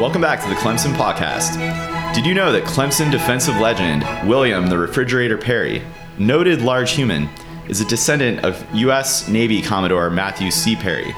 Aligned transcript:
Welcome 0.00 0.22
back 0.22 0.42
to 0.42 0.48
the 0.48 0.56
Clemson 0.56 0.92
Podcast. 0.94 1.54
Did 2.14 2.26
you 2.26 2.34
know 2.34 2.50
that 2.50 2.64
Clemson 2.64 3.12
defensive 3.12 3.56
legend 3.58 4.02
William 4.28 4.66
the 4.66 4.76
Refrigerator 4.76 5.38
Perry, 5.38 5.82
noted 6.18 6.62
large 6.62 6.90
human, 6.90 7.28
is 7.68 7.80
a 7.80 7.84
descendant 7.84 8.44
of 8.44 8.66
U.S. 8.74 9.28
Navy 9.28 9.62
Commodore 9.62 10.10
Matthew 10.10 10.50
C. 10.50 10.74
Perry, 10.74 11.14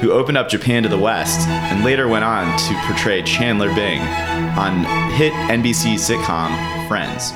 who 0.00 0.12
opened 0.12 0.38
up 0.38 0.48
Japan 0.48 0.84
to 0.84 0.88
the 0.88 0.96
West 0.96 1.48
and 1.48 1.84
later 1.84 2.06
went 2.06 2.24
on 2.24 2.56
to 2.56 2.74
portray 2.86 3.22
Chandler 3.22 3.74
Bing 3.74 4.00
on 4.00 4.84
hit 5.14 5.32
NBC 5.32 5.94
sitcom 5.96 6.86
Friends. 6.86 7.32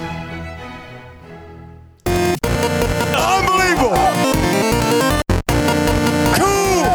Unbelievable. 3.16 3.96
Cool. 6.38 6.86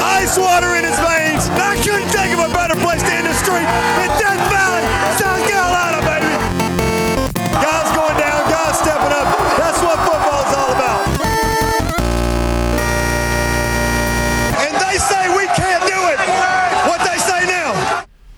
Ice 0.00 0.38
water 0.38 0.76
in 0.76 0.84
his 0.84 0.96
veins. 1.00 1.09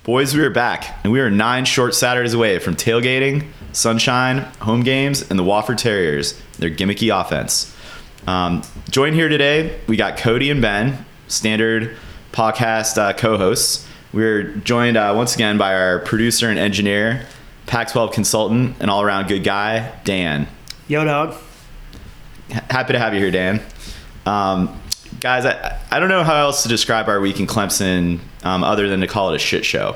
Boys, 0.05 0.35
we 0.35 0.43
are 0.43 0.51
back, 0.51 0.99
and 1.05 1.13
we 1.13 1.21
are 1.21 1.31
nine 1.31 1.65
short 1.65 1.95
Saturdays 1.95 2.35
away 2.35 2.59
from 2.59 2.75
tailgating, 2.75 3.47
sunshine, 3.71 4.39
home 4.59 4.81
games, 4.83 5.23
and 5.31 5.39
the 5.39 5.45
Wofford 5.45 5.77
Terriers, 5.77 6.37
their 6.59 6.71
gimmicky 6.71 7.17
offense. 7.17 7.73
Um, 8.27 8.63
joined 8.91 9.15
here 9.15 9.29
today, 9.29 9.79
we 9.87 9.97
got 9.97 10.17
Cody 10.17 10.51
and 10.51 10.61
Ben, 10.61 11.07
standard 11.29 11.97
podcast 12.33 12.99
uh, 12.99 13.13
co 13.13 13.39
hosts. 13.39 13.87
We're 14.13 14.43
joined 14.57 14.97
uh, 14.97 15.13
once 15.17 15.37
again 15.37 15.57
by 15.57 15.73
our 15.73 16.01
producer 16.01 16.51
and 16.51 16.59
engineer, 16.59 17.25
Pac 17.67 17.93
12 17.93 18.11
consultant, 18.11 18.75
and 18.81 18.91
all 18.91 19.03
around 19.03 19.29
good 19.29 19.45
guy, 19.45 19.93
Dan. 20.03 20.49
Yo, 20.89 21.05
dog. 21.05 21.37
H- 22.51 22.61
happy 22.71 22.93
to 22.95 22.99
have 22.99 23.15
you 23.15 23.21
here, 23.21 23.31
Dan. 23.31 23.63
Um, 24.27 24.82
guys, 25.23 25.47
I, 25.47 25.79
I 25.89 26.01
don't 26.01 26.09
know 26.09 26.25
how 26.25 26.35
else 26.35 26.65
to 26.65 26.69
describe 26.69 27.09
our 27.09 27.21
week 27.21 27.39
in 27.39 27.47
Clemson 27.47 28.19
um, 28.43 28.65
other 28.65 28.89
than 28.89 29.03
to 29.03 29.07
call 29.07 29.31
it 29.31 29.37
a 29.37 29.39
shit 29.39 29.65
show. 29.65 29.95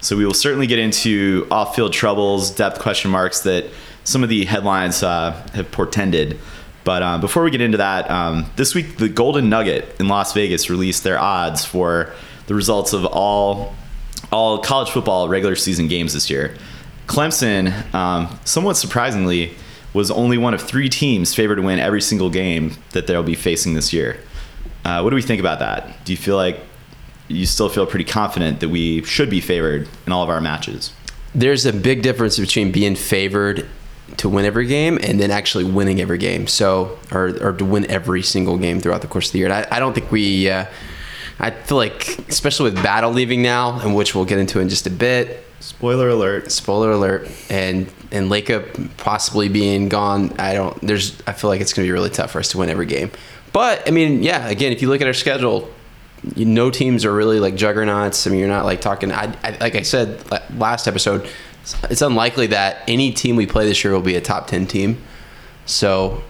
So 0.00 0.16
we 0.16 0.24
will 0.24 0.34
certainly 0.34 0.68
get 0.68 0.78
into 0.78 1.48
off-field 1.50 1.92
troubles, 1.92 2.52
depth 2.52 2.78
question 2.78 3.10
marks 3.10 3.40
that 3.40 3.66
some 4.04 4.22
of 4.22 4.28
the 4.28 4.44
headlines 4.44 5.02
uh, 5.02 5.32
have 5.54 5.72
portended. 5.72 6.38
But 6.84 7.02
um, 7.02 7.20
before 7.20 7.42
we 7.42 7.50
get 7.50 7.60
into 7.60 7.78
that, 7.78 8.08
um, 8.08 8.46
this 8.54 8.72
week 8.72 8.98
the 8.98 9.08
Golden 9.08 9.48
Nugget 9.50 9.96
in 9.98 10.06
Las 10.06 10.32
Vegas 10.32 10.70
released 10.70 11.02
their 11.02 11.18
odds 11.18 11.64
for 11.64 12.12
the 12.46 12.54
results 12.54 12.92
of 12.92 13.04
all 13.04 13.74
all 14.30 14.58
college 14.58 14.90
football 14.90 15.28
regular 15.28 15.56
season 15.56 15.88
games 15.88 16.14
this 16.14 16.30
year. 16.30 16.54
Clemson, 17.08 17.92
um, 17.92 18.38
somewhat 18.44 18.76
surprisingly, 18.76 19.54
was 19.92 20.10
only 20.12 20.38
one 20.38 20.54
of 20.54 20.62
three 20.62 20.88
teams 20.88 21.34
favored 21.34 21.56
to 21.56 21.62
win 21.62 21.80
every 21.80 22.00
single 22.00 22.30
game 22.30 22.76
that 22.92 23.08
they'll 23.08 23.24
be 23.24 23.34
facing 23.34 23.74
this 23.74 23.92
year. 23.92 24.20
Uh, 24.84 25.00
what 25.00 25.10
do 25.10 25.16
we 25.16 25.22
think 25.22 25.40
about 25.40 25.60
that? 25.60 26.04
Do 26.04 26.12
you 26.12 26.16
feel 26.16 26.36
like 26.36 26.60
you 27.28 27.46
still 27.46 27.68
feel 27.68 27.86
pretty 27.86 28.04
confident 28.04 28.60
that 28.60 28.68
we 28.68 29.02
should 29.04 29.30
be 29.30 29.40
favored 29.40 29.88
in 30.06 30.12
all 30.12 30.22
of 30.22 30.28
our 30.28 30.40
matches? 30.40 30.92
there's 31.34 31.64
a 31.66 31.72
big 31.72 32.02
difference 32.02 32.38
between 32.38 32.72
being 32.72 32.94
favored 32.94 33.66
to 34.18 34.28
win 34.28 34.44
every 34.44 34.66
game 34.66 34.98
and 35.02 35.18
then 35.18 35.30
actually 35.30 35.64
winning 35.64 36.00
every 36.00 36.18
game. 36.18 36.46
So, 36.46 36.98
or, 37.10 37.28
or 37.42 37.52
to 37.54 37.64
win 37.64 37.90
every 37.90 38.22
single 38.22 38.58
game 38.58 38.80
throughout 38.80 39.00
the 39.00 39.08
course 39.08 39.28
of 39.28 39.32
the 39.32 39.38
year. 39.38 39.48
And 39.48 39.54
I, 39.54 39.76
I 39.76 39.80
don't 39.80 39.94
think 39.94 40.10
we, 40.12 40.50
uh, 40.50 40.66
I 41.38 41.50
feel 41.50 41.78
like, 41.78 42.18
especially 42.28 42.70
with 42.70 42.82
Battle 42.82 43.10
leaving 43.10 43.42
now, 43.42 43.80
and 43.80 43.96
which 43.96 44.14
we'll 44.14 44.26
get 44.26 44.38
into 44.38 44.60
in 44.60 44.68
just 44.68 44.86
a 44.86 44.90
bit. 44.90 45.46
Spoiler 45.60 46.08
alert. 46.10 46.50
Spoiler 46.50 46.90
alert, 46.90 47.30
and 47.48 47.90
and 48.10 48.28
Lakip 48.28 48.96
possibly 48.96 49.48
being 49.48 49.88
gone. 49.88 50.34
I 50.38 50.54
don't. 50.54 50.78
There's. 50.80 51.22
I 51.24 51.32
feel 51.32 51.48
like 51.50 51.60
it's 51.60 51.72
going 51.72 51.86
to 51.86 51.88
be 51.88 51.92
really 51.92 52.10
tough 52.10 52.32
for 52.32 52.40
us 52.40 52.48
to 52.48 52.58
win 52.58 52.68
every 52.68 52.86
game. 52.86 53.12
But 53.52 53.86
I 53.86 53.90
mean, 53.90 54.22
yeah. 54.22 54.48
Again, 54.48 54.72
if 54.72 54.82
you 54.82 54.88
look 54.88 55.00
at 55.00 55.06
our 55.06 55.12
schedule, 55.14 55.70
you, 56.34 56.44
no 56.44 56.70
teams 56.70 57.04
are 57.04 57.14
really 57.14 57.40
like 57.40 57.54
juggernauts. 57.54 58.26
I 58.26 58.30
mean, 58.30 58.40
you're 58.40 58.48
not 58.48 58.64
like 58.64 58.80
talking. 58.80 59.12
I, 59.12 59.34
I, 59.42 59.56
like 59.60 59.74
I 59.74 59.82
said 59.82 60.24
last 60.56 60.86
episode, 60.86 61.28
it's, 61.84 62.02
unlikely 62.02 62.48
that 62.48 62.82
any 62.88 63.12
team 63.12 63.36
we 63.36 63.46
play 63.46 63.66
this 63.66 63.82
year 63.84 63.92
will 63.92 64.00
be 64.00 64.16
a 64.16 64.20
top 64.20 64.46
ten 64.46 64.66
team. 64.66 65.02
So, 65.66 66.22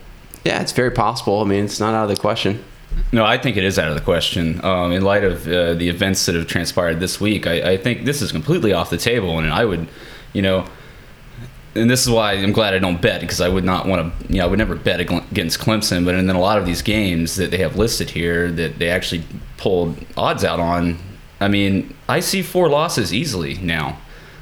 yeah, 0.45 0.61
it's 0.61 0.73
very 0.73 0.91
possible. 0.91 1.41
I 1.41 1.45
mean, 1.45 1.65
it's 1.65 1.81
not 1.81 1.95
out 1.95 2.11
of 2.11 2.15
the 2.15 2.21
question. 2.21 2.65
No, 3.13 3.25
I 3.25 3.39
think 3.39 3.57
it 3.57 3.65
is 3.65 3.79
out 3.79 3.89
of 3.89 3.95
the 3.95 4.03
question. 4.03 4.63
Um, 4.65 4.93
in 4.93 5.03
light 5.03 5.25
of 5.25 5.49
uh, 5.49 5.75
the 5.75 5.89
events 5.89 6.27
that 6.27 6.35
have 6.35 6.47
transpired 6.47 7.01
this 7.01 7.21
week, 7.21 7.47
I, 7.47 7.73
I 7.73 7.77
think 7.79 8.05
this 8.05 8.21
is 8.21 8.33
completely 8.33 8.75
off 8.75 8.91
the 8.91 8.99
table, 8.99 9.39
and 9.39 9.51
I 9.51 9.65
would, 9.65 9.89
you 10.35 10.43
know, 10.43 10.67
and 11.75 11.89
this 11.89 12.03
is 12.03 12.11
why 12.11 12.33
I'm 12.35 12.53
glad 12.53 12.75
I 12.75 12.79
don't 12.79 13.01
bet 13.01 13.21
because 13.21 13.41
I 13.41 13.49
would 13.49 13.65
not 13.65 13.87
want 13.87 14.19
to, 14.19 14.33
you 14.33 14.39
know, 14.39 14.45
I 14.45 14.47
would 14.47 14.59
never 14.59 14.75
bet 14.75 15.01
against 15.01 15.59
Clemson. 15.59 16.05
But 16.05 16.15
and 16.15 16.29
then 16.29 16.37
a 16.37 16.41
lot 16.41 16.59
of 16.59 16.67
these 16.67 16.83
games 16.83 17.37
that 17.37 17.51
they 17.51 17.59
have 17.59 17.77
listed 17.77 18.11
here 18.11 18.51
that 18.53 18.79
they 18.79 18.91
actually 18.91 19.25
pulled 19.57 19.97
odds 20.17 20.45
out 20.45 20.61
on. 20.61 20.99
I 21.41 21.49
mean, 21.49 21.95
I 22.09 22.21
see 22.21 22.43
four 22.43 22.69
losses 22.69 23.13
easily 23.13 23.55
now. 23.55 23.99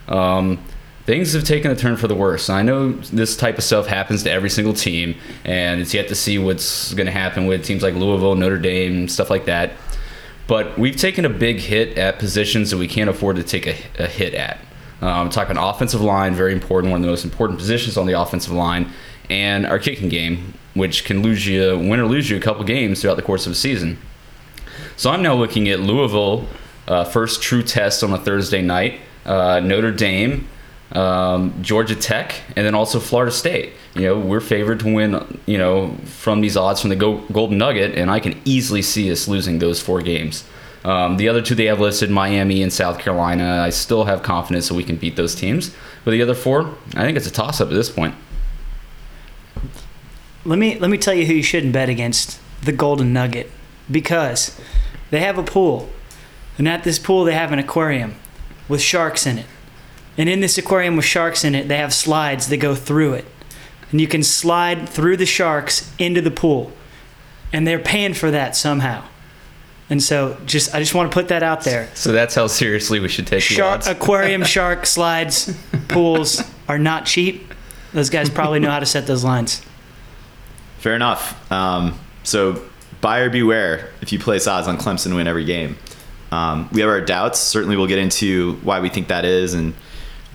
Um, 0.08 0.58
things 1.06 1.32
have 1.32 1.44
taken 1.44 1.70
a 1.70 1.76
turn 1.76 1.96
for 1.96 2.08
the 2.08 2.14
worse. 2.14 2.50
I 2.50 2.62
know 2.62 2.92
this 2.92 3.36
type 3.36 3.58
of 3.58 3.64
stuff 3.64 3.86
happens 3.86 4.24
to 4.24 4.30
every 4.30 4.50
single 4.50 4.74
team, 4.74 5.14
and 5.44 5.80
it's 5.80 5.94
yet 5.94 6.08
to 6.08 6.14
see 6.14 6.38
what's 6.38 6.92
going 6.94 7.06
to 7.06 7.12
happen 7.12 7.46
with 7.46 7.64
teams 7.64 7.82
like 7.82 7.94
Louisville, 7.94 8.34
Notre 8.34 8.58
Dame, 8.58 9.08
stuff 9.08 9.30
like 9.30 9.44
that. 9.46 9.72
But 10.46 10.76
we've 10.76 10.96
taken 10.96 11.24
a 11.24 11.30
big 11.30 11.58
hit 11.58 11.96
at 11.96 12.18
positions 12.18 12.70
that 12.70 12.76
we 12.76 12.88
can't 12.88 13.08
afford 13.08 13.36
to 13.36 13.44
take 13.44 13.68
a, 13.68 13.76
a 14.00 14.08
hit 14.08 14.34
at. 14.34 14.58
Um, 15.00 15.30
talking 15.30 15.56
offensive 15.56 16.00
line, 16.00 16.34
very 16.34 16.52
important, 16.52 16.90
one 16.90 17.00
of 17.00 17.02
the 17.02 17.10
most 17.10 17.24
important 17.24 17.58
positions 17.58 17.96
on 17.96 18.06
the 18.06 18.20
offensive 18.20 18.52
line, 18.52 18.92
and 19.30 19.64
our 19.64 19.78
kicking 19.78 20.08
game, 20.08 20.54
which 20.74 21.04
can 21.04 21.22
lose 21.22 21.46
you, 21.46 21.78
win 21.78 22.00
or 22.00 22.06
lose 22.06 22.28
you 22.28 22.36
a 22.36 22.40
couple 22.40 22.64
games 22.64 23.00
throughout 23.00 23.16
the 23.16 23.22
course 23.22 23.46
of 23.46 23.52
a 23.52 23.54
season. 23.54 23.98
So 24.96 25.10
I'm 25.10 25.22
now 25.22 25.34
looking 25.34 25.68
at 25.68 25.80
Louisville, 25.80 26.46
uh, 26.86 27.04
first 27.04 27.42
true 27.42 27.62
test 27.62 28.04
on 28.04 28.12
a 28.12 28.18
Thursday 28.18 28.60
night, 28.60 29.00
uh, 29.24 29.60
Notre 29.60 29.92
Dame, 29.92 30.46
um, 30.92 31.54
Georgia 31.62 31.94
Tech, 31.94 32.34
and 32.56 32.66
then 32.66 32.74
also 32.74 33.00
Florida 33.00 33.32
State. 33.32 33.72
You 33.94 34.02
know, 34.02 34.18
we're 34.18 34.40
favored 34.40 34.80
to 34.80 34.92
win, 34.92 35.40
you 35.46 35.56
know, 35.56 35.96
from 36.04 36.40
these 36.40 36.56
odds 36.56 36.80
from 36.80 36.90
the 36.90 36.96
Go- 36.96 37.24
Golden 37.32 37.58
Nugget, 37.58 37.94
and 37.96 38.10
I 38.10 38.20
can 38.20 38.40
easily 38.44 38.82
see 38.82 39.10
us 39.10 39.28
losing 39.28 39.58
those 39.58 39.80
four 39.80 40.02
games. 40.02 40.44
Um, 40.84 41.18
the 41.18 41.28
other 41.28 41.42
two 41.42 41.54
they 41.54 41.66
have 41.66 41.80
listed, 41.80 42.10
Miami 42.10 42.62
and 42.62 42.72
South 42.72 42.98
Carolina, 42.98 43.62
I 43.62 43.70
still 43.70 44.04
have 44.04 44.22
confidence 44.22 44.68
that 44.68 44.74
we 44.74 44.84
can 44.84 44.96
beat 44.96 45.16
those 45.16 45.34
teams. 45.34 45.74
But 46.04 46.12
the 46.12 46.22
other 46.22 46.34
four, 46.34 46.74
I 46.94 47.04
think 47.04 47.16
it's 47.16 47.26
a 47.26 47.30
toss 47.30 47.60
up 47.60 47.68
at 47.68 47.74
this 47.74 47.90
point. 47.90 48.14
Let 50.44 50.58
me 50.58 50.78
let 50.78 50.88
me 50.90 50.96
tell 50.96 51.12
you 51.12 51.26
who 51.26 51.34
you 51.34 51.42
shouldn't 51.42 51.74
bet 51.74 51.90
against 51.90 52.40
the 52.62 52.72
Golden 52.72 53.12
Nugget. 53.12 53.50
Because 53.90 54.58
they 55.10 55.20
have 55.20 55.36
a 55.36 55.42
pool, 55.42 55.90
and 56.56 56.68
at 56.68 56.84
this 56.84 56.98
pool 56.98 57.24
they 57.24 57.34
have 57.34 57.52
an 57.52 57.58
aquarium 57.58 58.14
with 58.68 58.80
sharks 58.80 59.26
in 59.26 59.38
it, 59.38 59.46
and 60.16 60.28
in 60.28 60.40
this 60.40 60.56
aquarium 60.56 60.96
with 60.96 61.04
sharks 61.04 61.44
in 61.44 61.54
it 61.54 61.66
they 61.66 61.76
have 61.76 61.92
slides 61.92 62.48
that 62.48 62.58
go 62.58 62.74
through 62.74 63.14
it, 63.14 63.24
and 63.90 64.00
you 64.00 64.06
can 64.06 64.22
slide 64.22 64.88
through 64.88 65.16
the 65.16 65.26
sharks 65.26 65.92
into 65.98 66.20
the 66.20 66.30
pool, 66.30 66.72
and 67.52 67.66
they're 67.66 67.80
paying 67.80 68.14
for 68.14 68.30
that 68.30 68.54
somehow, 68.54 69.02
and 69.90 70.02
so 70.02 70.38
just 70.46 70.74
I 70.74 70.78
just 70.78 70.94
want 70.94 71.10
to 71.10 71.14
put 71.14 71.28
that 71.28 71.42
out 71.42 71.62
there. 71.62 71.88
So 71.94 72.12
that's 72.12 72.34
how 72.34 72.46
seriously 72.46 73.00
we 73.00 73.08
should 73.08 73.26
take 73.26 73.40
the 73.46 73.54
Shark 73.54 73.74
odds. 73.74 73.86
aquarium 73.88 74.44
shark 74.56 74.86
slides 74.86 75.54
pools 75.88 76.42
are 76.68 76.78
not 76.78 77.04
cheap. 77.04 77.52
Those 77.92 78.08
guys 78.08 78.30
probably 78.30 78.60
know 78.60 78.70
how 78.70 78.78
to 78.78 78.86
set 78.86 79.06
those 79.06 79.24
lines. 79.24 79.62
Fair 80.78 80.94
enough. 80.94 81.50
Um, 81.52 81.98
so 82.22 82.62
buyer 83.00 83.28
beware 83.28 83.90
if 84.00 84.12
you 84.12 84.18
place 84.18 84.46
odds 84.46 84.68
on 84.68 84.78
Clemson 84.78 85.10
to 85.10 85.16
win 85.16 85.26
every 85.26 85.44
game. 85.44 85.76
Um, 86.32 86.68
we 86.72 86.80
have 86.80 86.88
our 86.88 87.00
doubts. 87.00 87.40
Certainly, 87.40 87.76
we'll 87.76 87.88
get 87.88 87.98
into 87.98 88.54
why 88.62 88.78
we 88.80 88.88
think 88.88 89.08
that 89.08 89.24
is, 89.24 89.54
and 89.54 89.74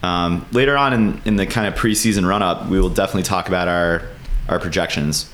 um, 0.04 0.46
later 0.52 0.78
on 0.78 0.92
in, 0.94 1.22
in 1.24 1.36
the 1.38 1.46
kind 1.46 1.68
of 1.68 1.74
preseason 1.76 2.28
run 2.28 2.44
up, 2.44 2.68
we 2.68 2.80
will 2.80 2.90
definitely 2.90 3.24
talk 3.24 3.48
about 3.48 3.68
our 3.70 4.02
our 4.50 4.60
projections 4.60 5.32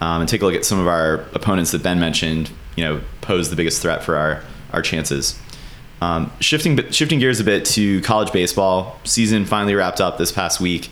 um, 0.00 0.20
and 0.20 0.28
take 0.28 0.42
a 0.42 0.44
look 0.44 0.54
at 0.54 0.64
some 0.64 0.78
of 0.78 0.86
our 0.86 1.24
opponents 1.32 1.70
that 1.70 1.82
Ben 1.82 2.00
mentioned. 2.00 2.50
You 2.80 2.86
know, 2.86 3.00
pose 3.20 3.50
the 3.50 3.56
biggest 3.56 3.82
threat 3.82 4.02
for 4.02 4.16
our 4.16 4.42
our 4.72 4.80
chances. 4.80 5.38
Um, 6.00 6.32
shifting 6.40 6.90
shifting 6.90 7.18
gears 7.18 7.40
a 7.40 7.44
bit 7.44 7.66
to 7.66 8.00
college 8.00 8.32
baseball, 8.32 8.98
season 9.04 9.44
finally 9.44 9.74
wrapped 9.74 10.00
up 10.00 10.16
this 10.16 10.32
past 10.32 10.62
week 10.62 10.88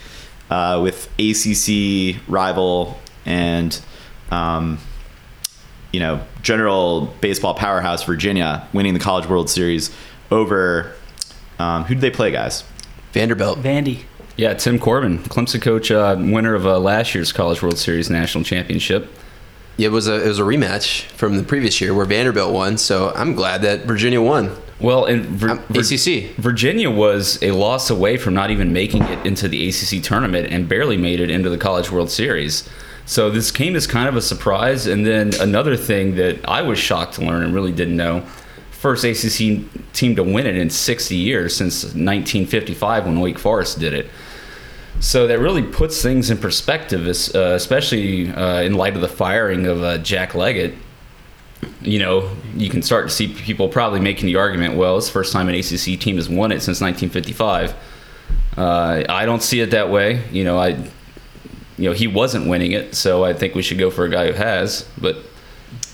uh, 0.51 0.81
with 0.83 1.09
ACC 1.19 2.21
rival 2.29 2.99
and 3.25 3.81
um, 4.31 4.79
you 5.91 6.01
know 6.01 6.21
general 6.43 7.07
baseball 7.23 7.55
powerhouse 7.55 8.05
Virginia 8.05 8.69
winning 8.75 8.93
the 8.93 9.01
College 9.01 9.27
World 9.27 9.49
Series 9.49 9.91
over 10.31 10.93
um, 11.59 11.85
who 11.85 11.95
did 11.95 12.03
they 12.03 12.11
play, 12.11 12.31
guys? 12.31 12.65
Vanderbilt. 13.13 13.61
Vandy. 13.61 14.03
Yeah, 14.37 14.53
Tim 14.53 14.79
Corbin, 14.79 15.21
Clemson 15.21 15.63
coach, 15.63 15.91
uh, 15.91 16.17
winner 16.19 16.55
of 16.55 16.67
uh, 16.67 16.79
last 16.79 17.15
year's 17.15 17.33
College 17.33 17.63
World 17.63 17.79
Series 17.79 18.11
national 18.11 18.45
championship. 18.45 19.11
It 19.79 19.91
was 19.93 20.09
a 20.09 20.25
it 20.25 20.29
was 20.29 20.39
a 20.39 20.43
rematch 20.43 21.03
from 21.13 21.37
the 21.37 21.43
previous 21.45 21.81
year 21.81 21.95
where 21.95 22.05
Vanderbilt 22.05 22.53
won. 22.53 22.77
So 22.79 23.13
I'm 23.15 23.35
glad 23.35 23.63
that 23.63 23.85
Virginia 23.87 24.21
won. 24.21 24.57
Well, 24.81 25.07
in 25.07 25.23
Vir- 25.25 25.51
Um, 25.51 25.59
ACC. 25.71 26.35
Virginia 26.37 26.91
was 26.91 27.39
a 27.43 27.51
loss 27.53 27.91
away 27.91 28.17
from 28.17 28.35
not 28.35 28.51
even 28.51 28.73
making 28.73 29.03
it 29.05 29.25
into 29.27 29.49
the 29.49 29.69
ACC 29.69 30.03
tournament 30.03 30.49
and 30.53 30.69
barely 30.69 30.97
made 30.97 31.21
it 31.21 31.31
into 31.31 31.49
the 31.51 31.59
College 31.59 31.91
World 31.91 32.11
Series. 32.11 32.69
So 33.07 33.31
this 33.31 33.51
came 33.51 33.75
as 33.75 33.87
kind 33.87 34.09
of 34.09 34.15
a 34.17 34.21
surprise. 34.21 34.87
And 34.87 35.05
then 35.07 35.33
another 35.41 35.77
thing 35.77 36.17
that 36.17 36.39
I 36.49 36.63
was 36.63 36.79
shocked 36.79 37.15
to 37.15 37.23
learn 37.25 37.43
and 37.43 37.55
really 37.55 37.73
didn't 37.73 37.97
know 37.97 38.23
first 38.71 39.03
ACC 39.05 39.65
team 39.93 40.15
to 40.15 40.23
win 40.23 40.47
it 40.47 40.57
in 40.57 40.71
60 40.71 41.17
years 41.17 41.57
since 41.57 41.83
1955 41.85 43.07
when 43.07 43.19
Wake 43.19 43.39
Forest 43.39 43.81
did 43.81 43.93
it. 43.95 44.07
So 45.01 45.29
that 45.29 45.39
really 45.39 45.63
puts 45.63 46.03
things 46.03 46.31
in 46.31 46.39
perspective, 46.39 47.07
uh, 47.07 47.55
especially 47.55 48.31
uh, 48.31 48.63
in 48.63 48.75
light 48.75 48.97
of 48.97 49.01
the 49.01 49.09
firing 49.09 49.67
of 49.67 49.83
uh, 49.83 49.99
Jack 49.99 50.35
Leggett. 50.35 50.75
You 51.81 52.01
know, 52.01 52.31
you 52.57 52.69
can 52.69 52.83
start 52.83 53.09
to 53.09 53.15
see 53.15 53.29
people 53.29 53.69
probably 53.69 54.01
making 54.01 54.27
the 54.27 54.37
argument, 54.37 54.75
well, 54.77 54.99
it's 54.99 55.07
the 55.07 55.13
first 55.13 55.33
time 55.33 55.49
an 55.49 55.55
ACC 55.55 56.01
team 56.01 56.17
has 56.17 56.29
won 56.29 56.51
it 56.51 56.61
since 56.61 56.81
1955. 56.81 57.75
Uh, 58.57 59.05
I 59.09 59.25
don't 59.25 59.43
see 59.43 59.61
it 59.61 59.71
that 59.71 59.89
way. 59.89 60.25
You 60.33 60.45
know, 60.45 60.59
I, 60.59 60.71
you 61.77 61.89
know, 61.89 61.93
he 61.93 62.09
wasn't 62.09 62.49
winning 62.49 62.73
it, 62.73 62.95
so 62.95 63.25
I 63.25 63.33
think 63.33 63.55
we 63.55 63.63
should 63.63 63.79
go 63.79 63.91
for 63.91 64.05
a 64.05 64.09
guy 64.09 64.27
who 64.27 64.33
has. 64.33 64.89
But 65.01 65.17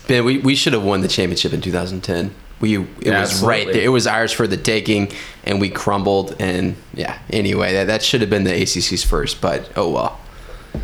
Ben, 0.07 0.25
we, 0.25 0.39
we 0.39 0.55
should 0.55 0.73
have 0.73 0.83
won 0.83 1.01
the 1.01 1.07
championship 1.07 1.53
in 1.53 1.61
2010. 1.61 2.33
We 2.61 2.75
it 2.75 2.79
was 2.79 3.07
Absolutely. 3.07 3.47
right 3.49 3.73
there. 3.73 3.83
It 3.83 3.89
was 3.89 4.07
ours 4.07 4.31
for 4.31 4.47
the 4.47 4.57
taking, 4.57 5.11
and 5.43 5.59
we 5.59 5.69
crumbled. 5.69 6.35
And 6.39 6.75
yeah, 6.93 7.19
anyway, 7.29 7.73
that, 7.73 7.87
that 7.87 8.03
should 8.03 8.21
have 8.21 8.29
been 8.29 8.43
the 8.43 8.53
ACC's 8.53 9.03
first. 9.03 9.41
But 9.41 9.69
oh 9.75 9.89
well. 9.89 10.19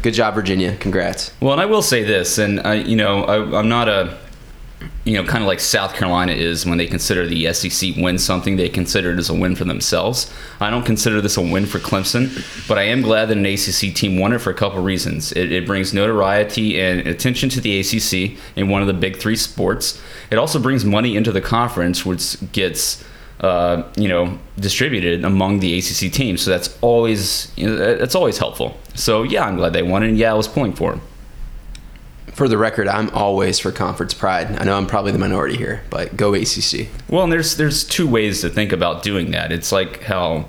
Good 0.02 0.14
job, 0.14 0.36
Virginia. 0.36 0.78
Congrats. 0.78 1.34
Well, 1.42 1.52
and 1.52 1.62
I 1.62 1.66
will 1.66 1.82
say 1.82 2.04
this, 2.04 2.38
and 2.38 2.62
I, 2.62 2.76
you 2.76 2.96
know, 2.96 3.24
I, 3.24 3.60
I'm 3.60 3.68
not 3.68 3.90
a, 3.90 4.18
you 5.04 5.14
know, 5.14 5.24
kind 5.24 5.44
of 5.44 5.48
like 5.48 5.60
South 5.60 5.96
Carolina 5.96 6.34
is 6.34 6.66
when 6.66 6.78
they 6.78 6.86
consider 6.86 7.26
the 7.26 7.52
SEC 7.54 7.96
win 7.98 8.18
something, 8.18 8.56
they 8.56 8.70
consider 8.70 9.12
it 9.12 9.18
as 9.18 9.30
a 9.30 9.34
win 9.34 9.56
for 9.56 9.64
themselves. 9.64 10.32
I 10.60 10.70
don't 10.70 10.86
consider 10.86 11.22
this 11.22 11.38
a 11.38 11.42
win 11.42 11.66
for 11.66 11.80
Clemson, 11.80 12.68
but 12.68 12.78
I 12.78 12.84
am 12.84 13.02
glad 13.02 13.30
that 13.30 13.38
an 13.38 13.46
ACC 13.46 13.96
team 13.96 14.20
won 14.20 14.34
it 14.34 14.40
for 14.40 14.52
a 14.52 14.54
couple 14.54 14.82
reasons. 14.82 15.32
It, 15.32 15.52
it 15.52 15.66
brings 15.66 15.94
notoriety 15.94 16.80
and 16.80 17.08
attention 17.08 17.50
to 17.50 17.62
the 17.62 17.80
ACC 17.80 18.38
in 18.56 18.70
one 18.70 18.82
of 18.82 18.88
the 18.88 18.94
big 18.94 19.18
three 19.18 19.36
sports. 19.36 20.00
It 20.30 20.38
also 20.38 20.60
brings 20.60 20.86
money 20.86 21.16
into 21.16 21.32
the 21.32 21.42
conference, 21.42 22.06
which 22.06 22.38
gets. 22.52 23.04
Uh, 23.40 23.92
you 23.98 24.08
know, 24.08 24.38
distributed 24.60 25.26
among 25.26 25.62
the 25.62 25.76
ACC 25.80 26.14
teams, 26.14 26.44
so 26.44 26.52
that's 26.52 26.78
always 26.82 27.52
you 27.58 27.66
know, 27.66 27.96
that's 27.96 28.14
always 28.14 28.38
helpful. 28.38 28.78
So 28.94 29.24
yeah, 29.24 29.44
I'm 29.48 29.56
glad 29.56 29.74
they 29.74 29.82
won, 29.82 30.04
and 30.04 30.16
yeah, 30.16 30.30
I 30.30 30.36
was 30.36 30.48
pulling 30.48 30.74
for 30.74 30.92
them. 30.92 31.02
For 32.28 32.48
the 32.48 32.58
record, 32.58 32.88
I'm 32.88 33.10
always 33.10 33.60
for 33.60 33.72
conference 33.72 34.14
pride. 34.14 34.58
I 34.60 34.64
know 34.64 34.78
I'm 34.78 34.88
probably 34.88 35.12
the 35.12 35.20
minority 35.20 35.58
here, 35.58 35.84
but 35.90 36.16
go 36.16 36.34
ACC. 36.34 36.88
Well, 37.10 37.24
and 37.24 37.32
there's 37.32 37.58
there's 37.58 37.84
two 37.84 38.08
ways 38.08 38.42
to 38.42 38.50
think 38.50 38.72
about 38.72 39.04
doing 39.04 39.32
that. 39.32 39.52
It's 39.52 39.72
like 39.72 40.04
how 40.04 40.46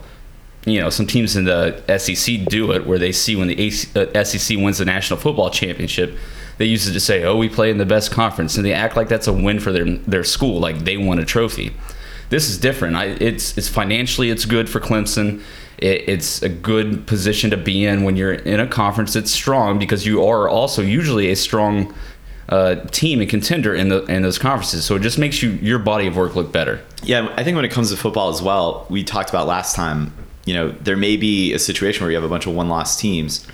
you 0.64 0.80
know 0.80 0.90
some 0.90 1.06
teams 1.06 1.34
in 1.34 1.44
the 1.44 1.82
SEC 1.98 2.44
do 2.46 2.72
it, 2.72 2.86
where 2.86 2.98
they 2.98 3.10
see 3.10 3.34
when 3.34 3.48
the 3.48 3.58
AC, 3.58 3.88
uh, 3.98 4.24
SEC 4.24 4.58
wins 4.58 4.78
the 4.78 4.84
national 4.84 5.18
football 5.18 5.50
championship, 5.50 6.16
they 6.58 6.66
use 6.66 6.86
it 6.86 6.92
to 6.92 7.00
say, 7.00 7.24
"Oh, 7.24 7.36
we 7.36 7.48
play 7.48 7.70
in 7.70 7.78
the 7.78 7.86
best 7.86 8.10
conference," 8.10 8.56
and 8.56 8.64
they 8.64 8.72
act 8.72 8.96
like 8.96 9.08
that's 9.08 9.26
a 9.26 9.32
win 9.32 9.58
for 9.58 9.72
their 9.72 9.84
their 9.84 10.24
school, 10.24 10.60
like 10.60 10.84
they 10.84 10.96
won 10.96 11.18
a 11.18 11.24
trophy. 11.24 11.72
This 12.28 12.48
is 12.48 12.58
different. 12.58 12.96
I, 12.96 13.06
it's 13.06 13.58
it's 13.58 13.68
financially 13.68 14.30
it's 14.30 14.44
good 14.44 14.68
for 14.68 14.78
Clemson. 14.78 15.42
It, 15.82 16.08
it's 16.08 16.42
a 16.42 16.48
good 16.48 17.06
position 17.06 17.50
to 17.50 17.56
be 17.56 17.84
in 17.84 18.04
when 18.04 18.16
you're 18.16 18.32
in 18.32 18.60
a 18.60 18.66
conference 18.66 19.12
that's 19.12 19.30
strong 19.30 19.78
because 19.78 20.06
you 20.06 20.24
are 20.24 20.48
also 20.48 20.80
usually 20.80 21.30
a 21.30 21.36
strong 21.36 21.92
uh, 22.48 22.76
team 22.90 23.20
and 23.20 23.28
contender 23.28 23.74
in 23.74 23.88
the 23.88 24.04
in 24.04 24.22
those 24.22 24.38
conferences. 24.38 24.84
So 24.84 24.94
it 24.96 25.02
just 25.02 25.18
makes 25.18 25.42
you 25.42 25.50
your 25.50 25.78
body 25.78 26.06
of 26.06 26.16
work 26.16 26.36
look 26.36 26.52
better. 26.52 26.80
Yeah, 27.02 27.32
I 27.36 27.42
think 27.42 27.56
when 27.56 27.64
it 27.64 27.72
comes 27.72 27.90
to 27.90 27.96
football 27.96 28.28
as 28.30 28.40
well, 28.40 28.86
we 28.88 29.02
talked 29.02 29.30
about 29.30 29.46
last 29.48 29.74
time, 29.74 30.12
you 30.44 30.54
know, 30.54 30.70
there 30.70 30.96
may 30.96 31.16
be 31.16 31.52
a 31.52 31.58
situation 31.58 32.02
where 32.04 32.10
you 32.10 32.16
have 32.16 32.24
a 32.24 32.28
bunch 32.28 32.46
of 32.46 32.54
one 32.54 32.68
loss 32.68 32.96
teams. 32.96 33.46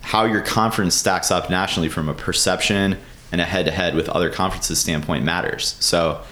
How 0.00 0.24
your 0.24 0.42
conference 0.42 0.94
stacks 0.94 1.30
up 1.30 1.50
nationally 1.50 1.88
from 1.88 2.08
a 2.08 2.14
perception 2.14 2.98
and 3.32 3.40
a 3.40 3.44
head 3.44 3.64
to 3.64 3.72
head 3.72 3.96
with 3.96 4.08
other 4.10 4.30
conferences 4.30 4.78
standpoint 4.78 5.24
matters. 5.24 5.74
So, 5.80 6.22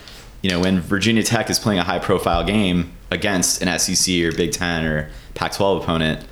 you 0.43 0.51
know, 0.51 0.61
when 0.61 0.81
Virginia 0.81 1.23
Tech 1.23 1.51
is 1.51 1.59
playing 1.59 1.81
a 1.81 1.85
high 1.85 1.99
profile 1.99 2.45
game 2.45 2.93
against 3.11 3.63
an 3.63 3.79
SEC 3.79 4.15
or 4.23 4.33
Big 4.33 4.53
Ten 4.53 4.85
or 4.85 5.11
Pac 5.35 5.53
12 5.53 5.83
opponent, 5.83 6.27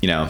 you 0.00 0.08
know, 0.08 0.28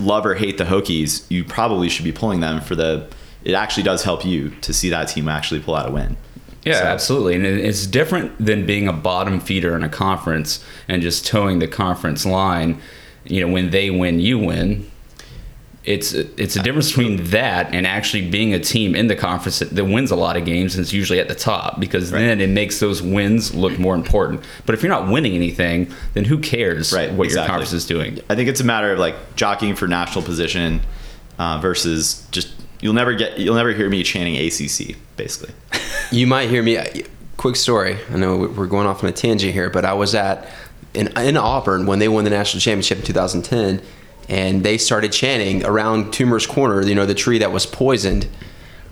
love 0.00 0.26
or 0.26 0.34
hate 0.34 0.58
the 0.58 0.64
Hokies, 0.64 1.24
you 1.30 1.44
probably 1.44 1.88
should 1.88 2.04
be 2.04 2.12
pulling 2.12 2.40
them 2.40 2.60
for 2.60 2.74
the. 2.74 3.08
It 3.44 3.52
actually 3.54 3.82
does 3.82 4.02
help 4.04 4.24
you 4.24 4.50
to 4.62 4.72
see 4.72 4.88
that 4.90 5.04
team 5.08 5.28
actually 5.28 5.60
pull 5.60 5.74
out 5.74 5.88
a 5.88 5.92
win. 5.92 6.16
Yeah, 6.64 6.78
So- 6.80 6.84
absolutely. 6.84 7.34
And 7.34 7.44
it's 7.44 7.86
different 7.86 8.32
than 8.44 8.64
being 8.64 8.88
a 8.88 8.92
bottom 8.92 9.38
feeder 9.38 9.76
in 9.76 9.82
a 9.82 9.88
conference 9.88 10.64
and 10.88 11.02
just 11.02 11.26
toeing 11.26 11.58
the 11.58 11.68
conference 11.68 12.24
line. 12.24 12.80
You 13.26 13.40
know, 13.46 13.52
when 13.52 13.70
they 13.70 13.90
win, 13.90 14.18
you 14.20 14.38
win. 14.38 14.90
It's 15.84 16.14
it's 16.14 16.56
a 16.56 16.62
difference 16.62 16.88
between 16.88 17.24
that 17.24 17.74
and 17.74 17.86
actually 17.86 18.30
being 18.30 18.54
a 18.54 18.58
team 18.58 18.94
in 18.94 19.08
the 19.08 19.14
conference 19.14 19.58
that, 19.58 19.70
that 19.76 19.84
wins 19.84 20.10
a 20.10 20.16
lot 20.16 20.36
of 20.38 20.46
games 20.46 20.74
and 20.74 20.82
it's 20.82 20.94
usually 20.94 21.20
at 21.20 21.28
the 21.28 21.34
top 21.34 21.78
because 21.78 22.10
Right. 22.10 22.20
then 22.20 22.40
it 22.40 22.48
makes 22.48 22.80
those 22.80 23.02
wins 23.02 23.54
look 23.54 23.78
more 23.78 23.94
important. 23.94 24.42
But 24.64 24.74
if 24.74 24.82
you're 24.82 24.88
not 24.88 25.08
winning 25.10 25.34
anything, 25.34 25.92
then 26.14 26.24
who 26.24 26.38
cares 26.38 26.90
Right, 26.92 27.12
what 27.12 27.24
exactly. 27.26 27.42
your 27.42 27.48
conference 27.48 27.72
is 27.74 27.84
doing? 27.86 28.18
I 28.30 28.34
think 28.34 28.48
it's 28.48 28.60
a 28.60 28.64
matter 28.64 28.92
of 28.92 28.98
like 28.98 29.14
jockeying 29.36 29.76
for 29.76 29.86
national 29.86 30.24
position 30.24 30.80
uh, 31.38 31.58
versus 31.60 32.26
just 32.30 32.48
you'll 32.80 32.94
never 32.94 33.12
get 33.12 33.38
you'll 33.38 33.54
never 33.56 33.72
hear 33.72 33.90
me 33.90 34.02
chanting 34.02 34.36
ACC 34.36 34.96
basically. 35.16 35.54
You 36.10 36.26
might 36.26 36.48
hear 36.50 36.62
me. 36.62 36.78
Quick 37.38 37.56
story. 37.56 37.98
I 38.12 38.16
know 38.16 38.36
we're 38.36 38.66
going 38.66 38.86
off 38.86 39.02
on 39.02 39.10
a 39.10 39.12
tangent 39.12 39.52
here, 39.52 39.68
but 39.68 39.84
I 39.84 39.94
was 39.94 40.14
at 40.14 40.48
in, 40.94 41.08
in 41.18 41.36
Auburn 41.36 41.86
when 41.86 41.98
they 41.98 42.08
won 42.08 42.24
the 42.24 42.30
national 42.30 42.60
championship 42.60 42.98
in 42.98 43.04
2010, 43.04 43.82
and 44.28 44.62
they 44.62 44.78
started 44.78 45.12
chanting 45.12 45.64
around 45.64 46.06
Toomer's 46.06 46.46
Corner. 46.46 46.82
You 46.82 46.94
know, 46.94 47.06
the 47.06 47.14
tree 47.14 47.38
that 47.38 47.52
was 47.52 47.66
poisoned. 47.66 48.28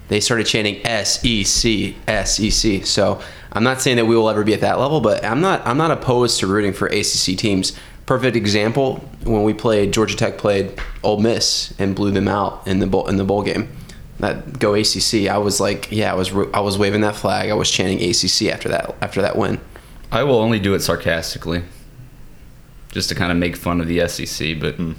They 0.09 0.21
started 0.21 0.47
chanting 0.47 0.85
S 0.87 1.25
E 1.25 1.45
C 1.45 1.97
S 2.07 2.39
E 2.39 2.51
C. 2.51 2.83
So 2.83 3.23
I'm 3.53 3.65
not 3.65 3.81
saying 3.81 3.97
that 3.97 4.07
we 4.07 4.17
will 4.17 4.29
ever 4.29 4.45
be 4.45 4.55
at 4.55 4.61
that 4.61 4.79
level, 4.79 5.01
but 5.01 5.25
I'm 5.25 5.41
not 5.41 5.67
I'm 5.67 5.79
not 5.79 5.91
opposed 5.91 6.41
to 6.41 6.47
rooting 6.47 6.73
for 6.73 6.87
ACC 6.87 7.37
teams. 7.37 7.73
Perfect 8.05 8.37
example 8.37 8.97
when 9.25 9.43
we 9.45 9.55
played 9.55 9.93
Georgia 9.93 10.17
Tech 10.17 10.37
played 10.37 10.79
Ole 11.03 11.21
Miss 11.21 11.73
and 11.79 11.95
blew 11.95 12.11
them 12.11 12.29
out 12.29 12.67
in 12.67 12.81
the 12.81 12.87
bowl 12.87 13.09
in 13.09 13.17
the 13.17 13.25
bowl 13.25 13.43
game 13.43 13.69
that 14.23 14.59
go 14.59 14.75
ACC. 14.75 15.29
I 15.29 15.39
was 15.39 15.61
like, 15.61 15.91
yeah, 15.91 16.13
I 16.13 16.15
was 16.15 16.33
I 16.55 16.61
was 16.61 16.79
waving 16.79 17.03
that 17.03 17.17
flag. 17.17 17.51
I 17.51 17.55
was 17.55 17.71
chanting 17.71 17.99
ACC 17.99 18.53
after 18.53 18.69
that 18.71 18.95
after 19.01 19.21
that 19.23 19.37
win. 19.37 19.61
I 20.11 20.25
will 20.25 20.39
only 20.39 20.59
do 20.59 20.75
it 20.75 20.81
sarcastically, 20.81 21.63
just 22.91 23.09
to 23.09 23.15
kind 23.15 23.33
of 23.33 23.39
make 23.39 23.57
fun 23.57 23.81
of 23.81 23.87
the 23.87 24.07
SEC. 24.09 24.61
But 24.61 24.77
hmm. 24.77 24.93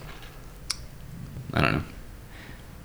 I 1.53 1.61
don't 1.61 1.73
know. 1.73 1.83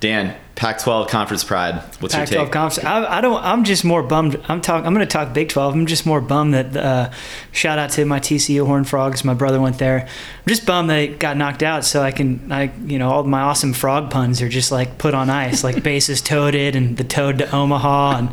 Dan, 0.01 0.37
Pac-12 0.55 1.09
conference 1.09 1.43
pride. 1.43 1.83
What's 1.99 2.15
your 2.15 2.25
take? 2.25 2.39
Pac-12 2.39 2.53
conference. 2.53 2.87
I, 2.87 3.19
I 3.19 3.21
don't. 3.21 3.43
I'm 3.43 3.65
just 3.65 3.85
more 3.85 4.03
bummed. 4.03 4.41
I'm 4.49 4.61
talking. 4.61 4.87
I'm 4.87 4.95
going 4.95 5.07
to 5.07 5.13
talk 5.13 5.33
Big 5.33 5.49
12. 5.49 5.75
I'm 5.75 5.87
just 5.87 6.07
more 6.07 6.21
bummed 6.21 6.55
that. 6.55 6.77
Uh, 6.77 7.11
shout 7.51 7.79
out 7.81 7.91
to 7.91 8.05
my 8.05 8.21
TCU 8.21 8.65
Horned 8.65 8.89
Frogs. 8.89 9.25
My 9.25 9.35
brother 9.35 9.61
went 9.61 9.79
there. 9.79 10.03
I'm 10.03 10.47
just 10.47 10.67
bummed 10.67 10.89
they 10.89 11.09
got 11.09 11.37
knocked 11.37 11.65
out. 11.65 11.85
So 11.85 12.03
I 12.03 12.13
can. 12.13 12.53
I 12.53 12.73
you 12.87 12.99
know 12.99 13.11
all 13.11 13.25
my 13.25 13.41
awesome 13.41 13.73
frog 13.73 14.11
puns 14.11 14.41
are 14.41 14.49
just 14.49 14.71
like 14.71 14.99
put 14.99 15.15
on 15.15 15.31
ice, 15.31 15.65
like 15.65 15.83
bases 15.83 16.21
toaded 16.23 16.77
and 16.77 16.97
the 16.97 17.05
toad 17.05 17.39
to 17.39 17.55
Omaha, 17.55 18.19
and 18.19 18.31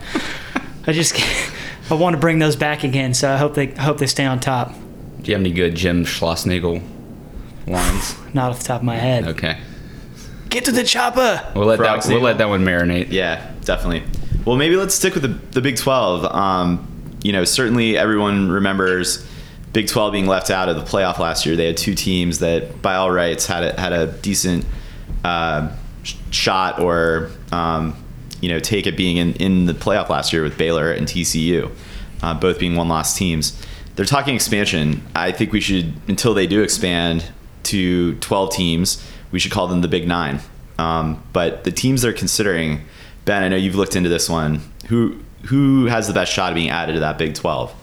I 0.85 0.91
just. 0.91 1.15
I 1.87 1.93
want 1.93 2.15
to 2.15 2.19
bring 2.19 2.39
those 2.39 2.55
back 2.55 2.83
again. 2.83 3.13
So 3.13 3.31
I 3.31 3.37
hope 3.37 3.53
they 3.53 3.71
I 3.75 3.81
hope 3.83 3.99
they 3.99 4.07
stay 4.07 4.25
on 4.25 4.39
top. 4.39 4.73
Do 5.21 5.31
you 5.31 5.33
have 5.33 5.41
any 5.41 5.51
good 5.51 5.75
Jim 5.75 6.03
Schlossnagle 6.03 6.81
lines? 7.67 8.15
Not 8.33 8.51
off 8.51 8.59
the 8.59 8.65
top 8.65 8.81
of 8.81 8.85
my 8.85 8.95
head. 8.95 9.27
Okay. 9.27 9.59
Get 10.49 10.65
to 10.65 10.71
the 10.71 10.83
chopper. 10.83 11.41
We'll 11.55 11.65
let 11.65 11.77
Frog 11.77 12.01
that 12.01 12.09
we'll 12.09 12.21
let 12.21 12.37
that 12.37 12.49
one 12.49 12.63
marinate. 12.63 13.11
Yeah, 13.11 13.51
definitely. 13.61 14.03
Well, 14.45 14.57
maybe 14.57 14.75
let's 14.75 14.93
stick 14.93 15.13
with 15.15 15.23
the, 15.23 15.29
the 15.51 15.61
Big 15.61 15.77
12. 15.77 16.25
Um, 16.25 17.15
you 17.23 17.31
know, 17.31 17.43
certainly 17.43 17.97
everyone 17.97 18.49
remembers 18.49 19.27
Big 19.73 19.87
12 19.87 20.13
being 20.13 20.27
left 20.27 20.51
out 20.51 20.69
of 20.69 20.75
the 20.75 20.83
playoff 20.83 21.17
last 21.17 21.45
year. 21.45 21.55
They 21.55 21.65
had 21.65 21.77
two 21.77 21.95
teams 21.95 22.39
that, 22.39 22.81
by 22.81 22.95
all 22.95 23.11
rights, 23.11 23.47
had 23.47 23.63
a, 23.63 23.79
had 23.79 23.91
a 23.91 24.07
decent 24.07 24.65
uh, 25.23 25.75
shot 26.29 26.79
or, 26.79 27.31
um, 27.51 27.95
you 28.39 28.49
know, 28.49 28.59
take 28.59 28.85
it 28.85 28.95
being 28.95 29.17
in, 29.17 29.33
in 29.33 29.65
the 29.65 29.73
playoff 29.73 30.09
last 30.09 30.31
year 30.31 30.43
with 30.43 30.57
Baylor 30.57 30.91
and 30.91 31.07
TCU, 31.07 31.71
uh, 32.21 32.33
both 32.35 32.59
being 32.59 32.75
one 32.75 32.87
loss 32.87 33.17
teams. 33.17 33.59
They're 33.95 34.05
talking 34.05 34.35
expansion. 34.35 35.01
I 35.15 35.31
think 35.31 35.51
we 35.51 35.61
should, 35.61 35.93
until 36.07 36.33
they 36.33 36.45
do 36.45 36.61
expand 36.61 37.25
to 37.63 38.15
12 38.15 38.53
teams, 38.53 39.03
we 39.31 39.39
should 39.39 39.51
call 39.51 39.67
them 39.67 39.81
the 39.81 39.87
Big 39.87 40.07
Nine. 40.07 40.39
Um, 40.77 41.23
but 41.33 41.63
the 41.63 41.71
teams 41.71 42.01
they're 42.01 42.13
considering, 42.13 42.81
Ben, 43.25 43.43
I 43.43 43.47
know 43.47 43.55
you've 43.55 43.75
looked 43.75 43.95
into 43.95 44.09
this 44.09 44.29
one. 44.29 44.61
Who 44.87 45.19
who 45.43 45.85
has 45.85 46.07
the 46.07 46.13
best 46.13 46.31
shot 46.31 46.51
of 46.51 46.55
being 46.55 46.69
added 46.69 46.93
to 46.93 46.99
that 47.01 47.17
Big 47.17 47.35
12? 47.35 47.73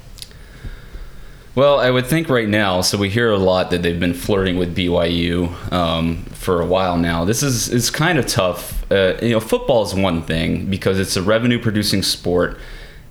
Well, 1.55 1.79
I 1.79 1.91
would 1.91 2.07
think 2.07 2.29
right 2.29 2.49
now. 2.49 2.81
So 2.81 2.97
we 2.97 3.11
hear 3.11 3.31
a 3.31 3.37
lot 3.37 3.71
that 3.71 3.83
they've 3.83 3.99
been 3.99 4.15
flirting 4.15 4.57
with 4.57 4.75
BYU 4.75 5.73
um, 5.73 6.25
for 6.25 6.63
a 6.63 6.67
while 6.67 6.97
now. 6.97 7.25
This 7.25 7.43
is 7.43 7.69
it's 7.69 7.91
kind 7.91 8.19
of 8.19 8.27
tough. 8.27 8.91
Uh, 8.91 9.19
you 9.23 9.31
know, 9.31 9.41
football 9.41 9.83
is 9.83 9.95
one 9.95 10.23
thing 10.23 10.67
because 10.71 10.99
it's 10.99 11.17
a 11.17 11.23
revenue-producing 11.23 12.03
sport, 12.03 12.59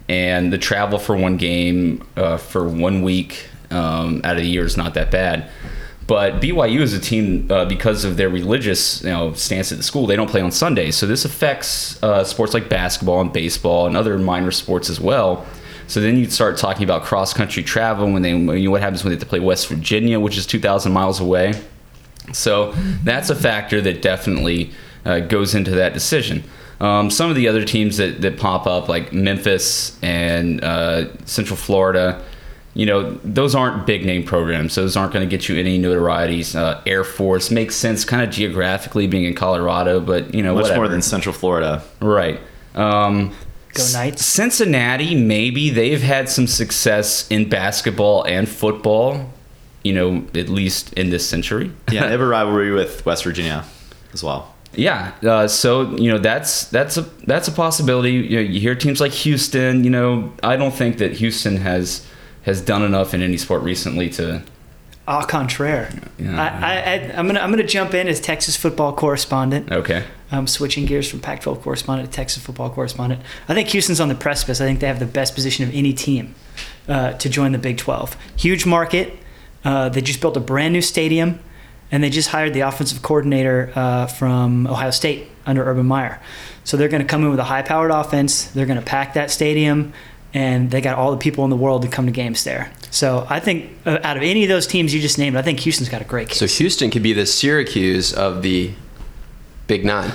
and 0.10 0.52
the 0.52 0.58
travel 0.58 0.98
for 0.98 1.16
one 1.16 1.38
game 1.38 2.06
uh, 2.18 2.38
for 2.38 2.68
one 2.68 3.04
week 3.04 3.48
um, 3.70 4.22
out 4.24 4.38
of 4.38 4.44
the 4.44 4.50
year 4.50 4.66
is 4.66 4.76
not 4.76 4.96
that 4.96 5.12
bad. 5.12 5.50
But 6.12 6.42
BYU 6.42 6.82
is 6.82 6.94
a 6.94 7.00
team 7.00 7.48
uh, 7.50 7.64
because 7.64 8.04
of 8.04 8.18
their 8.18 8.28
religious, 8.28 9.02
you 9.02 9.12
know, 9.12 9.32
stance 9.32 9.72
at 9.72 9.78
the 9.78 9.84
school. 9.86 10.08
They 10.08 10.18
don't 10.18 10.30
play 10.30 10.42
on 10.42 10.52
Sundays, 10.52 10.98
so 10.98 11.08
this 11.08 11.24
affects 11.24 12.04
uh, 12.04 12.26
sports 12.26 12.54
like 12.54 12.68
basketball 12.68 13.22
and 13.22 13.32
baseball 13.32 13.88
and 13.88 13.96
other 13.96 14.18
minor 14.18 14.52
sports 14.52 14.90
as 14.90 15.00
well. 15.00 15.46
So 15.88 16.02
then 16.02 16.18
you 16.18 16.30
start 16.30 16.58
talking 16.58 16.84
about 16.84 17.04
cross 17.04 17.34
country 17.34 17.64
travel 17.64 18.12
when 18.12 18.24
they, 18.24 18.32
you 18.32 18.66
know, 18.66 18.72
what 18.72 18.82
happens 18.82 19.06
when 19.06 19.12
they 19.12 19.16
have 19.16 19.24
to 19.24 19.30
play 19.30 19.40
West 19.40 19.70
Virginia, 19.70 20.20
which 20.20 20.38
is 20.38 20.46
2,000 20.46 20.92
miles 20.92 21.22
away. 21.22 21.54
So 22.34 22.74
that's 23.06 23.30
a 23.30 23.36
factor 23.36 23.80
that 23.80 24.02
definitely 24.02 24.72
uh, 25.06 25.22
goes 25.22 25.56
into 25.56 25.72
that 25.72 25.94
decision. 25.94 26.44
Um, 26.82 27.10
some 27.10 27.30
of 27.30 27.38
the 27.38 27.48
other 27.48 27.64
teams 27.64 27.96
that, 27.96 28.20
that 28.20 28.38
pop 28.38 28.68
up, 28.68 28.90
like 28.90 29.14
Memphis 29.14 29.98
and 30.04 30.62
uh, 30.62 31.16
Central 31.24 31.56
Florida, 31.56 32.22
you 32.74 32.86
know, 32.86 33.12
those 33.24 33.54
aren't 33.54 33.86
big 33.86 34.06
name 34.06 34.24
programs. 34.24 34.76
Those 34.76 34.96
aren't 34.96 35.12
going 35.14 35.28
to 35.28 35.30
get 35.30 35.50
you 35.50 35.58
any 35.60 35.78
notorieties. 35.80 36.56
Uh, 36.56 36.82
Air 36.86 37.04
Force 37.04 37.52
makes 37.52 37.76
sense 37.76 38.06
kind 38.06 38.24
of 38.24 38.30
geographically 38.30 39.08
being 39.08 39.26
in 39.26 39.36
Colorado, 39.36 40.00
but, 40.00 40.34
you 40.34 40.42
know, 40.42 40.54
Much 40.54 40.64
whatever. 40.64 40.80
more 40.80 40.88
than 40.88 41.02
Central 41.02 41.34
Florida. 41.34 41.84
Right. 42.00 42.40
Um, 42.76 43.34
Go 43.74 43.86
Knights. 43.94 44.26
Cincinnati, 44.26 45.16
maybe 45.16 45.70
they've 45.70 46.02
had 46.02 46.30
some 46.30 46.48
success 46.48 47.28
in 47.30 47.50
basketball 47.50 48.24
and 48.24 48.48
football, 48.48 49.30
you 49.84 49.94
know, 49.94 50.26
at 50.36 50.50
least 50.50 50.94
in 50.94 51.10
this 51.10 51.28
century. 51.28 51.72
Yeah, 51.92 52.04
they 52.06 52.12
have 52.12 52.22
a 52.22 52.28
rivalry 52.28 52.72
with 52.72 53.06
West 53.06 53.24
Virginia 53.24 53.66
as 54.14 54.24
well. 54.24 54.54
Yeah, 54.74 55.12
uh, 55.24 55.48
so 55.50 55.98
you 55.98 56.10
know 56.10 56.18
that's 56.18 56.66
that's 56.66 56.96
a 56.96 57.02
that's 57.28 57.50
a 57.50 57.52
possibility. 57.52 58.12
You, 58.14 58.36
know, 58.38 58.42
you 58.42 58.62
hear 58.62 58.74
teams 58.74 59.02
like 59.02 59.12
Houston. 59.12 59.84
You 59.84 59.90
know, 59.90 60.32
I 60.44 60.56
don't 60.56 60.74
think 60.74 60.98
that 61.00 61.12
Houston 61.14 61.58
has 61.58 62.08
has 62.44 62.62
done 62.62 62.84
enough 62.84 63.14
in 63.14 63.22
any 63.22 63.38
sport 63.38 63.64
recently 63.64 64.10
to. 64.12 64.44
Au 65.08 65.22
contraire. 65.22 65.92
Yeah. 66.18 66.42
I, 66.42 66.76
I, 66.76 66.94
I'm 67.18 67.26
gonna 67.28 67.40
I'm 67.40 67.50
gonna 67.50 67.64
jump 67.64 67.94
in 67.94 68.08
as 68.08 68.22
Texas 68.22 68.56
football 68.56 68.94
correspondent. 68.94 69.72
Okay. 69.72 70.04
I'm 70.32 70.48
switching 70.48 70.86
gears 70.86 71.10
from 71.10 71.20
Pac-12 71.20 71.62
correspondent 71.62 72.10
to 72.10 72.16
Texas 72.16 72.42
football 72.42 72.70
correspondent. 72.70 73.22
I 73.50 73.54
think 73.54 73.68
Houston's 73.70 74.00
on 74.00 74.08
the 74.08 74.16
precipice. 74.16 74.62
I 74.62 74.66
think 74.66 74.80
they 74.80 74.88
have 74.88 75.00
the 75.00 75.06
best 75.06 75.36
position 75.36 75.68
of 75.68 75.76
any 75.76 75.92
team 75.92 76.36
uh, 76.88 77.14
to 77.14 77.30
join 77.30 77.52
the 77.52 77.58
Big 77.58 77.78
12. 77.78 78.16
Huge 78.38 78.66
market. 78.66 79.14
Uh, 79.66 79.90
they 79.90 80.02
just 80.02 80.22
built 80.22 80.38
a 80.38 80.40
brand 80.40 80.74
new 80.74 80.82
stadium, 80.82 81.40
and 81.92 82.02
they 82.02 82.10
just 82.10 82.30
hired 82.30 82.54
the 82.54 82.62
offensive 82.62 83.02
coordinator 83.02 83.74
uh, 83.76 84.08
from 84.08 84.68
Ohio 84.68 84.92
State 84.92 85.28
under 85.46 85.66
Urban 85.66 85.86
Meyer. 85.86 86.22
So 86.64 86.78
they're 86.78 86.88
going 86.88 87.02
to 87.02 87.08
come 87.08 87.24
in 87.24 87.30
with 87.30 87.40
a 87.40 87.46
high-powered 87.46 87.92
offense. 87.92 88.46
They're 88.46 88.66
going 88.66 88.80
to 88.80 88.86
pack 88.86 89.14
that 89.16 89.32
stadium, 89.32 89.94
and 90.34 90.72
they 90.72 90.82
got 90.82 90.98
all 90.98 91.12
the 91.12 91.18
people 91.18 91.44
in 91.44 91.50
the 91.50 91.56
world 91.56 91.82
to 91.82 91.88
come 91.88 92.06
to 92.06 92.12
games 92.12 92.44
there. 92.44 92.72
So 92.90 93.26
I 93.30 93.40
think 93.40 93.72
uh, 93.86 94.00
out 94.04 94.18
of 94.18 94.24
any 94.24 94.44
of 94.44 94.50
those 94.50 94.68
teams 94.68 94.94
you 94.94 95.02
just 95.02 95.18
named, 95.18 95.36
I 95.36 95.42
think 95.42 95.60
Houston's 95.62 95.90
got 95.90 96.02
a 96.02 96.06
great 96.06 96.30
case. 96.30 96.38
So 96.38 96.48
Houston 96.48 96.90
could 96.90 97.04
be 97.04 97.14
the 97.14 97.26
Syracuse 97.26 98.14
of 98.14 98.42
the 98.42 98.72
Big 99.68 99.86
Nine. 99.86 100.12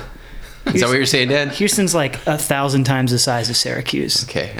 Is 0.65 0.81
that 0.81 0.87
what 0.87 0.97
you're 0.97 1.05
saying, 1.05 1.29
Dan? 1.29 1.49
Houston's 1.49 1.95
like 1.95 2.25
a 2.27 2.37
thousand 2.37 2.83
times 2.83 3.11
the 3.11 3.19
size 3.19 3.49
of 3.49 3.55
Syracuse. 3.55 4.25
Okay, 4.25 4.59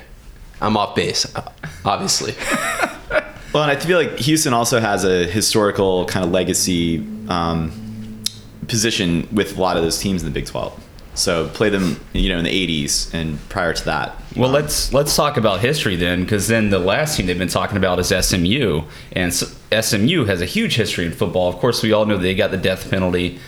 I'm 0.61 0.77
off 0.77 0.95
base, 0.95 1.33
uh, 1.35 1.51
obviously. 1.83 2.33
Well, 3.53 3.63
and 3.63 3.71
I 3.71 3.83
feel 3.83 3.97
like 3.97 4.19
Houston 4.19 4.53
also 4.53 4.79
has 4.79 5.03
a 5.03 5.25
historical 5.25 6.05
kind 6.05 6.23
of 6.23 6.31
legacy 6.31 6.99
um, 7.27 8.23
position 8.67 9.27
with 9.31 9.57
a 9.57 9.61
lot 9.61 9.77
of 9.77 9.83
those 9.83 9.97
teams 9.97 10.21
in 10.21 10.27
the 10.27 10.33
Big 10.33 10.45
12. 10.45 10.87
So 11.17 11.47
play 11.50 11.69
them, 11.69 12.00
you 12.13 12.29
know, 12.29 12.38
in 12.38 12.43
the 12.43 12.67
80s 12.86 13.13
and 13.13 13.39
prior 13.50 13.74
to 13.74 13.86
that. 13.86 14.15
Well, 14.36 14.47
Um, 14.50 14.53
let's 14.53 14.93
let's 14.93 15.15
talk 15.15 15.38
about 15.38 15.59
history 15.62 15.95
then, 15.95 16.21
because 16.24 16.47
then 16.47 16.69
the 16.69 16.79
last 16.79 17.17
team 17.17 17.25
they've 17.25 17.38
been 17.38 17.47
talking 17.47 17.77
about 17.77 18.00
is 18.00 18.12
SMU, 18.12 18.83
and 19.13 19.33
SMU 19.33 20.25
has 20.25 20.41
a 20.41 20.45
huge 20.45 20.75
history 20.75 21.05
in 21.05 21.12
football. 21.12 21.50
Of 21.50 21.55
course, 21.55 21.81
we 21.81 21.91
all 21.91 22.05
know 22.05 22.17
they 22.17 22.36
got 22.36 22.51
the 22.51 22.57
death 22.57 22.89
penalty, 22.91 23.39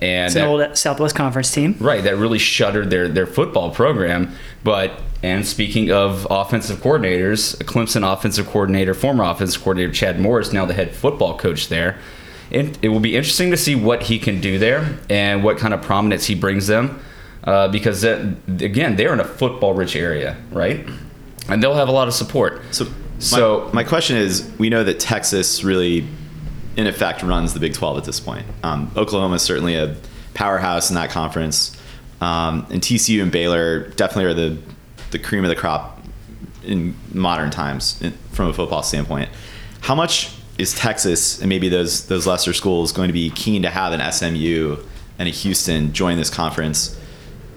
and 0.00 0.26
It's 0.26 0.34
an 0.36 0.42
that- 0.42 0.48
old 0.68 0.78
Southwest 0.78 1.14
Conference 1.14 1.50
team. 1.50 1.76
Right, 1.78 2.02
that 2.04 2.16
really 2.16 2.38
shuttered 2.38 2.90
their, 2.90 3.06
their 3.08 3.26
football 3.26 3.70
program. 3.70 4.32
But 4.64 4.92
and 5.22 5.46
speaking 5.46 5.90
of 5.90 6.26
offensive 6.30 6.78
coordinators, 6.78 7.56
Clemson 7.64 8.10
offensive 8.10 8.46
coordinator, 8.46 8.94
former 8.94 9.24
offensive 9.24 9.60
coordinator 9.62 9.92
Chad 9.92 10.18
Morris, 10.18 10.52
now 10.54 10.64
the 10.64 10.72
head 10.72 10.94
football 10.94 11.36
coach 11.36 11.68
there. 11.68 11.98
It, 12.50 12.78
it 12.82 12.88
will 12.88 12.98
be 13.00 13.14
interesting 13.14 13.50
to 13.52 13.56
see 13.56 13.74
what 13.76 14.04
he 14.04 14.18
can 14.18 14.40
do 14.40 14.58
there 14.58 14.98
and 15.10 15.44
what 15.44 15.58
kind 15.58 15.72
of 15.74 15.82
prominence 15.82 16.24
he 16.26 16.34
brings 16.34 16.66
them, 16.66 16.98
uh, 17.44 17.68
because 17.68 18.02
that, 18.02 18.20
again, 18.60 18.96
they're 18.96 19.12
in 19.12 19.20
a 19.20 19.24
football-rich 19.24 19.96
area, 19.96 20.36
right? 20.50 20.86
And 21.48 21.62
they'll 21.62 21.74
have 21.74 21.88
a 21.88 21.92
lot 21.92 22.08
of 22.08 22.14
support. 22.14 22.62
So, 22.70 22.86
my, 23.66 23.82
my 23.82 23.84
question 23.84 24.16
is, 24.16 24.50
we 24.58 24.70
know 24.70 24.84
that 24.84 25.00
Texas 25.00 25.64
really, 25.64 26.06
in 26.76 26.86
effect, 26.86 27.22
runs 27.22 27.54
the 27.54 27.60
Big 27.60 27.74
12 27.74 27.98
at 27.98 28.04
this 28.04 28.20
point. 28.20 28.46
Um, 28.62 28.90
Oklahoma 28.96 29.34
is 29.36 29.42
certainly 29.42 29.74
a 29.74 29.96
powerhouse 30.34 30.90
in 30.90 30.96
that 30.96 31.10
conference, 31.10 31.76
um, 32.20 32.66
and 32.70 32.80
TCU 32.80 33.22
and 33.22 33.32
Baylor 33.32 33.88
definitely 33.90 34.24
are 34.26 34.34
the 34.34 34.58
the 35.10 35.18
cream 35.18 35.44
of 35.44 35.48
the 35.48 35.56
crop 35.56 36.00
in 36.64 36.94
modern 37.12 37.50
times 37.50 38.00
in, 38.00 38.12
from 38.32 38.48
a 38.48 38.52
football 38.52 38.82
standpoint. 38.82 39.28
How 39.80 39.94
much 39.94 40.32
is 40.58 40.74
Texas 40.74 41.40
and 41.40 41.48
maybe 41.48 41.68
those 41.68 42.06
those 42.06 42.26
lesser 42.26 42.52
schools 42.52 42.92
going 42.92 43.08
to 43.08 43.12
be 43.12 43.30
keen 43.30 43.62
to 43.62 43.70
have 43.70 43.92
an 43.92 44.12
SMU 44.12 44.76
and 45.18 45.28
a 45.28 45.30
Houston 45.30 45.92
join 45.92 46.16
this 46.16 46.30
conference? 46.30 46.98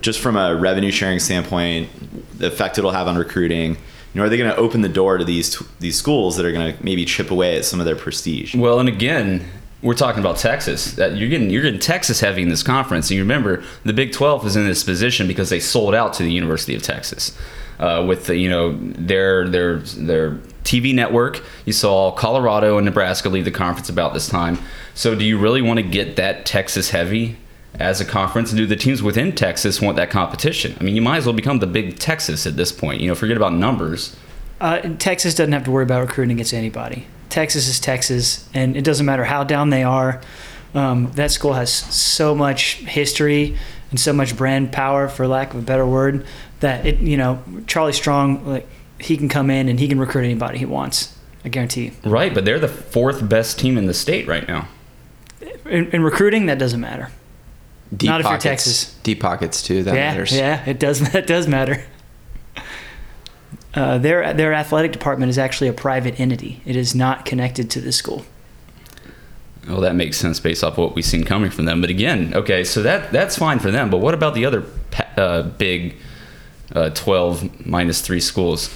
Just 0.04 0.20
from 0.20 0.36
a 0.36 0.56
revenue 0.56 0.92
sharing 0.92 1.18
standpoint, 1.18 1.90
the 2.38 2.48
effect 2.48 2.78
it'll 2.78 2.92
have 2.92 3.08
on 3.08 3.18
recruiting. 3.18 3.72
You 3.72 4.20
know, 4.20 4.26
are 4.26 4.30
they 4.30 4.38
going 4.38 4.50
to 4.52 4.58
open 4.58 4.82
the 4.82 4.90
door 4.90 5.18
to 5.18 5.26
these 5.26 5.58
these 5.80 5.98
schools 5.98 6.36
that 6.38 6.46
are 6.46 6.52
going 6.52 6.76
to 6.76 6.84
maybe 6.84 7.06
chip 7.06 7.32
away 7.32 7.58
at 7.58 7.66
some 7.66 7.80
of 7.80 7.88
their 7.88 7.96
prestige? 7.96 8.54
Well, 8.54 8.80
and 8.80 8.88
again, 8.88 9.44
we're 9.82 9.96
talking 9.96 10.20
about 10.20 10.38
Texas. 10.38 10.96
You're 10.98 11.30
getting 11.30 11.50
you're 11.50 11.64
getting 11.64 11.80
Texas 11.80 12.20
heavy 12.20 12.44
in 12.44 12.50
this 12.50 12.62
conference. 12.62 13.10
And 13.10 13.16
you 13.16 13.24
remember 13.24 13.64
the 13.84 13.94
Big 13.94 14.12
12 14.12 14.46
is 14.46 14.56
in 14.56 14.68
this 14.68 14.84
position 14.84 15.28
because 15.28 15.50
they 15.50 15.60
sold 15.60 15.96
out 15.96 16.14
to 16.14 16.24
the 16.24 16.32
University 16.32 16.76
of 16.76 16.84
Texas. 16.84 17.36
Uh, 17.80 18.06
with 18.08 18.28
the 18.28 18.38
you 18.38 18.50
know 18.50 18.78
their 18.80 19.48
their 19.50 19.80
their 19.80 20.32
TV 20.64 20.94
network, 20.94 21.44
you 21.66 21.74
saw 21.74 22.12
Colorado 22.12 22.78
and 22.78 22.86
Nebraska 22.86 23.30
leave 23.30 23.46
the 23.46 23.52
conference 23.52 23.90
about 23.90 24.14
this 24.14 24.30
time. 24.30 24.60
So, 24.94 25.16
do 25.16 25.26
you 25.26 25.40
really 25.40 25.62
want 25.62 25.78
to 25.78 25.84
get 25.84 26.18
that 26.18 26.46
Texas 26.46 26.92
heavy 26.92 27.38
as 27.80 28.00
a 28.02 28.06
conference? 28.06 28.52
And 28.52 28.58
do 28.58 28.66
the 28.66 28.76
teams 28.76 29.02
within 29.02 29.34
Texas 29.34 29.82
want 29.82 29.98
that 29.98 30.10
competition? 30.10 30.76
I 30.80 30.84
mean, 30.84 30.96
you 30.96 31.02
might 31.02 31.18
as 31.18 31.26
well 31.26 31.34
become 31.34 31.60
the 31.60 31.68
Big 31.68 32.00
Texas 32.00 32.46
at 32.46 32.56
this 32.56 32.72
point. 32.72 33.02
You 33.02 33.08
know, 33.08 33.16
forget 33.16 33.38
about 33.38 33.54
numbers. 33.54 34.16
Uh, 34.62 34.80
Texas 34.98 35.36
doesn't 35.36 35.54
have 35.54 35.66
to 35.66 35.72
worry 35.72 35.84
about 35.84 36.02
recruiting 36.02 36.38
against 36.38 36.54
anybody. 36.54 37.06
Texas 37.30 37.68
is 37.68 37.80
Texas, 37.80 38.48
and 38.54 38.78
it 38.78 38.84
doesn't 38.84 39.06
matter 39.06 39.24
how 39.24 39.44
down 39.44 39.70
they 39.70 39.84
are. 39.84 40.22
Um, 40.74 41.12
that 41.14 41.32
school 41.32 41.54
has 41.54 41.72
so 41.72 42.34
much 42.34 42.76
history 42.76 43.58
and 43.92 44.00
so 44.00 44.14
much 44.14 44.38
brand 44.38 44.72
power, 44.72 45.08
for 45.08 45.28
lack 45.28 45.54
of 45.54 45.60
a 45.60 45.62
better 45.62 45.86
word, 45.86 46.26
that 46.62 46.86
it. 46.86 47.00
You 47.00 47.18
know, 47.18 47.44
Charlie 47.68 47.94
Strong, 47.94 48.46
like 48.48 48.68
he 49.00 49.18
can 49.18 49.30
come 49.30 49.50
in 49.50 49.68
and 49.70 49.80
he 49.80 49.88
can 49.88 50.00
recruit 50.00 50.24
anybody 50.24 50.60
he 50.60 50.66
wants. 50.66 51.18
I 51.46 51.50
guarantee 51.50 51.86
you. 51.86 51.92
Right, 52.10 52.34
but 52.34 52.46
they're 52.46 52.60
the 52.60 52.70
fourth 52.70 53.28
best 53.28 53.60
team 53.60 53.78
in 53.78 53.86
the 53.86 53.94
state 53.94 54.28
right 54.28 54.48
now. 54.48 54.70
In, 55.66 55.90
in 55.92 56.02
recruiting, 56.04 56.46
that 56.46 56.58
doesn't 56.58 56.80
matter. 56.80 57.10
Deep 57.96 58.10
Not 58.10 58.22
if 58.22 58.26
you're 58.26 58.32
pockets, 58.32 58.44
Texas. 58.44 59.00
Deep 59.04 59.20
pockets 59.20 59.62
too. 59.62 59.84
That 59.84 59.96
yeah, 59.96 60.12
matters. 60.12 60.36
yeah, 60.36 60.64
it 60.66 60.80
does. 60.80 61.12
That 61.12 61.28
does 61.28 61.48
matter. 61.48 61.84
Uh, 63.74 63.98
their 63.98 64.34
their 64.34 64.54
athletic 64.54 64.92
department 64.92 65.30
is 65.30 65.38
actually 65.38 65.68
a 65.68 65.74
private 65.74 66.20
entity. 66.20 66.62
It 66.66 66.76
is 66.76 66.96
not 66.96 67.26
connected 67.26 67.70
to 67.72 67.82
the 67.82 67.92
school. 67.92 68.26
Well, 69.68 69.82
that 69.82 69.96
makes 69.96 70.18
sense 70.18 70.40
based 70.40 70.64
off 70.64 70.78
what 70.78 70.94
we've 70.94 71.06
seen 71.06 71.24
coming 71.24 71.50
from 71.50 71.66
them. 71.66 71.82
But 71.82 71.90
again, 71.90 72.34
okay, 72.36 72.64
so 72.64 72.82
that 72.84 73.12
that's 73.12 73.38
fine 73.38 73.60
for 73.60 73.72
them. 73.72 73.90
But 73.90 73.98
what 73.98 74.14
about 74.14 74.34
the 74.34 74.46
other 74.46 74.64
uh, 75.18 75.44
big 75.44 75.96
uh, 76.74 76.90
12 76.92 77.66
minus 77.66 78.02
three 78.02 78.20
schools? 78.20 78.74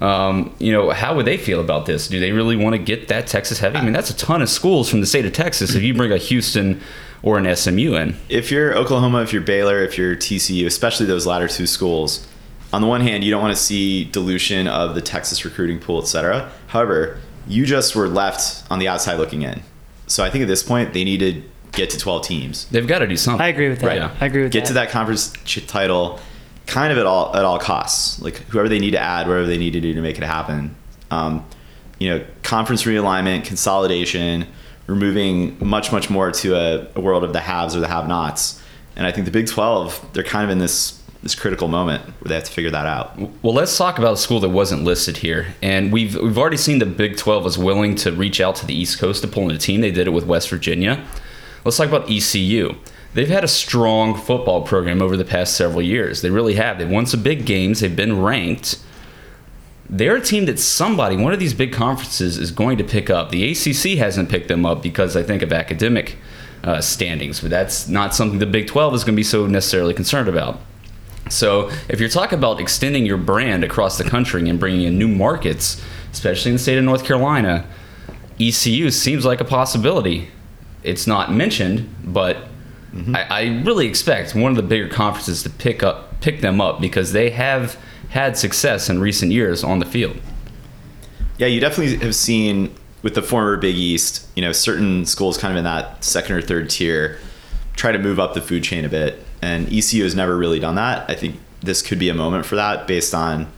Um, 0.00 0.54
you 0.58 0.72
know, 0.72 0.90
how 0.90 1.14
would 1.14 1.26
they 1.26 1.36
feel 1.36 1.60
about 1.60 1.86
this? 1.86 2.08
Do 2.08 2.18
they 2.18 2.32
really 2.32 2.56
want 2.56 2.74
to 2.74 2.78
get 2.78 3.08
that 3.08 3.26
Texas 3.26 3.60
heavy? 3.60 3.76
I 3.76 3.82
mean, 3.82 3.92
that's 3.92 4.10
a 4.10 4.16
ton 4.16 4.42
of 4.42 4.48
schools 4.48 4.90
from 4.90 5.00
the 5.00 5.06
state 5.06 5.24
of 5.24 5.32
Texas. 5.32 5.74
If 5.74 5.82
you 5.82 5.94
bring 5.94 6.10
a 6.10 6.18
Houston 6.18 6.80
or 7.24 7.38
an 7.38 7.56
SMU 7.56 7.94
in, 7.94 8.14
If 8.28 8.50
you're 8.50 8.76
Oklahoma, 8.76 9.22
if 9.22 9.32
you're 9.32 9.42
Baylor, 9.42 9.82
if 9.82 9.96
you're 9.96 10.14
TCU, 10.14 10.66
especially 10.66 11.06
those 11.06 11.26
latter 11.26 11.48
two 11.48 11.66
schools, 11.66 12.28
on 12.70 12.82
the 12.82 12.86
one 12.86 13.00
hand, 13.00 13.24
you 13.24 13.30
don't 13.30 13.40
want 13.40 13.56
to 13.56 13.60
see 13.62 14.04
dilution 14.04 14.68
of 14.68 14.94
the 14.94 15.00
Texas 15.00 15.42
recruiting 15.44 15.80
pool, 15.80 16.02
et 16.02 16.06
cetera. 16.06 16.52
However, 16.66 17.18
you 17.48 17.64
just 17.64 17.96
were 17.96 18.08
left 18.08 18.62
on 18.70 18.78
the 18.78 18.88
outside 18.88 19.14
looking 19.14 19.40
in. 19.42 19.62
So 20.06 20.22
I 20.22 20.28
think 20.28 20.42
at 20.42 20.48
this 20.48 20.62
point, 20.62 20.92
they 20.92 21.02
need 21.02 21.20
to 21.20 21.42
get 21.72 21.88
to 21.90 21.98
12 21.98 22.24
teams. 22.24 22.66
they've 22.66 22.86
got 22.86 22.98
to 22.98 23.06
do 23.06 23.16
something. 23.16 23.40
I 23.40 23.48
agree 23.48 23.70
with 23.70 23.80
that. 23.80 23.86
Right. 23.86 24.02
I 24.20 24.26
agree 24.26 24.42
with 24.42 24.52
get 24.52 24.60
that. 24.60 24.60
Get 24.60 24.66
to 24.68 24.72
that 24.74 24.90
conference 24.90 25.32
ch- 25.44 25.66
title 25.66 26.20
kind 26.66 26.92
of 26.92 26.98
at 26.98 27.06
all 27.06 27.34
at 27.36 27.44
all 27.44 27.58
costs 27.58 28.20
like 28.22 28.36
whoever 28.48 28.68
they 28.70 28.78
need 28.78 28.92
to 28.92 28.98
add 28.98 29.26
whatever 29.28 29.46
they 29.46 29.58
need 29.58 29.74
to 29.74 29.80
do 29.82 29.92
to 29.92 30.00
make 30.00 30.16
it 30.16 30.24
happen 30.24 30.74
um, 31.10 31.44
you 31.98 32.08
know 32.08 32.24
conference 32.42 32.84
realignment 32.84 33.44
consolidation 33.44 34.46
removing 34.86 35.56
much 35.64 35.92
much 35.92 36.10
more 36.10 36.30
to 36.30 36.54
a, 36.54 36.86
a 36.94 37.00
world 37.00 37.24
of 37.24 37.32
the 37.32 37.40
haves 37.40 37.74
or 37.74 37.80
the 37.80 37.88
have 37.88 38.06
nots 38.08 38.62
and 38.96 39.06
i 39.06 39.12
think 39.12 39.24
the 39.24 39.30
big 39.30 39.46
12 39.46 40.10
they're 40.12 40.22
kind 40.22 40.44
of 40.44 40.50
in 40.50 40.58
this 40.58 41.00
this 41.24 41.34
critical 41.34 41.68
moment 41.68 42.04
where 42.04 42.28
they 42.28 42.34
have 42.34 42.44
to 42.44 42.52
figure 42.52 42.70
that 42.70 42.84
out. 42.86 43.18
Well, 43.42 43.54
let's 43.54 43.76
talk 43.76 43.98
about 43.98 44.12
a 44.12 44.16
school 44.18 44.40
that 44.40 44.50
wasn't 44.50 44.84
listed 44.84 45.16
here, 45.16 45.54
and 45.62 45.90
we've 45.90 46.14
we've 46.16 46.36
already 46.36 46.58
seen 46.58 46.78
the 46.78 46.86
Big 46.86 47.16
Twelve 47.16 47.44
was 47.44 47.56
willing 47.56 47.94
to 47.96 48.12
reach 48.12 48.42
out 48.42 48.56
to 48.56 48.66
the 48.66 48.74
East 48.74 48.98
Coast 48.98 49.22
to 49.22 49.28
pull 49.28 49.48
in 49.48 49.56
a 49.56 49.58
team. 49.58 49.80
They 49.80 49.90
did 49.90 50.06
it 50.06 50.10
with 50.10 50.26
West 50.26 50.50
Virginia. 50.50 51.02
Let's 51.64 51.78
talk 51.78 51.88
about 51.88 52.10
ECU. 52.10 52.76
They've 53.14 53.28
had 53.28 53.42
a 53.42 53.48
strong 53.48 54.14
football 54.14 54.62
program 54.62 55.00
over 55.00 55.16
the 55.16 55.24
past 55.24 55.56
several 55.56 55.80
years. 55.80 56.20
They 56.20 56.30
really 56.30 56.54
have. 56.54 56.78
They've 56.78 56.88
won 56.88 57.06
some 57.06 57.22
big 57.22 57.46
games. 57.46 57.80
They've 57.80 57.94
been 57.94 58.20
ranked. 58.20 58.78
They're 59.88 60.16
a 60.16 60.20
team 60.20 60.46
that 60.46 60.58
somebody, 60.58 61.16
one 61.16 61.32
of 61.32 61.38
these 61.38 61.54
big 61.54 61.72
conferences, 61.72 62.38
is 62.38 62.50
going 62.50 62.78
to 62.78 62.84
pick 62.84 63.10
up. 63.10 63.30
The 63.30 63.50
ACC 63.50 63.98
hasn't 63.98 64.28
picked 64.30 64.48
them 64.48 64.64
up 64.64 64.82
because 64.82 65.16
I 65.16 65.22
think 65.22 65.42
of 65.42 65.52
academic 65.52 66.16
uh, 66.62 66.80
standings, 66.80 67.40
but 67.40 67.50
that's 67.50 67.88
not 67.88 68.14
something 68.14 68.38
the 68.38 68.46
Big 68.46 68.66
12 68.66 68.94
is 68.94 69.04
going 69.04 69.14
to 69.14 69.16
be 69.16 69.22
so 69.22 69.46
necessarily 69.46 69.92
concerned 69.92 70.28
about. 70.28 70.60
So, 71.28 71.70
if 71.88 72.00
you're 72.00 72.08
talking 72.08 72.38
about 72.38 72.60
extending 72.60 73.06
your 73.06 73.16
brand 73.16 73.64
across 73.64 73.96
the 73.96 74.04
country 74.04 74.46
and 74.48 74.60
bringing 74.60 74.82
in 74.82 74.98
new 74.98 75.08
markets, 75.08 75.82
especially 76.12 76.50
in 76.50 76.56
the 76.56 76.62
state 76.62 76.76
of 76.76 76.84
North 76.84 77.04
Carolina, 77.04 77.66
ECU 78.38 78.90
seems 78.90 79.24
like 79.24 79.40
a 79.40 79.44
possibility. 79.44 80.28
It's 80.82 81.06
not 81.06 81.32
mentioned, 81.32 81.94
but 82.04 82.36
I, 83.14 83.22
I 83.22 83.42
really 83.64 83.86
expect 83.86 84.34
one 84.34 84.50
of 84.52 84.56
the 84.56 84.62
bigger 84.62 84.88
conferences 84.88 85.42
to 85.44 85.50
pick 85.50 85.82
up 85.82 86.20
pick 86.20 86.40
them 86.40 86.60
up 86.60 86.80
because 86.80 87.12
they 87.12 87.30
have 87.30 87.76
had 88.14 88.38
success 88.38 88.88
in 88.88 89.00
recent 89.00 89.32
years 89.32 89.64
on 89.64 89.80
the 89.80 89.84
field. 89.84 90.16
Yeah, 91.36 91.48
you 91.48 91.58
definitely 91.58 91.96
have 91.96 92.14
seen 92.14 92.72
with 93.02 93.16
the 93.16 93.22
former 93.22 93.56
Big 93.56 93.74
East, 93.74 94.26
you 94.36 94.42
know, 94.42 94.52
certain 94.52 95.04
schools 95.04 95.36
kind 95.36 95.52
of 95.52 95.58
in 95.58 95.64
that 95.64 96.04
second 96.04 96.36
or 96.36 96.40
third 96.40 96.70
tier 96.70 97.18
try 97.74 97.90
to 97.90 97.98
move 97.98 98.20
up 98.20 98.34
the 98.34 98.40
food 98.40 98.62
chain 98.62 98.84
a 98.84 98.88
bit. 98.88 99.18
And 99.42 99.66
ECU 99.66 100.04
has 100.04 100.14
never 100.14 100.36
really 100.36 100.60
done 100.60 100.76
that. 100.76 101.10
I 101.10 101.16
think 101.16 101.40
this 101.60 101.82
could 101.82 101.98
be 101.98 102.08
a 102.08 102.14
moment 102.14 102.46
for 102.46 102.54
that 102.54 102.86
based 102.86 103.14
on, 103.14 103.50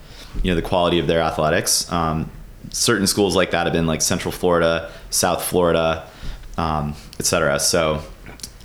you 0.43 0.51
know, 0.51 0.57
the 0.57 0.67
quality 0.67 0.99
of 0.99 1.07
their 1.07 1.21
athletics. 1.21 1.93
Um, 1.93 2.31
certain 2.71 3.07
schools 3.07 3.37
like 3.37 3.51
that 3.51 3.67
have 3.67 3.75
been 3.75 3.87
like 3.87 4.01
Central 4.01 4.33
Florida, 4.33 4.91
South 5.11 5.45
Florida, 5.45 6.09
um, 6.57 6.95
et 7.21 7.27
cetera. 7.27 7.61
So 7.61 8.03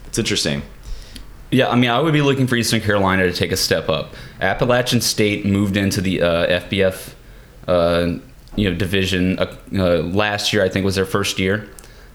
it's 0.08 0.18
interesting. 0.18 0.62
Yeah, 1.52 1.70
I 1.70 1.76
mean, 1.76 1.90
I 1.90 2.00
would 2.00 2.14
be 2.14 2.22
looking 2.22 2.48
for 2.48 2.56
Eastern 2.56 2.80
Carolina 2.80 3.24
to 3.24 3.34
take 3.34 3.52
a 3.52 3.58
step 3.58 3.90
up. 3.90 4.14
Appalachian 4.40 5.02
State 5.02 5.46
moved 5.46 5.76
into 5.76 6.00
the 6.00 6.22
uh, 6.22 6.62
FBS, 6.62 7.14
uh, 7.68 8.14
you 8.56 8.70
know, 8.70 8.76
division 8.76 9.38
uh, 9.38 9.54
uh, 9.76 9.98
last 9.98 10.54
year. 10.54 10.64
I 10.64 10.70
think 10.70 10.86
was 10.86 10.96
their 10.96 11.06
first 11.06 11.40
year, 11.40 11.70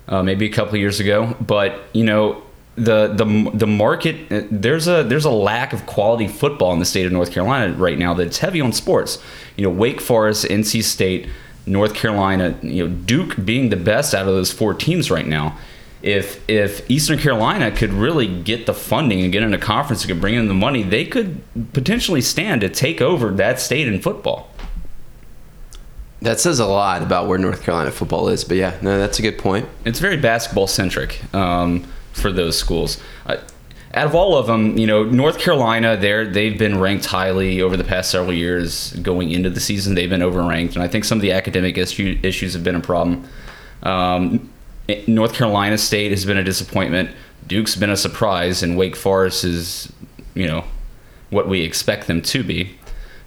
uh, 0.08 0.22
maybe 0.22 0.46
a 0.46 0.52
couple 0.52 0.78
years 0.78 1.00
ago. 1.00 1.36
But 1.38 1.78
you 1.92 2.02
know, 2.02 2.42
the 2.76 3.08
the 3.08 3.50
the 3.52 3.66
market 3.66 4.32
uh, 4.32 4.46
there's 4.50 4.88
a 4.88 5.02
there's 5.02 5.26
a 5.26 5.30
lack 5.30 5.74
of 5.74 5.84
quality 5.84 6.28
football 6.28 6.72
in 6.72 6.78
the 6.78 6.86
state 6.86 7.04
of 7.04 7.12
North 7.12 7.30
Carolina 7.30 7.74
right 7.74 7.98
now 7.98 8.14
that's 8.14 8.38
heavy 8.38 8.62
on 8.62 8.72
sports. 8.72 9.22
You 9.56 9.64
know, 9.64 9.70
Wake 9.70 10.00
Forest, 10.00 10.46
NC 10.46 10.82
State, 10.82 11.28
North 11.66 11.92
Carolina, 11.92 12.58
you 12.62 12.88
know, 12.88 12.94
Duke 12.94 13.44
being 13.44 13.68
the 13.68 13.76
best 13.76 14.14
out 14.14 14.26
of 14.26 14.34
those 14.34 14.50
four 14.50 14.72
teams 14.72 15.10
right 15.10 15.26
now 15.26 15.58
if 16.02 16.48
if 16.48 16.88
Eastern 16.90 17.18
Carolina 17.18 17.70
could 17.70 17.92
really 17.92 18.26
get 18.26 18.66
the 18.66 18.74
funding 18.74 19.22
and 19.22 19.32
get 19.32 19.42
in 19.42 19.54
a 19.54 19.58
conference 19.58 20.02
and 20.02 20.10
could 20.10 20.20
bring 20.20 20.34
in 20.34 20.48
the 20.48 20.54
money, 20.54 20.82
they 20.82 21.04
could 21.04 21.40
potentially 21.72 22.20
stand 22.20 22.60
to 22.60 22.68
take 22.68 23.00
over 23.00 23.30
that 23.32 23.60
state 23.60 23.88
in 23.88 24.00
football. 24.00 24.50
That 26.22 26.40
says 26.40 26.58
a 26.58 26.66
lot 26.66 27.02
about 27.02 27.28
where 27.28 27.38
North 27.38 27.62
Carolina 27.62 27.90
football 27.90 28.28
is. 28.28 28.44
But 28.44 28.56
yeah, 28.56 28.76
no, 28.82 28.98
that's 28.98 29.18
a 29.18 29.22
good 29.22 29.38
point. 29.38 29.68
It's 29.84 29.98
very 29.98 30.16
basketball 30.16 30.66
centric 30.66 31.22
um, 31.34 31.84
for 32.12 32.32
those 32.32 32.58
schools. 32.58 33.00
Uh, 33.26 33.36
out 33.94 34.06
of 34.06 34.14
all 34.14 34.36
of 34.36 34.46
them, 34.46 34.76
you 34.76 34.86
know, 34.86 35.04
North 35.04 35.38
Carolina, 35.38 35.96
they're 35.96 36.26
they've 36.26 36.58
been 36.58 36.78
ranked 36.78 37.06
highly 37.06 37.62
over 37.62 37.76
the 37.76 37.84
past 37.84 38.10
several 38.10 38.34
years. 38.34 38.92
Going 38.94 39.30
into 39.30 39.48
the 39.48 39.60
season, 39.60 39.94
they've 39.94 40.10
been 40.10 40.20
overranked, 40.20 40.74
and 40.74 40.82
I 40.82 40.88
think 40.88 41.04
some 41.04 41.16
of 41.18 41.22
the 41.22 41.32
academic 41.32 41.78
issue, 41.78 42.18
issues 42.22 42.52
have 42.52 42.62
been 42.62 42.74
a 42.74 42.80
problem. 42.80 43.26
Um, 43.82 44.50
North 45.06 45.34
Carolina 45.34 45.78
State 45.78 46.10
has 46.10 46.24
been 46.24 46.36
a 46.36 46.44
disappointment. 46.44 47.10
Duke's 47.46 47.76
been 47.76 47.90
a 47.90 47.96
surprise, 47.96 48.62
and 48.62 48.76
Wake 48.76 48.96
Forest 48.96 49.44
is, 49.44 49.92
you 50.34 50.46
know, 50.46 50.64
what 51.30 51.48
we 51.48 51.62
expect 51.62 52.06
them 52.06 52.22
to 52.22 52.42
be. 52.44 52.76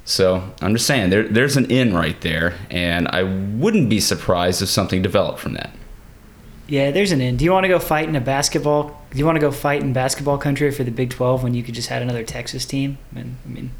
So 0.05 0.51
I'm 0.61 0.73
just 0.73 0.87
saying 0.87 1.09
there, 1.09 1.27
there's 1.27 1.57
an 1.57 1.69
in 1.69 1.93
right 1.93 2.19
there, 2.21 2.55
and 2.71 3.07
I 3.09 3.23
wouldn't 3.23 3.89
be 3.89 3.99
surprised 3.99 4.61
if 4.61 4.69
something 4.69 5.01
developed 5.01 5.39
from 5.39 5.53
that. 5.53 5.71
Yeah, 6.67 6.91
there's 6.91 7.11
an 7.11 7.19
in. 7.21 7.37
Do 7.37 7.45
you 7.45 7.51
want 7.51 7.63
to 7.63 7.67
go 7.67 7.79
fight 7.79 8.07
in 8.07 8.15
a 8.15 8.21
basketball? 8.21 8.99
Do 9.11 9.17
you 9.17 9.25
want 9.25 9.35
to 9.37 9.39
go 9.41 9.51
fight 9.51 9.81
in 9.81 9.91
basketball 9.91 10.37
country 10.37 10.71
for 10.71 10.83
the 10.83 10.91
Big 10.91 11.09
12 11.09 11.43
when 11.43 11.53
you 11.55 11.63
could 11.63 11.73
just 11.75 11.89
had 11.89 12.01
another 12.01 12.23
Texas 12.23 12.63
team? 12.65 12.97
And 13.15 13.37
I 13.45 13.49
mean, 13.49 13.71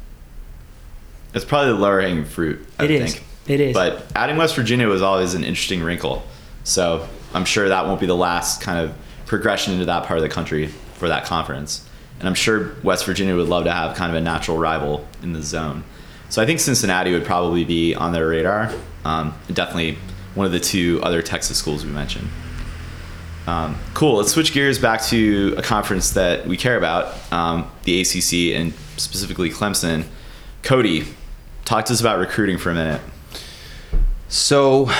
It's 1.34 1.44
probably 1.44 1.72
the 1.72 1.78
lower 1.78 2.00
hanging 2.00 2.24
fruit. 2.24 2.66
I 2.78 2.84
it 2.84 2.90
would 2.90 3.02
is. 3.02 3.14
think. 3.14 3.26
It 3.46 3.60
is. 3.60 3.74
But 3.74 4.06
adding 4.14 4.36
West 4.36 4.54
Virginia 4.56 4.88
was 4.88 5.02
always 5.02 5.34
an 5.34 5.44
interesting 5.44 5.82
wrinkle. 5.82 6.22
So 6.64 7.08
I'm 7.34 7.44
sure 7.44 7.68
that 7.68 7.86
won't 7.86 8.00
be 8.00 8.06
the 8.06 8.16
last 8.16 8.60
kind 8.60 8.78
of 8.78 8.94
progression 9.26 9.72
into 9.72 9.86
that 9.86 10.04
part 10.04 10.18
of 10.18 10.22
the 10.22 10.28
country 10.28 10.66
for 10.94 11.08
that 11.08 11.24
conference. 11.24 11.88
And 12.18 12.28
I'm 12.28 12.34
sure 12.34 12.74
West 12.82 13.06
Virginia 13.06 13.34
would 13.36 13.48
love 13.48 13.64
to 13.64 13.72
have 13.72 13.96
kind 13.96 14.10
of 14.10 14.16
a 14.16 14.20
natural 14.20 14.58
rival 14.58 15.06
in 15.22 15.32
the 15.32 15.42
zone. 15.42 15.84
So 16.28 16.42
I 16.42 16.46
think 16.46 16.60
Cincinnati 16.60 17.12
would 17.12 17.24
probably 17.24 17.64
be 17.64 17.94
on 17.94 18.12
their 18.12 18.28
radar. 18.28 18.72
Um, 19.04 19.34
definitely 19.52 19.98
one 20.34 20.46
of 20.46 20.52
the 20.52 20.60
two 20.60 21.00
other 21.02 21.22
Texas 21.22 21.58
schools 21.58 21.84
we 21.84 21.90
mentioned. 21.90 22.28
Um, 23.46 23.76
cool. 23.94 24.16
Let's 24.16 24.32
switch 24.32 24.52
gears 24.52 24.78
back 24.78 25.02
to 25.04 25.54
a 25.56 25.62
conference 25.62 26.10
that 26.10 26.46
we 26.46 26.56
care 26.56 26.76
about, 26.76 27.32
um, 27.32 27.70
the 27.84 28.00
ACC, 28.00 28.54
and 28.54 28.74
specifically 28.96 29.50
Clemson. 29.50 30.04
Cody, 30.62 31.06
talk 31.64 31.86
to 31.86 31.92
us 31.92 32.00
about 32.00 32.18
recruiting 32.18 32.58
for 32.58 32.70
a 32.70 32.74
minute. 32.74 33.00
So, 34.28 34.90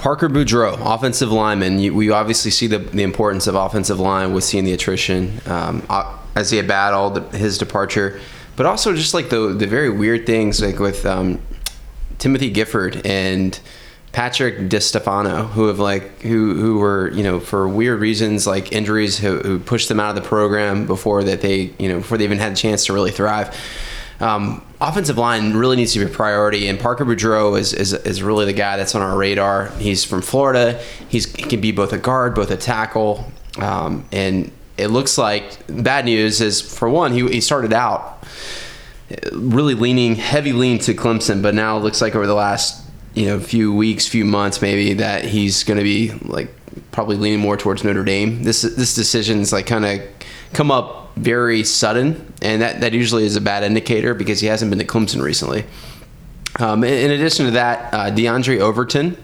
Parker 0.00 0.30
Boudreaux, 0.30 0.78
offensive 0.82 1.30
lineman. 1.30 1.78
You, 1.78 1.94
we 1.94 2.10
obviously 2.10 2.50
see 2.50 2.66
the, 2.66 2.78
the 2.78 3.02
importance 3.02 3.46
of 3.46 3.54
offensive 3.54 4.00
line 4.00 4.32
with 4.32 4.44
seeing 4.44 4.64
the 4.64 4.72
attrition. 4.72 5.42
Um, 5.44 5.82
Isaiah 6.34 6.64
Battle, 6.64 7.20
his 7.32 7.58
departure, 7.58 8.18
but 8.56 8.64
also 8.64 8.94
just 8.94 9.12
like 9.12 9.28
the 9.28 9.52
the 9.52 9.66
very 9.66 9.90
weird 9.90 10.24
things 10.24 10.62
like 10.62 10.78
with 10.78 11.04
um, 11.04 11.38
Timothy 12.18 12.48
Gifford 12.48 13.04
and 13.04 13.60
Patrick 14.12 14.70
DiStefano, 14.70 15.50
who 15.50 15.66
have 15.66 15.78
like 15.78 16.22
who 16.22 16.54
who 16.54 16.78
were 16.78 17.10
you 17.12 17.22
know 17.22 17.38
for 17.38 17.68
weird 17.68 18.00
reasons 18.00 18.46
like 18.46 18.72
injuries 18.72 19.18
who, 19.18 19.38
who 19.40 19.58
pushed 19.58 19.90
them 19.90 20.00
out 20.00 20.16
of 20.16 20.22
the 20.22 20.26
program 20.26 20.86
before 20.86 21.24
that 21.24 21.42
they 21.42 21.74
you 21.78 21.90
know 21.90 21.98
before 21.98 22.16
they 22.16 22.24
even 22.24 22.38
had 22.38 22.52
a 22.52 22.56
chance 22.56 22.86
to 22.86 22.94
really 22.94 23.10
thrive. 23.10 23.54
Um, 24.20 24.62
offensive 24.80 25.16
line 25.18 25.54
really 25.54 25.76
needs 25.76 25.92
to 25.94 26.00
be 26.00 26.04
a 26.04 26.08
priority, 26.08 26.68
and 26.68 26.78
Parker 26.78 27.04
Boudreaux 27.04 27.58
is, 27.58 27.72
is, 27.72 27.92
is 27.92 28.22
really 28.22 28.44
the 28.44 28.52
guy 28.52 28.76
that's 28.76 28.94
on 28.94 29.02
our 29.02 29.16
radar. 29.16 29.68
He's 29.78 30.04
from 30.04 30.22
Florida. 30.22 30.82
He's, 31.08 31.34
he 31.34 31.42
can 31.42 31.60
be 31.60 31.72
both 31.72 31.92
a 31.92 31.98
guard, 31.98 32.34
both 32.34 32.50
a 32.50 32.56
tackle, 32.56 33.30
um, 33.58 34.04
and 34.12 34.52
it 34.76 34.88
looks 34.88 35.18
like 35.18 35.58
bad 35.68 36.04
news 36.04 36.40
is 36.40 36.60
for 36.60 36.88
one, 36.88 37.12
he, 37.12 37.26
he 37.28 37.40
started 37.40 37.72
out 37.72 38.24
really 39.32 39.74
leaning 39.74 40.14
heavy 40.16 40.52
lean 40.52 40.78
to 40.80 40.94
Clemson, 40.94 41.42
but 41.42 41.54
now 41.54 41.76
it 41.76 41.80
looks 41.80 42.00
like 42.00 42.14
over 42.14 42.26
the 42.26 42.34
last 42.34 42.84
you 43.14 43.26
know 43.26 43.40
few 43.40 43.74
weeks, 43.74 44.06
few 44.06 44.24
months, 44.24 44.62
maybe 44.62 44.94
that 44.94 45.24
he's 45.24 45.64
going 45.64 45.78
to 45.78 45.84
be 45.84 46.10
like 46.22 46.48
probably 46.92 47.16
leaning 47.16 47.40
more 47.40 47.56
towards 47.56 47.82
Notre 47.84 48.04
Dame. 48.04 48.44
This 48.44 48.62
this 48.62 48.94
decision's 48.94 49.52
like 49.52 49.66
kind 49.66 49.84
of 49.84 50.00
come 50.52 50.70
up 50.70 50.99
very 51.16 51.64
sudden, 51.64 52.32
and 52.42 52.62
that 52.62 52.80
that 52.80 52.92
usually 52.92 53.24
is 53.24 53.36
a 53.36 53.40
bad 53.40 53.62
indicator 53.62 54.14
because 54.14 54.40
he 54.40 54.46
hasn't 54.46 54.70
been 54.70 54.78
to 54.78 54.84
Clemson 54.84 55.22
recently. 55.22 55.64
Um, 56.58 56.84
in, 56.84 56.92
in 56.92 57.10
addition 57.10 57.46
to 57.46 57.52
that, 57.52 57.94
uh, 57.94 58.10
DeAndre 58.10 58.60
Overton, 58.60 59.16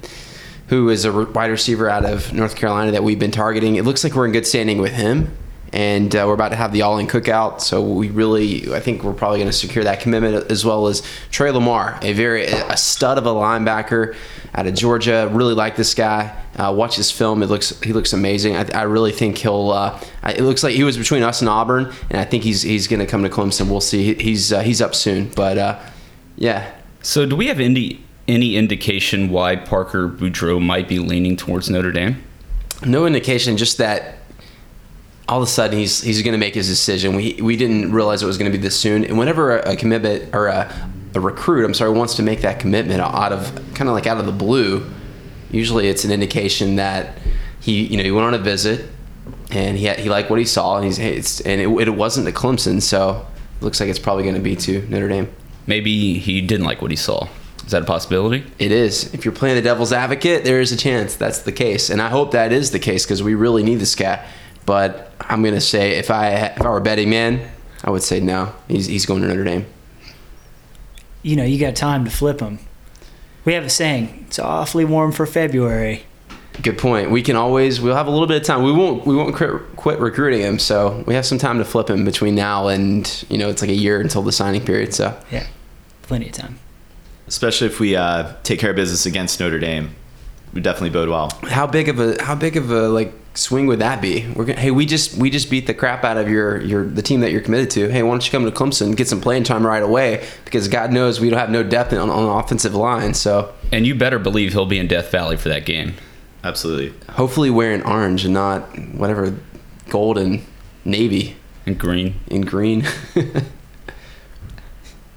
who 0.69 0.89
is 0.89 1.05
a 1.05 1.13
wide 1.13 1.51
receiver 1.51 1.89
out 1.89 2.05
of 2.05 2.33
North 2.33 2.57
Carolina 2.57 2.93
that 2.93 3.03
we've 3.03 3.19
been 3.19 3.31
targeting, 3.31 3.77
it 3.77 3.85
looks 3.85 4.05
like 4.05 4.15
we're 4.15 4.27
in 4.27 4.33
good 4.33 4.47
standing 4.47 4.79
with 4.79 4.93
him 4.93 5.37
and 5.73 6.15
uh, 6.15 6.25
we're 6.27 6.35
about 6.35 6.51
to 6.51 6.57
have 6.57 6.73
the 6.73 6.83
all-in 6.83 7.07
cookout. 7.07 7.61
So 7.61 7.83
we 7.83 8.11
really, 8.11 8.73
I 8.73 8.81
think 8.81 9.03
we're 9.03 9.13
probably 9.13 9.39
going 9.39 9.51
to 9.51 9.57
secure 9.57 9.85
that 9.85 10.01
commitment 10.01 10.51
as 10.51 10.65
well 10.65 10.87
as 10.87 11.03
Trey 11.31 11.51
Lamar, 11.51 11.99
a 12.03 12.13
very 12.13 12.45
a 12.45 12.77
stud 12.77 13.19
of 13.19 13.27
a 13.27 13.31
linebacker 13.31 14.17
out 14.55 14.67
of 14.67 14.75
Georgia. 14.75 15.29
Really 15.33 15.55
like 15.55 15.77
this 15.77 15.95
guy. 15.95 16.43
Uh, 16.57 16.73
watch 16.77 16.97
his 16.97 17.11
film; 17.11 17.43
it 17.43 17.47
looks 17.47 17.79
he 17.81 17.93
looks 17.93 18.13
amazing. 18.13 18.57
I, 18.57 18.67
I 18.75 18.83
really 18.83 19.13
think 19.13 19.39
he'll. 19.39 19.71
Uh, 19.71 20.01
it 20.25 20.41
looks 20.41 20.63
like 20.63 20.75
he 20.75 20.85
was 20.85 20.97
between 20.97 21.23
us 21.23 21.41
and 21.41 21.49
Auburn, 21.49 21.93
and 22.11 22.21
I 22.21 22.25
think 22.25 22.45
he's 22.45 22.63
he's 22.63 22.89
going 22.89 23.01
to 23.01 23.07
come 23.07 23.23
to 23.23 23.29
Clemson. 23.29 23.69
We'll 23.69 23.81
see. 23.81 24.15
He's 24.15 24.53
uh, 24.53 24.61
he's 24.61 24.81
up 24.81 24.95
soon, 24.95 25.29
but 25.31 25.59
uh, 25.59 25.81
yeah. 26.37 26.73
So, 27.03 27.27
do 27.27 27.37
we 27.37 27.47
have 27.47 27.61
any 27.61 28.03
any 28.27 28.57
indication 28.57 29.29
why 29.29 29.57
Parker 29.57 30.09
Boudreaux 30.09 30.61
might 30.63 30.89
be 30.89 30.99
leaning 30.99 31.37
towards 31.37 31.71
Notre 31.71 31.93
Dame? 31.93 32.23
No 32.85 33.07
indication, 33.07 33.57
just 33.57 33.79
that 33.79 34.19
all 35.29 35.43
of 35.43 35.49
a 35.49 35.51
sudden 35.51 35.79
he's 35.79 36.01
he's 36.01 36.23
going 36.23 36.33
to 36.33 36.39
make 36.39 36.55
his 36.55 36.69
decision. 36.69 37.17
We 37.17 37.39
we 37.43 37.57
didn't 37.57 37.93
realize 37.93 38.23
it 38.23 38.27
was 38.27 38.39
going 38.39 38.51
to 38.51 38.57
be 38.57 38.63
this 38.63 38.79
soon. 38.79 39.05
And 39.05 39.19
whenever 39.19 39.59
a, 39.59 39.73
a 39.73 39.77
commitment 39.77 40.35
or 40.35 40.47
a, 40.47 40.91
a 41.15 41.21
recruit, 41.21 41.65
I'm 41.65 41.75
sorry, 41.75 41.91
wants 41.91 42.15
to 42.17 42.23
make 42.23 42.43
that 42.43 42.61
commitment 42.61 43.01
out 43.01 43.33
of 43.33 43.55
kind 43.75 43.89
of 43.89 43.95
like 43.95 44.07
out 44.07 44.19
of 44.19 44.27
the 44.27 44.33
blue, 44.33 44.89
usually 45.51 45.89
it's 45.89 46.05
an 46.05 46.13
indication 46.13 46.77
that 46.77 47.19
he 47.61 47.85
you 47.85 47.97
know 47.97 48.05
he 48.05 48.13
went 48.13 48.27
on 48.27 48.35
a 48.35 48.39
visit 48.39 48.89
and 49.51 49.77
he 49.77 49.87
had, 49.87 49.99
he 49.99 50.09
liked 50.09 50.31
what 50.31 50.39
he 50.39 50.45
saw 50.45 50.77
and 50.77 50.85
he's 50.85 50.99
it's, 50.99 51.41
and 51.41 51.61
it, 51.61 51.69
it 51.69 51.91
wasn't 51.91 52.27
to 52.27 52.33
Clemson. 52.33 52.81
So 52.81 53.27
it 53.61 53.65
looks 53.65 53.81
like 53.81 53.89
it's 53.89 53.99
probably 53.99 54.23
going 54.23 54.37
to 54.37 54.41
be 54.41 54.57
to 54.57 54.87
Notre 54.89 55.09
Dame. 55.09 55.29
Maybe 55.67 56.19
he 56.19 56.41
didn't 56.41 56.67
like 56.67 56.81
what 56.83 56.93
he 56.93 56.97
saw. 56.97 57.29
Is 57.65 57.73
that 57.73 57.83
a 57.83 57.85
possibility? 57.85 58.45
It 58.61 58.71
is. 58.71 59.13
If 59.13 59.25
you're 59.25 59.35
playing 59.35 59.57
the 59.57 59.63
devil's 59.63 59.93
advocate, 59.93 60.45
there 60.45 60.61
is 60.61 60.71
a 60.71 60.77
chance 60.77 61.17
that's 61.17 61.41
the 61.41 61.51
case, 61.51 61.91
and 61.91 62.01
I 62.01 62.11
hope 62.11 62.31
that 62.31 62.53
is 62.53 62.71
the 62.71 62.79
case 62.79 63.05
because 63.05 63.25
we 63.25 63.35
really 63.35 63.65
need 63.65 63.81
this 63.81 63.97
guy. 63.97 64.25
But 64.67 65.13
I'm 65.21 65.43
gonna 65.43 65.61
say 65.61 65.93
if 65.93 66.11
I 66.11 66.29
if 66.31 66.61
I 66.61 66.69
were 66.69 66.79
a 66.79 66.83
betting 66.83 67.09
man, 67.09 67.49
I 67.85 67.91
would 67.91 68.03
say 68.03 68.21
no. 68.21 68.53
He's 68.69 68.87
he's 68.87 69.07
going 69.07 69.23
to 69.23 69.29
Notre 69.29 69.45
Dame. 69.45 69.67
You 71.23 71.37
know, 71.37 71.45
you 71.45 71.59
got 71.59 71.77
time 71.77 72.05
to 72.05 72.11
flip 72.11 72.41
him. 72.41 72.59
We 73.45 73.55
have 73.55 73.65
a 73.65 73.71
saying: 73.71 74.27
"It's 74.27 74.39
awfully 74.39 74.85
warm 74.85 75.13
for 75.13 75.25
February." 75.25 76.05
Good 76.63 76.79
point. 76.79 77.11
We 77.11 77.23
can 77.23 77.37
always 77.37 77.81
we'll 77.81 77.95
have 77.95 78.07
a 78.07 78.11
little 78.11 78.27
bit 78.27 78.39
of 78.39 78.43
time. 78.43 78.63
We 78.63 78.73
won't 78.73 79.07
we 79.07 79.15
won't 79.15 79.35
quit, 79.35 79.51
quit 79.77 80.01
recruiting 80.01 80.41
him, 80.41 80.59
so 80.59 81.05
we 81.07 81.15
have 81.15 81.27
some 81.27 81.39
time 81.39 81.59
to 81.59 81.65
flip 81.65 81.89
him 81.89 82.05
between 82.05 82.35
now 82.35 82.69
and 82.69 83.25
you 83.29 83.39
know 83.39 83.49
it's 83.49 83.63
like 83.63 83.71
a 83.71 83.75
year 83.75 84.01
until 84.01 84.23
the 84.23 84.33
signing 84.33 84.65
period. 84.65 84.95
So 84.95 85.19
Yeah, 85.31 85.47
plenty 86.03 86.27
of 86.29 86.33
time. 86.33 86.59
Especially 87.29 87.67
if 87.67 87.79
we 87.79 87.95
uh, 87.95 88.33
take 88.43 88.59
care 88.59 88.71
of 88.71 88.77
business 88.77 89.05
against 89.05 89.39
Notre 89.39 89.59
Dame, 89.59 89.95
would 90.55 90.63
definitely 90.63 90.91
bode 90.91 91.09
well. 91.09 91.31
how 91.43 91.67
big 91.67 91.89
of 91.89 92.01
a 92.01 92.23
how 92.23 92.35
big 92.35 92.57
of 92.57 92.71
a 92.71 92.89
like 92.89 93.13
swing 93.37 93.67
would 93.67 93.79
that 93.81 94.01
be? 94.01 94.27
We're 94.35 94.45
gonna, 94.47 94.59
hey 94.61 94.71
we 94.71 94.87
just 94.87 95.17
we 95.17 95.31
just 95.31 95.51
beat 95.51 95.67
the 95.67 95.75
crap 95.75 96.05
out 96.05 96.17
of 96.17 96.29
your 96.29 96.61
your 96.63 96.85
the 96.85 97.03
team 97.03 97.21
that 97.21 97.31
you're 97.33 97.41
committed 97.43 97.71
to. 97.73 97.89
Hey, 97.89 98.03
why 98.03 98.11
don't 98.11 98.25
you 98.25 98.31
come 98.33 98.45
to 98.45 98.51
Clemson 98.51 98.97
get 98.97 99.09
some 99.09 99.21
playing 99.21 99.45
time 99.45 99.65
right 99.67 99.83
away? 99.83 100.27
Because 100.45 100.69
God 100.69 100.93
knows 100.93 101.21
we 101.21 101.31
don't 101.31 101.39
have 101.39 101.51
no 101.51 101.63
depth 101.63 101.93
on, 101.93 102.11
on 102.11 102.25
the 102.25 102.31
offensive 102.33 102.75
line. 102.75 103.15
So 103.15 103.53
And 103.73 103.87
you 103.87 103.95
better 103.95 104.19
believe 104.19 104.53
he'll 104.53 104.67
be 104.67 104.79
in 104.79 104.87
Death 104.89 105.11
Valley 105.11 105.37
for 105.37 105.49
that 105.51 105.65
game. 105.67 105.95
Absolutely. 106.45 106.95
hopefully 107.15 107.51
wearing 107.51 107.83
orange 107.83 108.25
and 108.25 108.33
not 108.35 108.61
whatever 108.95 109.35
gold 109.89 110.17
and 110.19 110.43
navy 110.85 111.37
And 111.67 111.79
green. 111.79 112.21
and 112.31 112.47
green. 112.47 112.85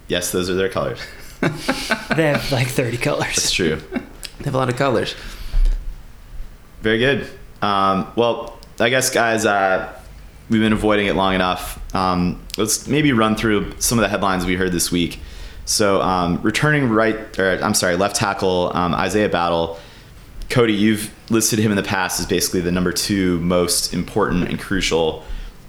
Yes, 0.08 0.32
those 0.32 0.50
are 0.50 0.54
their 0.54 0.68
colors. 0.68 1.00
They 2.16 2.24
have 2.26 2.50
like 2.50 2.66
30 2.66 2.96
colors. 2.96 3.26
That's 3.36 3.52
true. 3.52 3.76
they 3.76 4.44
have 4.44 4.54
a 4.54 4.58
lot 4.58 4.68
of 4.68 4.76
colors. 4.76 5.14
Very 6.82 6.98
good. 6.98 7.28
Um, 7.62 8.10
well, 8.16 8.58
I 8.78 8.88
guess, 8.88 9.10
guys, 9.10 9.44
uh, 9.44 9.92
we've 10.48 10.60
been 10.60 10.72
avoiding 10.72 11.06
it 11.06 11.14
long 11.14 11.34
enough. 11.34 11.78
Um, 11.94 12.40
let's 12.56 12.86
maybe 12.88 13.12
run 13.12 13.36
through 13.36 13.78
some 13.80 13.98
of 13.98 14.02
the 14.02 14.08
headlines 14.08 14.46
we 14.46 14.56
heard 14.56 14.72
this 14.72 14.90
week. 14.90 15.20
So, 15.64 16.00
um, 16.02 16.40
returning 16.42 16.88
right, 16.88 17.38
or 17.38 17.62
I'm 17.62 17.74
sorry, 17.74 17.96
left 17.96 18.16
tackle 18.16 18.72
um, 18.74 18.94
Isaiah 18.94 19.28
Battle. 19.28 19.78
Cody, 20.48 20.72
you've 20.72 21.14
listed 21.30 21.60
him 21.60 21.70
in 21.70 21.76
the 21.76 21.82
past 21.82 22.18
as 22.18 22.26
basically 22.26 22.60
the 22.60 22.72
number 22.72 22.92
two 22.92 23.38
most 23.38 23.94
important 23.94 24.48
and 24.48 24.58
crucial 24.58 25.22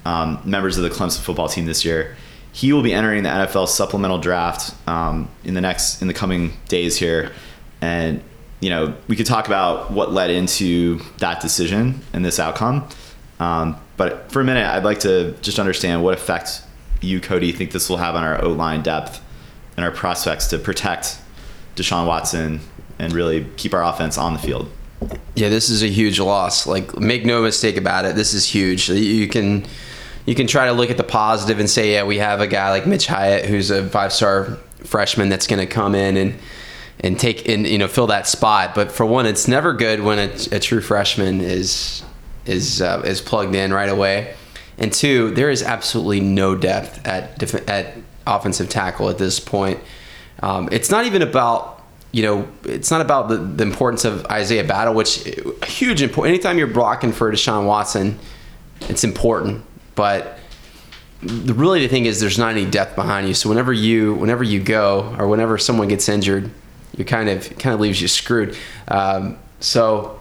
um, 0.05 0.41
members 0.43 0.77
of 0.77 0.83
the 0.83 0.89
Clemson 0.89 1.19
football 1.19 1.47
team 1.47 1.65
this 1.65 1.85
year. 1.85 2.15
He 2.51 2.73
will 2.73 2.81
be 2.81 2.91
entering 2.91 3.23
the 3.23 3.29
NFL 3.29 3.67
supplemental 3.67 4.17
draft 4.17 4.73
um, 4.87 5.29
in 5.43 5.53
the 5.53 5.61
next 5.61 6.01
in 6.01 6.07
the 6.07 6.13
coming 6.13 6.53
days 6.67 6.97
here, 6.97 7.31
and 7.79 8.23
you 8.61 8.69
know 8.69 8.95
we 9.07 9.15
could 9.15 9.25
talk 9.25 9.47
about 9.47 9.91
what 9.91 10.13
led 10.13 10.29
into 10.29 10.99
that 11.17 11.41
decision 11.41 12.01
and 12.13 12.23
this 12.23 12.39
outcome. 12.39 12.87
Um, 13.39 13.75
but 13.97 14.31
for 14.31 14.39
a 14.39 14.43
minute, 14.43 14.65
I'd 14.65 14.83
like 14.83 14.99
to 15.01 15.33
just 15.41 15.59
understand 15.59 16.03
what 16.03 16.13
effect 16.13 16.61
you, 17.01 17.19
Cody, 17.19 17.51
think 17.51 17.71
this 17.71 17.89
will 17.89 17.97
have 17.97 18.15
on 18.15 18.23
our 18.23 18.41
O 18.43 18.49
line 18.49 18.81
depth 18.83 19.21
and 19.75 19.83
our 19.83 19.91
prospects 19.91 20.47
to 20.47 20.59
protect 20.59 21.19
Deshaun 21.75 22.07
Watson 22.07 22.61
and 22.99 23.13
really 23.13 23.45
keep 23.57 23.73
our 23.73 23.83
offense 23.83 24.17
on 24.17 24.33
the 24.33 24.39
field. 24.39 24.71
Yeah, 25.35 25.49
this 25.49 25.69
is 25.69 25.81
a 25.81 25.87
huge 25.87 26.19
loss. 26.19 26.67
Like, 26.67 26.99
make 26.99 27.25
no 27.25 27.41
mistake 27.41 27.77
about 27.77 28.05
it. 28.05 28.15
This 28.15 28.35
is 28.35 28.45
huge. 28.45 28.89
You 28.89 29.27
can 29.27 29.65
you 30.27 30.35
can 30.35 30.45
try 30.45 30.65
to 30.65 30.71
look 30.71 30.91
at 30.91 30.97
the 30.97 31.03
positive 31.03 31.59
and 31.59 31.67
say, 31.67 31.93
yeah, 31.93 32.03
we 32.03 32.19
have 32.19 32.41
a 32.41 32.47
guy 32.47 32.69
like 32.69 32.85
Mitch 32.85 33.07
Hyatt, 33.07 33.45
who's 33.45 33.71
a 33.71 33.89
five 33.89 34.13
star 34.13 34.57
freshman 34.83 35.29
that's 35.29 35.47
going 35.47 35.59
to 35.59 35.65
come 35.65 35.95
in 35.95 36.17
and 36.17 36.39
and 37.01 37.19
take 37.19 37.47
and 37.49 37.67
you 37.67 37.77
know 37.77 37.87
fill 37.87 38.07
that 38.07 38.27
spot. 38.27 38.73
But 38.73 38.91
for 38.91 39.05
one, 39.05 39.25
it's 39.25 39.47
never 39.47 39.73
good 39.73 40.01
when 40.01 40.19
a, 40.19 40.55
a 40.55 40.59
true 40.59 40.81
freshman 40.81 41.41
is 41.41 42.03
is 42.45 42.81
uh, 42.81 43.01
is 43.05 43.21
plugged 43.21 43.55
in 43.55 43.73
right 43.73 43.89
away. 43.89 44.35
And 44.77 44.91
two, 44.91 45.31
there 45.31 45.49
is 45.49 45.61
absolutely 45.61 46.21
no 46.21 46.55
depth 46.55 47.05
at 47.05 47.37
def- 47.37 47.69
at 47.69 47.97
offensive 48.25 48.69
tackle 48.69 49.09
at 49.09 49.17
this 49.17 49.39
point. 49.39 49.79
Um, 50.41 50.69
it's 50.71 50.89
not 50.89 51.05
even 51.05 51.21
about 51.21 51.81
you 52.11 52.23
know, 52.23 52.47
it's 52.65 52.91
not 52.91 52.99
about 52.99 53.29
the, 53.29 53.37
the 53.37 53.63
importance 53.63 54.03
of 54.03 54.25
Isaiah 54.25 54.65
Battle, 54.65 54.93
which 54.93 55.25
a 55.25 55.65
huge 55.65 56.01
important. 56.01 56.33
Anytime 56.33 56.57
you're 56.57 56.67
blocking 56.67 57.13
for 57.13 57.31
Deshaun 57.31 57.65
Watson, 57.65 58.19
it's 58.89 59.03
important. 59.05 59.63
But 59.95 60.37
the, 61.21 61.53
really, 61.53 61.79
the 61.79 61.87
thing 61.87 62.05
is, 62.05 62.19
there's 62.19 62.37
not 62.37 62.51
any 62.51 62.65
depth 62.65 62.95
behind 62.95 63.27
you. 63.27 63.33
So 63.33 63.47
whenever 63.47 63.71
you, 63.71 64.15
whenever 64.15 64.43
you 64.43 64.61
go, 64.61 65.15
or 65.17 65.27
whenever 65.27 65.57
someone 65.57 65.87
gets 65.87 66.09
injured, 66.09 66.51
you 66.97 67.05
kind 67.05 67.29
of 67.29 67.57
kind 67.57 67.73
of 67.73 67.79
leaves 67.79 68.01
you 68.01 68.07
screwed. 68.07 68.57
Um, 68.87 69.37
so 69.59 70.19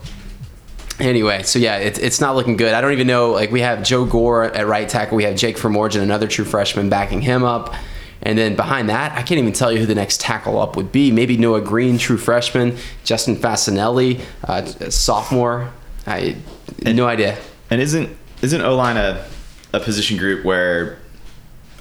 anyway, 0.99 1.43
so 1.43 1.59
yeah, 1.59 1.77
it, 1.77 1.99
it's 1.99 2.21
not 2.21 2.35
looking 2.35 2.57
good. 2.57 2.73
I 2.73 2.81
don't 2.81 2.93
even 2.93 3.07
know. 3.07 3.31
Like 3.31 3.51
we 3.51 3.61
have 3.61 3.83
Joe 3.83 4.05
Gore 4.05 4.45
at 4.45 4.67
right 4.67 4.87
tackle. 4.87 5.17
We 5.17 5.23
have 5.23 5.35
Jake 5.35 5.57
Fruhmorgen, 5.57 6.01
another 6.01 6.27
true 6.27 6.45
freshman, 6.45 6.89
backing 6.89 7.21
him 7.21 7.43
up. 7.43 7.73
And 8.23 8.37
then 8.37 8.55
behind 8.55 8.89
that, 8.89 9.13
I 9.13 9.23
can't 9.23 9.39
even 9.39 9.51
tell 9.53 9.71
you 9.71 9.79
who 9.79 9.87
the 9.87 9.95
next 9.95 10.21
tackle 10.21 10.59
up 10.59 10.75
would 10.75 10.91
be. 10.91 11.11
Maybe 11.11 11.37
Noah 11.37 11.61
Green, 11.61 11.97
true 11.97 12.17
freshman. 12.17 12.77
Justin 13.03 13.35
Falcinelli, 13.35 14.21
uh, 14.43 14.65
sophomore. 14.91 15.71
I 16.05 16.37
no 16.83 17.07
idea. 17.07 17.37
And 17.69 17.81
isn't 17.81 18.15
isn't 18.41 18.61
O 18.61 18.75
line 18.75 18.97
a, 18.97 19.25
a 19.73 19.79
position 19.79 20.17
group 20.17 20.45
where, 20.45 20.99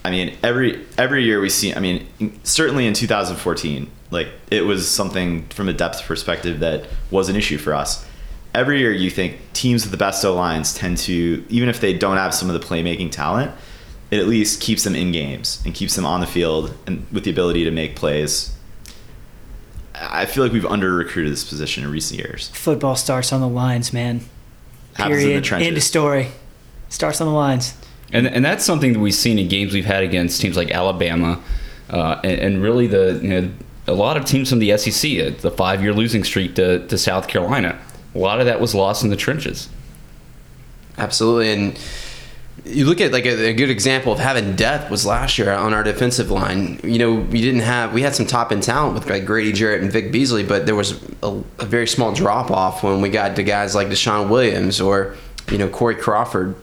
I 0.04 0.10
mean, 0.10 0.36
every 0.42 0.86
every 0.96 1.24
year 1.24 1.40
we 1.40 1.50
see. 1.50 1.74
I 1.74 1.80
mean, 1.80 2.06
certainly 2.42 2.86
in 2.86 2.94
2014, 2.94 3.90
like 4.10 4.28
it 4.50 4.62
was 4.62 4.88
something 4.88 5.46
from 5.48 5.68
a 5.68 5.72
depth 5.72 6.02
perspective 6.02 6.60
that 6.60 6.86
was 7.10 7.28
an 7.28 7.36
issue 7.36 7.58
for 7.58 7.74
us. 7.74 8.06
Every 8.52 8.80
year, 8.80 8.90
you 8.92 9.10
think 9.10 9.38
teams 9.52 9.84
with 9.84 9.92
the 9.92 9.96
best 9.96 10.24
O 10.24 10.34
lines 10.34 10.74
tend 10.74 10.98
to, 10.98 11.44
even 11.48 11.68
if 11.68 11.80
they 11.80 11.96
don't 11.96 12.16
have 12.16 12.34
some 12.34 12.50
of 12.50 12.60
the 12.60 12.66
playmaking 12.66 13.12
talent, 13.12 13.52
it 14.10 14.18
at 14.18 14.26
least 14.26 14.60
keeps 14.60 14.82
them 14.82 14.96
in 14.96 15.12
games 15.12 15.62
and 15.64 15.72
keeps 15.72 15.94
them 15.94 16.04
on 16.04 16.20
the 16.20 16.26
field 16.26 16.74
and 16.86 17.06
with 17.12 17.24
the 17.24 17.30
ability 17.30 17.62
to 17.64 17.70
make 17.70 17.94
plays. 17.94 18.52
I 19.94 20.26
feel 20.26 20.42
like 20.42 20.52
we've 20.52 20.66
under 20.66 20.92
recruited 20.92 21.32
this 21.32 21.44
position 21.44 21.84
in 21.84 21.90
recent 21.90 22.18
years. 22.18 22.48
Football 22.48 22.96
starts 22.96 23.32
on 23.32 23.40
the 23.40 23.48
lines, 23.48 23.92
man. 23.92 24.22
Happens 24.94 25.18
in 25.18 25.22
the 25.22 25.26
Period. 25.26 25.44
trenches. 25.44 25.68
End 25.68 25.76
of 25.76 25.82
story. 25.82 26.28
Starts 26.88 27.20
on 27.20 27.28
the 27.28 27.32
lines. 27.32 27.74
And, 28.12 28.26
and 28.26 28.44
that's 28.44 28.64
something 28.64 28.94
that 28.94 28.98
we've 28.98 29.14
seen 29.14 29.38
in 29.38 29.46
games 29.46 29.72
we've 29.72 29.84
had 29.84 30.02
against 30.02 30.40
teams 30.40 30.56
like 30.56 30.72
Alabama, 30.72 31.40
uh, 31.90 32.20
and, 32.24 32.40
and 32.40 32.62
really 32.62 32.88
the 32.88 33.20
you 33.22 33.28
know 33.28 33.50
a 33.90 33.94
lot 33.94 34.16
of 34.16 34.24
teams 34.24 34.50
from 34.50 34.58
the 34.58 34.76
SEC, 34.76 35.18
uh, 35.18 35.30
the 35.40 35.50
five 35.50 35.82
year 35.82 35.92
losing 35.92 36.24
streak 36.24 36.54
to, 36.56 36.86
to 36.86 36.98
South 36.98 37.28
Carolina. 37.28 37.78
A 38.14 38.18
lot 38.18 38.40
of 38.40 38.46
that 38.46 38.60
was 38.60 38.74
lost 38.74 39.04
in 39.04 39.10
the 39.10 39.16
trenches. 39.16 39.68
Absolutely, 40.98 41.52
and 41.52 41.78
you 42.64 42.84
look 42.86 43.00
at 43.00 43.12
like 43.12 43.24
a, 43.26 43.48
a, 43.48 43.52
good 43.52 43.70
example 43.70 44.12
of 44.12 44.18
having 44.18 44.54
depth 44.54 44.90
was 44.90 45.06
last 45.06 45.38
year 45.38 45.52
on 45.52 45.72
our 45.72 45.82
defensive 45.82 46.30
line. 46.30 46.80
You 46.82 46.98
know, 46.98 47.14
we 47.14 47.40
didn't 47.40 47.60
have 47.60 47.92
we 47.92 48.02
had 48.02 48.14
some 48.14 48.26
top 48.26 48.52
end 48.52 48.62
talent 48.62 48.94
with 48.94 49.08
like 49.08 49.24
Grady 49.24 49.52
Jarrett 49.52 49.82
and 49.82 49.90
Vic 49.90 50.12
Beasley, 50.12 50.44
but 50.44 50.66
there 50.66 50.74
was 50.74 51.00
a, 51.22 51.42
a 51.58 51.64
very 51.64 51.86
small 51.86 52.12
drop 52.12 52.50
off 52.50 52.82
when 52.82 53.00
we 53.00 53.08
got 53.08 53.36
to 53.36 53.42
guys 53.42 53.74
like 53.74 53.88
DeShawn 53.88 54.28
Williams 54.28 54.80
or 54.80 55.16
you 55.50 55.58
know 55.58 55.68
Corey 55.68 55.94
Crawford, 55.94 56.54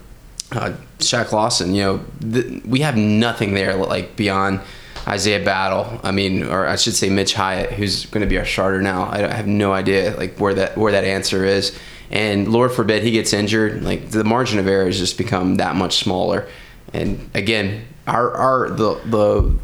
uh, 0.52 0.74
Shaq 1.00 1.32
Lawson. 1.32 1.74
You 1.74 1.84
know, 1.84 2.06
th- 2.32 2.63
we 2.63 2.82
have 2.82 2.96
nothing 2.96 3.54
there 3.54 3.76
like 3.76 4.16
beyond. 4.16 4.60
Isaiah 5.08 5.43
Battle, 5.43 6.00
I 6.04 6.12
mean, 6.12 6.43
or 6.43 6.67
I 6.67 6.76
should 6.76 6.96
say 6.96 7.10
Mitch 7.10 7.34
Hyatt, 7.34 7.72
who's 7.72 8.06
going 8.08 8.22
to 8.22 8.30
be 8.30 8.38
our 8.38 8.46
starter 8.46 8.82
now. 8.82 9.04
I 9.10 9.20
have 9.20 9.48
no 9.48 9.72
idea 9.72 10.15
like 10.17 10.38
where 10.38 10.54
that 10.56 10.78
where 10.78 10.91
that 10.91 11.06
answer 11.06 11.46
is 11.46 11.78
and 12.10 12.48
Lord 12.48 12.72
forbid 12.72 13.04
he 13.04 13.12
gets 13.12 13.34
injured, 13.34 13.84
like 13.84 14.10
the 14.12 14.24
margin 14.24 14.60
of 14.60 14.67
error 14.67 14.86
has 14.86 14.98
just 14.98 15.17
become 15.17 15.56
that 15.56 15.76
much 15.76 15.98
smaller. 15.98 16.48
And 16.93 17.30
again, 17.34 17.86
our 18.08 18.32
our 18.32 18.70
the 18.70 18.96
the 19.06 19.56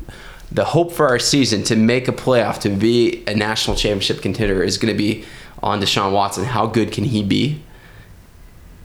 the 0.51 0.65
hope 0.65 0.91
for 0.91 1.07
our 1.07 1.19
season 1.19 1.63
to 1.63 1.75
make 1.75 2.07
a 2.07 2.11
playoff 2.11 2.59
to 2.61 2.69
be 2.69 3.23
a 3.27 3.33
national 3.33 3.77
championship 3.77 4.21
contender 4.21 4.61
is 4.61 4.77
going 4.77 4.93
to 4.93 4.97
be 4.97 5.25
on 5.61 5.79
Deshaun 5.79 6.11
Watson. 6.11 6.43
How 6.43 6.67
good 6.67 6.91
can 6.91 7.05
he 7.05 7.23
be? 7.23 7.61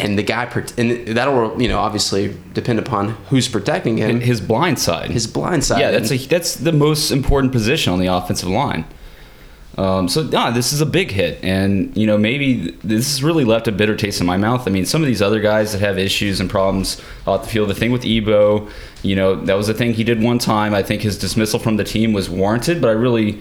And 0.00 0.16
the 0.16 0.22
guy, 0.22 0.44
and 0.76 1.08
that'll 1.08 1.60
you 1.60 1.68
know 1.68 1.78
obviously 1.78 2.36
depend 2.52 2.78
upon 2.78 3.08
who's 3.30 3.48
protecting 3.48 3.96
him. 3.96 4.20
His 4.20 4.40
blind 4.40 4.78
side. 4.78 5.10
His 5.10 5.26
blind 5.26 5.64
side. 5.64 5.80
Yeah, 5.80 5.90
that's 5.90 6.12
a, 6.12 6.16
that's 6.18 6.54
the 6.54 6.72
most 6.72 7.10
important 7.10 7.52
position 7.52 7.92
on 7.92 7.98
the 7.98 8.06
offensive 8.06 8.48
line. 8.48 8.84
Um, 9.78 10.08
so 10.08 10.24
nah, 10.24 10.50
this 10.50 10.72
is 10.72 10.80
a 10.80 10.86
big 10.86 11.12
hit, 11.12 11.42
and 11.42 11.96
you 11.96 12.04
know 12.04 12.18
maybe 12.18 12.72
this 12.82 13.06
has 13.12 13.22
really 13.22 13.44
left 13.44 13.68
a 13.68 13.72
bitter 13.72 13.94
taste 13.94 14.20
in 14.20 14.26
my 14.26 14.36
mouth. 14.36 14.66
I 14.66 14.72
mean, 14.72 14.84
some 14.84 15.02
of 15.02 15.06
these 15.06 15.22
other 15.22 15.40
guys 15.40 15.70
that 15.70 15.80
have 15.80 15.98
issues 15.98 16.40
and 16.40 16.50
problems 16.50 17.00
off 17.28 17.44
the 17.44 17.48
field. 17.48 17.70
The 17.70 17.76
thing 17.76 17.92
with 17.92 18.04
Ebo, 18.04 18.68
you 19.02 19.14
know, 19.14 19.36
that 19.36 19.56
was 19.56 19.68
a 19.68 19.74
thing 19.74 19.94
he 19.94 20.02
did 20.02 20.20
one 20.20 20.40
time. 20.40 20.74
I 20.74 20.82
think 20.82 21.02
his 21.02 21.16
dismissal 21.16 21.60
from 21.60 21.76
the 21.76 21.84
team 21.84 22.12
was 22.12 22.28
warranted, 22.28 22.80
but 22.80 22.88
I 22.88 22.92
really, 22.94 23.40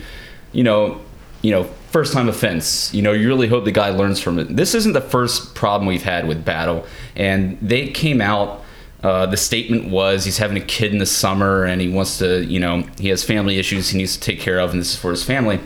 you 0.51 0.63
know, 0.63 1.01
you 1.41 1.49
know, 1.49 1.67
first 1.91 2.13
time 2.13 2.29
offense. 2.29 2.93
You 2.93 3.01
know, 3.01 3.13
you 3.13 3.27
really 3.27 3.47
hope 3.47 3.65
the 3.65 3.71
guy 3.71 3.89
learns 3.89 4.19
from 4.19 4.39
it. 4.39 4.55
This 4.55 4.73
isn't 4.75 4.93
the 4.93 5.01
first 5.01 5.55
problem 5.55 5.87
we've 5.87 6.03
had 6.03 6.27
with 6.27 6.43
Battle, 6.45 6.85
and 7.15 7.57
they 7.61 7.87
came 7.87 8.21
out 8.21 8.63
Uh, 9.03 9.27
the 9.27 9.37
statement 9.37 9.89
was 9.91 10.25
he's 10.25 10.39
having 10.39 10.57
a 10.57 10.65
kid 10.65 10.91
in 10.91 10.97
the 10.97 11.05
summer 11.05 11.63
and 11.63 11.79
he 11.81 11.87
wants 11.87 12.17
to, 12.17 12.43
you 12.43 12.59
know, 12.59 12.83
he 12.99 13.09
has 13.09 13.23
family 13.23 13.59
issues 13.59 13.89
he 13.91 13.97
needs 13.97 14.17
to 14.17 14.19
take 14.19 14.39
care 14.39 14.59
of, 14.59 14.71
and 14.71 14.81
this 14.81 14.93
is 14.93 14.99
for 14.99 15.11
his 15.11 15.23
family. 15.23 15.59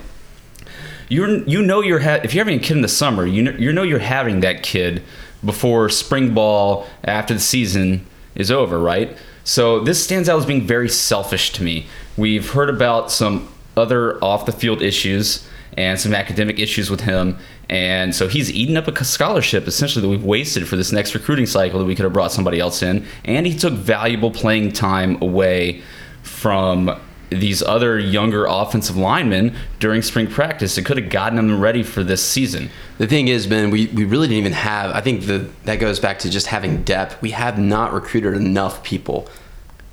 You 1.08 1.42
you 1.46 1.62
know 1.62 1.80
you're 1.80 2.00
ha- 2.00 2.20
if 2.22 2.34
you're 2.34 2.44
having 2.44 2.60
a 2.60 2.62
kid 2.62 2.76
in 2.76 2.82
the 2.82 2.88
summer, 2.88 3.24
you 3.26 3.42
know, 3.42 3.52
you 3.58 3.72
know 3.72 3.82
you're 3.82 4.06
having 4.18 4.40
that 4.42 4.62
kid 4.62 5.02
before 5.42 5.88
spring 5.88 6.34
ball 6.34 6.86
after 7.04 7.32
the 7.34 7.40
season 7.40 8.04
is 8.34 8.50
over, 8.50 8.78
right? 8.78 9.16
So 9.44 9.80
this 9.80 10.04
stands 10.04 10.28
out 10.28 10.38
as 10.38 10.46
being 10.46 10.66
very 10.66 10.88
selfish 10.90 11.52
to 11.52 11.62
me. 11.62 11.86
We've 12.18 12.50
heard 12.50 12.68
about 12.68 13.10
some 13.10 13.48
other 13.76 14.22
off 14.22 14.44
the 14.44 14.52
field 14.52 14.82
issues 14.82 15.48
and 15.76 15.98
some 15.98 16.14
academic 16.14 16.58
issues 16.58 16.90
with 16.90 17.00
him. 17.00 17.38
And 17.68 18.14
so 18.14 18.28
he's 18.28 18.50
eaten 18.50 18.76
up 18.76 18.88
a 18.88 19.04
scholarship 19.04 19.66
essentially 19.66 20.02
that 20.02 20.08
we've 20.08 20.24
wasted 20.24 20.68
for 20.68 20.76
this 20.76 20.92
next 20.92 21.14
recruiting 21.14 21.46
cycle 21.46 21.78
that 21.78 21.86
we 21.86 21.94
could 21.94 22.04
have 22.04 22.12
brought 22.12 22.32
somebody 22.32 22.60
else 22.60 22.82
in. 22.82 23.06
And 23.24 23.46
he 23.46 23.56
took 23.56 23.72
valuable 23.72 24.30
playing 24.30 24.72
time 24.72 25.20
away 25.22 25.82
from 26.22 27.00
these 27.30 27.62
other 27.62 27.98
younger 27.98 28.44
offensive 28.46 28.96
linemen 28.96 29.54
during 29.80 30.02
spring 30.02 30.26
practice. 30.26 30.76
It 30.76 30.84
could 30.84 30.98
have 30.98 31.08
gotten 31.08 31.36
them 31.36 31.60
ready 31.60 31.82
for 31.82 32.04
this 32.04 32.24
season. 32.24 32.70
The 32.98 33.06
thing 33.06 33.28
is, 33.28 33.46
Ben, 33.46 33.70
we, 33.70 33.86
we 33.88 34.04
really 34.04 34.28
didn't 34.28 34.40
even 34.40 34.52
have. 34.52 34.94
I 34.94 35.00
think 35.00 35.26
the 35.26 35.48
that 35.64 35.76
goes 35.76 35.98
back 35.98 36.18
to 36.20 36.30
just 36.30 36.48
having 36.48 36.82
depth. 36.82 37.20
We 37.22 37.30
have 37.30 37.58
not 37.58 37.92
recruited 37.92 38.34
enough 38.34 38.82
people 38.82 39.28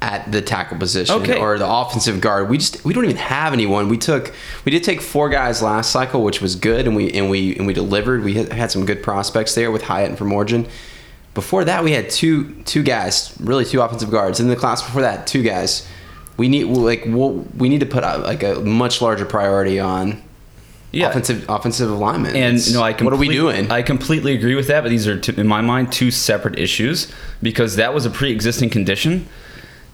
at 0.01 0.31
the 0.31 0.41
tackle 0.41 0.77
position 0.77 1.13
Okay. 1.15 1.37
or 1.37 1.57
the 1.57 1.69
offensive 1.69 2.21
guard. 2.21 2.49
We 2.49 2.57
just 2.57 2.83
we 2.85 2.93
don't 2.93 3.03
even 3.03 3.17
have 3.17 3.51
anyone. 3.53 3.89
We 3.89 3.97
took 3.97 4.33
we 4.65 4.71
did 4.71 4.83
take 4.83 5.01
four 5.01 5.29
guys 5.29 5.61
last 5.61 5.91
cycle, 5.91 6.23
which 6.23 6.41
was 6.41 6.55
good, 6.55 6.87
and 6.87 6.95
we 6.95 7.11
and 7.11 7.29
we 7.29 7.55
and 7.57 7.67
we 7.67 7.73
delivered. 7.73 8.23
We 8.23 8.35
had, 8.35 8.71
some 8.71 8.85
good 8.85 9.03
prospects 9.03 9.55
there 9.55 9.71
with 9.71 9.83
Hyatt 9.83 10.09
and 10.09 10.17
Fruhmorgen. 10.17 10.69
Before 11.33 11.65
that, 11.65 11.83
we 11.83 11.91
had 11.91 12.09
two 12.09 12.53
two 12.63 12.81
guys, 12.83 13.35
really 13.41 13.65
two 13.65 13.81
offensive 13.81 14.09
guards. 14.09 14.39
In 14.39 14.47
the 14.47 14.55
class 14.55 14.81
before 14.81 15.01
that, 15.01 15.27
two 15.27 15.43
guys. 15.43 15.87
We 16.37 16.47
need 16.47 16.63
like 16.65 17.03
we'll, 17.05 17.31
we 17.57 17.67
need 17.67 17.81
to 17.81 17.85
put 17.85 18.05
out 18.05 18.21
like 18.23 18.43
a 18.43 18.61
much 18.61 19.01
larger 19.01 19.25
priority 19.25 19.77
on 19.77 20.21
Yeah. 20.93 21.09
offensive 21.09 21.43
offensive 21.49 21.91
alignment. 21.91 22.37
And 22.37 22.55
It's- 22.55 22.71
no, 22.73 22.81
I 22.81 22.93
what 22.93 23.11
are 23.11 23.17
we 23.17 23.27
doing? 23.27 23.69
I 23.69 23.81
completely 23.81 24.33
agree 24.35 24.55
with 24.55 24.67
that, 24.67 24.81
but 24.83 24.89
these 24.89 25.05
are, 25.05 25.19
two, 25.19 25.33
in 25.35 25.47
my 25.47 25.59
mind, 25.59 25.91
two 25.91 26.09
separate 26.11 26.57
issues 26.57 27.07
because 27.43 27.75
that 27.75 27.93
was 27.93 28.05
a 28.05 28.09
pre-existing 28.09 28.69
condition, 28.69 29.27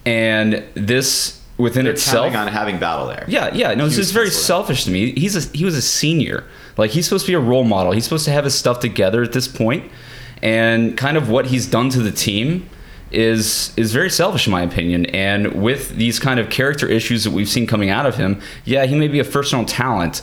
and 0.05 0.63
this 0.73 1.41
within 1.57 1.85
They're 1.85 1.93
itself. 1.93 2.31
counting 2.33 2.47
on 2.47 2.47
having 2.47 2.79
battle 2.79 3.07
there. 3.07 3.25
Yeah, 3.27 3.53
yeah. 3.53 3.73
No, 3.73 3.87
this 3.87 3.97
is 3.97 4.11
very 4.11 4.27
pencil 4.27 4.41
selfish 4.43 4.83
to 4.85 4.91
me. 4.91 5.11
He's 5.13 5.35
a, 5.35 5.57
he 5.57 5.63
was 5.65 5.75
a 5.75 5.81
senior. 5.81 6.43
Like 6.77 6.91
he's 6.91 7.05
supposed 7.05 7.25
to 7.25 7.31
be 7.31 7.35
a 7.35 7.39
role 7.39 7.63
model. 7.63 7.93
He's 7.93 8.03
supposed 8.03 8.25
to 8.25 8.31
have 8.31 8.43
his 8.43 8.55
stuff 8.55 8.79
together 8.79 9.23
at 9.23 9.31
this 9.31 9.47
point, 9.47 9.89
and 10.41 10.97
kind 10.97 11.17
of 11.17 11.29
what 11.29 11.47
he's 11.47 11.65
done 11.67 11.89
to 11.91 11.99
the 12.01 12.11
team 12.11 12.69
is 13.11 13.73
is 13.77 13.93
very 13.93 14.09
selfish 14.09 14.47
in 14.47 14.51
my 14.51 14.61
opinion. 14.61 15.05
And 15.07 15.61
with 15.63 15.95
these 15.95 16.19
kind 16.19 16.39
of 16.39 16.49
character 16.49 16.87
issues 16.87 17.23
that 17.23 17.31
we've 17.31 17.47
seen 17.47 17.65
coming 17.67 17.89
out 17.89 18.05
of 18.05 18.15
him, 18.17 18.41
yeah, 18.65 18.85
he 18.85 18.95
may 18.95 19.07
be 19.07 19.19
a 19.19 19.23
first 19.23 19.53
round 19.53 19.69
talent. 19.69 20.21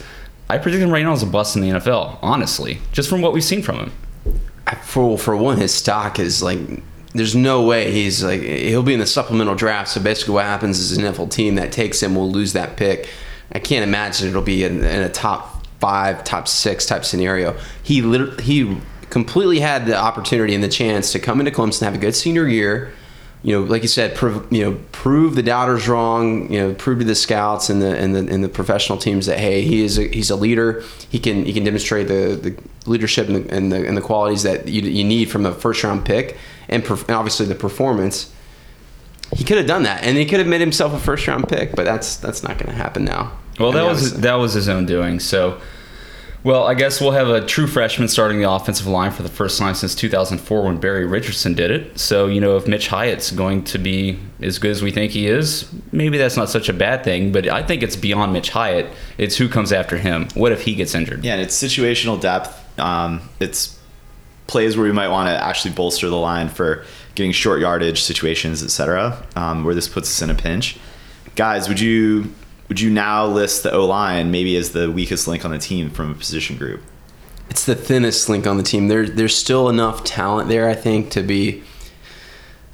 I 0.51 0.59
predict 0.59 0.83
him 0.83 0.90
right 0.90 1.03
now 1.03 1.12
as 1.12 1.23
a 1.23 1.27
bust 1.27 1.57
in 1.57 1.62
the 1.62 1.71
NFL. 1.71 2.18
Honestly, 2.21 2.79
just 2.92 3.09
from 3.09 3.23
what 3.23 3.33
we've 3.33 3.45
seen 3.45 3.62
from 3.62 3.77
him. 3.79 3.92
for 4.83 5.16
for 5.16 5.35
one, 5.37 5.57
his 5.57 5.73
stock 5.73 6.18
is 6.18 6.42
like. 6.42 6.59
There's 7.14 7.35
no 7.35 7.62
way 7.62 7.92
he's 7.92 8.25
like 8.25 8.40
he'll 8.40 8.83
be 8.83 8.94
in 8.94 9.01
the 9.01 9.07
supplemental 9.07 9.55
draft. 9.55 9.90
So 9.90 10.01
basically, 10.01 10.35
what 10.35 10.44
happens 10.44 10.79
is 10.79 10.96
an 10.96 11.05
NFL 11.05 11.31
team 11.31 11.57
that 11.57 11.72
takes 11.72 12.03
him 12.03 12.14
will 12.14 12.31
lose 12.31 12.55
that 12.55 12.77
pick. 12.77 13.09
I 13.53 13.59
can't 13.59 13.85
imagine 13.85 14.29
it'll 14.29 14.42
be 14.42 14.64
in, 14.64 14.83
in 14.83 15.03
a 15.03 15.11
top 15.11 15.66
five, 15.79 16.25
top 16.25 16.48
six 16.48 16.87
type 16.87 17.05
scenario. 17.05 17.57
He 17.83 18.03
lit- 18.03 18.40
he 18.40 18.79
completely 19.11 19.61
had 19.61 19.85
the 19.85 19.96
opportunity 19.96 20.55
and 20.55 20.64
the 20.64 20.68
chance 20.68 21.12
to 21.12 21.18
come 21.18 21.38
into 21.38 21.53
Clemson, 21.53 21.83
have 21.83 21.94
a 21.94 21.98
good 21.98 22.14
senior 22.14 22.48
year. 22.48 22.92
You 23.42 23.59
know, 23.59 23.66
like 23.66 23.83
you 23.83 23.88
said, 23.88 24.14
prove 24.14 24.51
you 24.53 24.64
know 24.64 24.79
prove 24.92 25.35
the 25.35 25.42
doubters 25.42 25.88
wrong. 25.88 26.51
You 26.51 26.61
know, 26.61 26.75
prove 26.75 27.01
to 27.01 27.05
the 27.05 27.16
scouts 27.16 27.68
and 27.68 27.83
the 27.83 27.98
and 27.98 28.14
the 28.14 28.20
and 28.33 28.44
the 28.44 28.48
professional 28.48 28.96
teams 28.96 29.27
that 29.27 29.38
hey, 29.38 29.62
he 29.62 29.83
is 29.83 29.98
a, 29.98 30.07
he's 30.07 30.31
a 30.31 30.37
leader. 30.37 30.85
He 31.11 31.18
can 31.18 31.44
he 31.44 31.53
can 31.53 31.64
demonstrate 31.64 32.07
the, 32.07 32.37
the 32.40 32.57
leadership 32.88 33.29
and 33.29 33.44
the, 33.44 33.55
and 33.55 33.72
the 33.72 33.87
and 33.87 33.96
the 33.96 34.01
qualities 34.01 34.44
that 34.44 34.68
you, 34.68 34.83
you 34.83 35.03
need 35.03 35.29
from 35.29 35.44
a 35.44 35.53
first 35.53 35.83
round 35.83 36.05
pick, 36.05 36.38
and, 36.68 36.83
perf- 36.83 37.07
and 37.09 37.16
obviously 37.16 37.46
the 37.46 37.55
performance. 37.55 38.33
He 39.35 39.44
could 39.44 39.57
have 39.57 39.66
done 39.66 39.85
that, 39.85 40.05
and 40.05 40.18
he 40.18 40.27
could 40.27 40.40
have 40.40 40.48
made 40.48 40.61
himself 40.61 40.92
a 40.92 40.98
first 40.98 41.27
round 41.27 41.48
pick, 41.48 41.75
but 41.75 41.85
that's 41.87 42.16
that's 42.16 42.42
not 42.42 42.59
going 42.59 42.66
to 42.70 42.77
happen 42.77 43.05
now. 43.05 43.33
Well, 43.59 43.70
I 43.70 43.72
that 43.75 43.79
mean, 43.81 43.88
was 43.88 43.98
obviously- 43.98 44.20
that 44.22 44.35
was 44.35 44.53
his 44.53 44.68
own 44.68 44.85
doing. 44.85 45.20
So, 45.20 45.59
well, 46.44 46.64
I 46.64 46.75
guess 46.75 47.01
we'll 47.01 47.12
have 47.12 47.29
a 47.29 47.40
true 47.46 47.66
freshman 47.66 48.09
starting 48.09 48.40
the 48.40 48.51
offensive 48.51 48.87
line 48.87 49.11
for 49.11 49.22
the 49.22 49.29
first 49.31 49.59
time 49.59 49.75
since 49.75 49.94
2004 49.94 50.64
when 50.64 50.77
Barry 50.79 51.07
Richardson 51.07 51.55
did 51.55 51.70
it. 51.70 51.98
So, 51.98 52.27
you 52.27 52.40
know, 52.42 52.57
if 52.57 52.66
Mitch 52.66 52.88
Hyatt's 52.88 53.31
going 53.31 53.64
to 53.64 53.79
be 53.79 54.18
as 54.42 54.59
good 54.59 54.72
as 54.72 54.83
we 54.83 54.90
think 54.90 55.12
he 55.12 55.29
is, 55.29 55.66
maybe 55.92 56.18
that's 56.18 56.37
not 56.37 56.51
such 56.51 56.68
a 56.68 56.72
bad 56.75 57.03
thing. 57.05 57.33
But 57.33 57.48
I 57.48 57.62
think 57.62 57.83
it's 57.83 57.96
beyond 57.96 58.33
Mitch 58.35 58.51
Hyatt. 58.51 58.87
It's 59.18 59.37
who 59.37 59.48
comes 59.48 59.72
after 59.72 59.96
him. 59.96 60.29
What 60.35 60.53
if 60.53 60.62
he 60.62 60.75
gets 60.75 60.94
injured? 60.94 61.25
Yeah, 61.25 61.35
and 61.35 61.42
it's 61.42 61.57
situational 61.62 62.20
depth. 62.20 62.59
Um, 62.79 63.20
it's 63.40 63.79
plays 64.52 64.76
where 64.76 64.86
we 64.86 64.92
might 64.92 65.08
want 65.08 65.28
to 65.28 65.44
actually 65.44 65.74
bolster 65.74 66.08
the 66.08 66.16
line 66.16 66.48
for 66.48 66.84
getting 67.16 67.32
short 67.32 67.60
yardage 67.60 68.00
situations, 68.02 68.62
etc. 68.62 69.26
Um, 69.34 69.64
where 69.64 69.74
this 69.74 69.88
puts 69.88 70.08
us 70.08 70.22
in 70.22 70.30
a 70.30 70.34
pinch. 70.34 70.78
Guys, 71.34 71.68
would 71.68 71.80
you 71.80 72.32
would 72.68 72.80
you 72.80 72.90
now 72.90 73.26
list 73.26 73.64
the 73.64 73.72
O 73.72 73.84
line 73.86 74.30
maybe 74.30 74.56
as 74.56 74.70
the 74.70 74.90
weakest 74.90 75.26
link 75.26 75.44
on 75.44 75.50
the 75.50 75.58
team 75.58 75.90
from 75.90 76.12
a 76.12 76.14
position 76.14 76.56
group? 76.56 76.80
it's 77.52 77.66
the 77.66 77.74
thinnest 77.74 78.30
link 78.30 78.46
on 78.46 78.56
the 78.56 78.62
team. 78.62 78.88
There, 78.88 79.06
there's 79.06 79.36
still 79.36 79.68
enough 79.68 80.04
talent 80.04 80.48
there, 80.48 80.70
I 80.70 80.74
think, 80.74 81.10
to 81.10 81.22
be. 81.22 81.62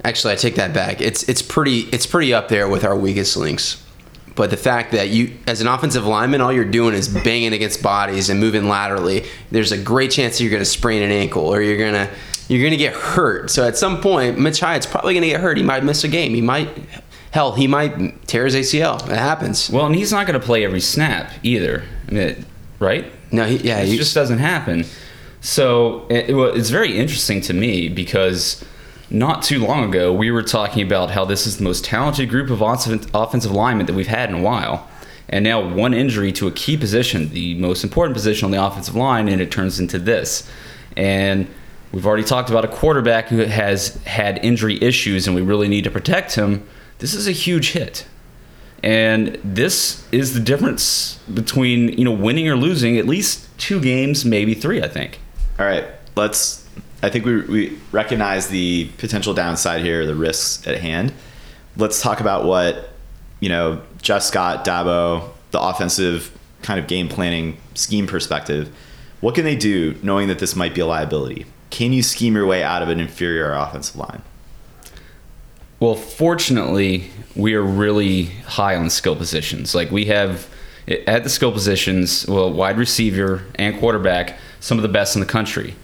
Actually, 0.05 0.35
I 0.35 0.37
take 0.37 0.55
that 0.55 0.73
back. 0.73 1.01
It's 1.01 1.25
it's 1.25 1.43
pretty 1.43 1.81
it's 1.91 2.07
pretty 2.07 2.33
up 2.33 2.49
there 2.49 2.69
with 2.69 2.85
our 2.85 2.97
weakest 2.97 3.37
links. 3.37 3.83
But 4.39 4.51
the 4.51 4.57
fact 4.57 4.93
that 4.93 5.09
you, 5.09 5.37
as 5.49 5.61
an 5.61 5.67
offensive 5.67 6.07
lineman, 6.07 6.41
all 6.41 6.53
you're 6.53 6.65
doing 6.65 6.95
is 6.95 7.09
banging 7.09 7.53
against 7.53 7.83
bodies 7.83 8.31
and 8.31 8.39
moving 8.39 8.69
laterally, 8.69 9.25
there's 9.51 9.73
a 9.73 9.77
great 9.77 10.13
chance 10.13 10.39
that 10.39 10.45
you're 10.45 10.53
going 10.53 10.63
to 10.63 10.65
sprain 10.65 11.03
an 11.03 11.11
ankle 11.11 11.43
or 11.43 11.61
you're 11.61 11.77
going 11.77 11.95
to 11.95 12.09
you're 12.47 12.61
going 12.61 12.71
to 12.71 12.77
get 12.77 12.95
hurt. 12.95 13.51
So 13.51 13.67
at 13.67 13.77
some 13.77 14.01
point, 14.01 14.39
Mitch 14.39 14.61
Hyatt's 14.61 14.87
probably 14.87 15.15
going 15.15 15.23
to 15.23 15.29
get 15.31 15.41
hurt. 15.41 15.57
He 15.57 15.65
might 15.65 15.83
miss 15.83 16.05
a 16.05 16.09
game. 16.09 16.35
He 16.35 16.41
might, 16.41 16.69
hell, 17.33 17.51
he 17.53 17.67
might 17.67 18.29
tear 18.29 18.45
his 18.45 18.55
ACL. 18.55 19.03
It 19.11 19.19
happens. 19.19 19.71
Well, 19.71 19.87
and 19.87 19.95
he's 19.97 20.13
not 20.13 20.25
going 20.29 20.41
to 20.41 20.47
play 20.47 20.65
every 20.65 20.81
snap 20.81 21.33
either, 21.43 21.83
mean, 22.09 22.47
right? 22.79 23.11
No, 23.33 23.45
he, 23.45 23.57
yeah, 23.57 23.81
it 23.81 23.97
just 23.97 24.15
doesn't 24.15 24.39
happen. 24.39 24.85
So 25.41 26.07
it, 26.09 26.31
it's 26.31 26.71
very 26.71 26.97
interesting 26.97 27.41
to 27.43 27.53
me 27.53 27.89
because 27.89 28.65
not 29.11 29.43
too 29.43 29.65
long 29.65 29.89
ago 29.89 30.13
we 30.13 30.31
were 30.31 30.43
talking 30.43 30.87
about 30.87 31.11
how 31.11 31.25
this 31.25 31.47
is 31.47 31.57
the 31.57 31.65
most 31.65 31.85
talented 31.85 32.29
group 32.29 32.51
of 32.51 32.61
offensive 32.61 33.51
linemen 33.51 33.87
that 33.87 33.95
we've 33.95 34.07
had 34.07 34.29
in 34.29 34.37
a 34.37 34.43
while. 34.43 34.89
And 35.31 35.45
now 35.45 35.75
one 35.75 35.93
injury 35.93 36.33
to 36.33 36.47
a 36.47 36.53
key 36.53 36.77
position, 36.77 37.29
the 37.31 37.55
most 37.57 37.85
important 37.85 38.15
position 38.15 38.47
on 38.47 38.51
the 38.51 38.65
offensive 38.65 38.95
line, 38.95 39.29
and 39.29 39.43
it 39.43 39.51
turns 39.51 39.79
into 39.79 39.99
this. 39.99 40.49
And 40.97 41.47
we've 41.93 42.07
already 42.07 42.25
talked 42.25 42.49
about 42.49 42.65
a 42.65 42.69
quarterback 42.69 43.29
who 43.29 43.39
has 43.39 43.97
had 44.05 44.43
injury 44.45 44.83
issues, 44.83 45.27
and 45.27 45.37
we 45.37 45.43
really 45.43 45.69
need 45.69 45.85
to 45.85 45.91
protect 45.91 46.35
him. 46.35 46.67
This 46.99 47.13
is 47.13 47.29
a 47.29 47.33
huge 47.33 47.73
hit. 47.73 48.07
And 48.83 49.39
this 49.45 50.07
is 50.13 50.35
the 50.35 50.41
difference 50.41 51.19
between, 51.33 51.91
you 51.99 52.05
know, 52.05 52.13
winning 52.13 52.49
or 52.49 52.57
losing 52.57 52.97
at 52.97 53.07
least 53.07 53.49
two 53.59 53.81
games, 53.81 54.25
maybe 54.25 54.55
three, 54.55 54.83
I 54.83 54.89
think. 54.89 55.19
All 55.59 55.67
right, 55.67 55.85
let's. 56.17 56.68
I 57.03 57.11
think 57.11 57.25
we, 57.25 57.41
we 57.43 57.79
recognize 57.93 58.49
the 58.49 58.91
potential 58.99 59.35
downside 59.35 59.83
here, 59.83 60.05
the 60.05 60.15
risks 60.15 60.67
at 60.67 60.81
hand. 60.81 61.13
Let's 61.77 62.03
talk 62.03 62.21
about 62.21 62.45
what, 62.45 62.91
you 63.41 63.49
know, 63.49 63.83
Jeff 64.03 64.23
Scott, 64.23 64.65
Dabo, 64.65 65.31
the 65.53 65.61
offensive 65.61 66.37
kind 66.63 66.81
of 66.81 66.87
game 66.87 67.09
planning 67.09 67.57
scheme 67.75 68.07
perspective. 68.07 68.75
What 69.21 69.35
can 69.35 69.45
they 69.45 69.57
do 69.57 69.97
knowing 70.03 70.29
that 70.29 70.39
this 70.39 70.57
might 70.57 70.75
be 70.75 70.81
a 70.81 70.87
liability? 70.87 71.47
Can 71.71 71.93
you 71.93 72.03
scheme 72.03 72.35
your 72.35 72.47
way 72.47 72.63
out 72.63 72.83
of 72.83 72.89
an 72.89 72.99
inferior 72.99 73.53
offensive 73.53 73.97
line? 73.97 74.23
Well, 75.81 75.95
fortunately, 75.95 77.11
we 77.37 77.55
are 77.55 77.63
really 77.63 78.25
high 78.25 78.75
on 78.75 78.91
skill 78.91 79.15
positions. 79.15 79.75
Like 79.75 79.93
we 79.93 80.07
have 80.07 80.49
at 81.07 81.23
the 81.23 81.29
skill 81.29 81.53
positions, 81.53 82.27
well, 82.27 82.53
wide 82.53 82.79
receiver 82.79 83.45
and 83.55 83.79
quarterback, 83.79 84.39
some 84.59 84.79
of 84.79 84.83
the 84.83 84.89
best 84.89 85.15
in 85.15 85.21
the 85.21 85.27
country. 85.27 85.75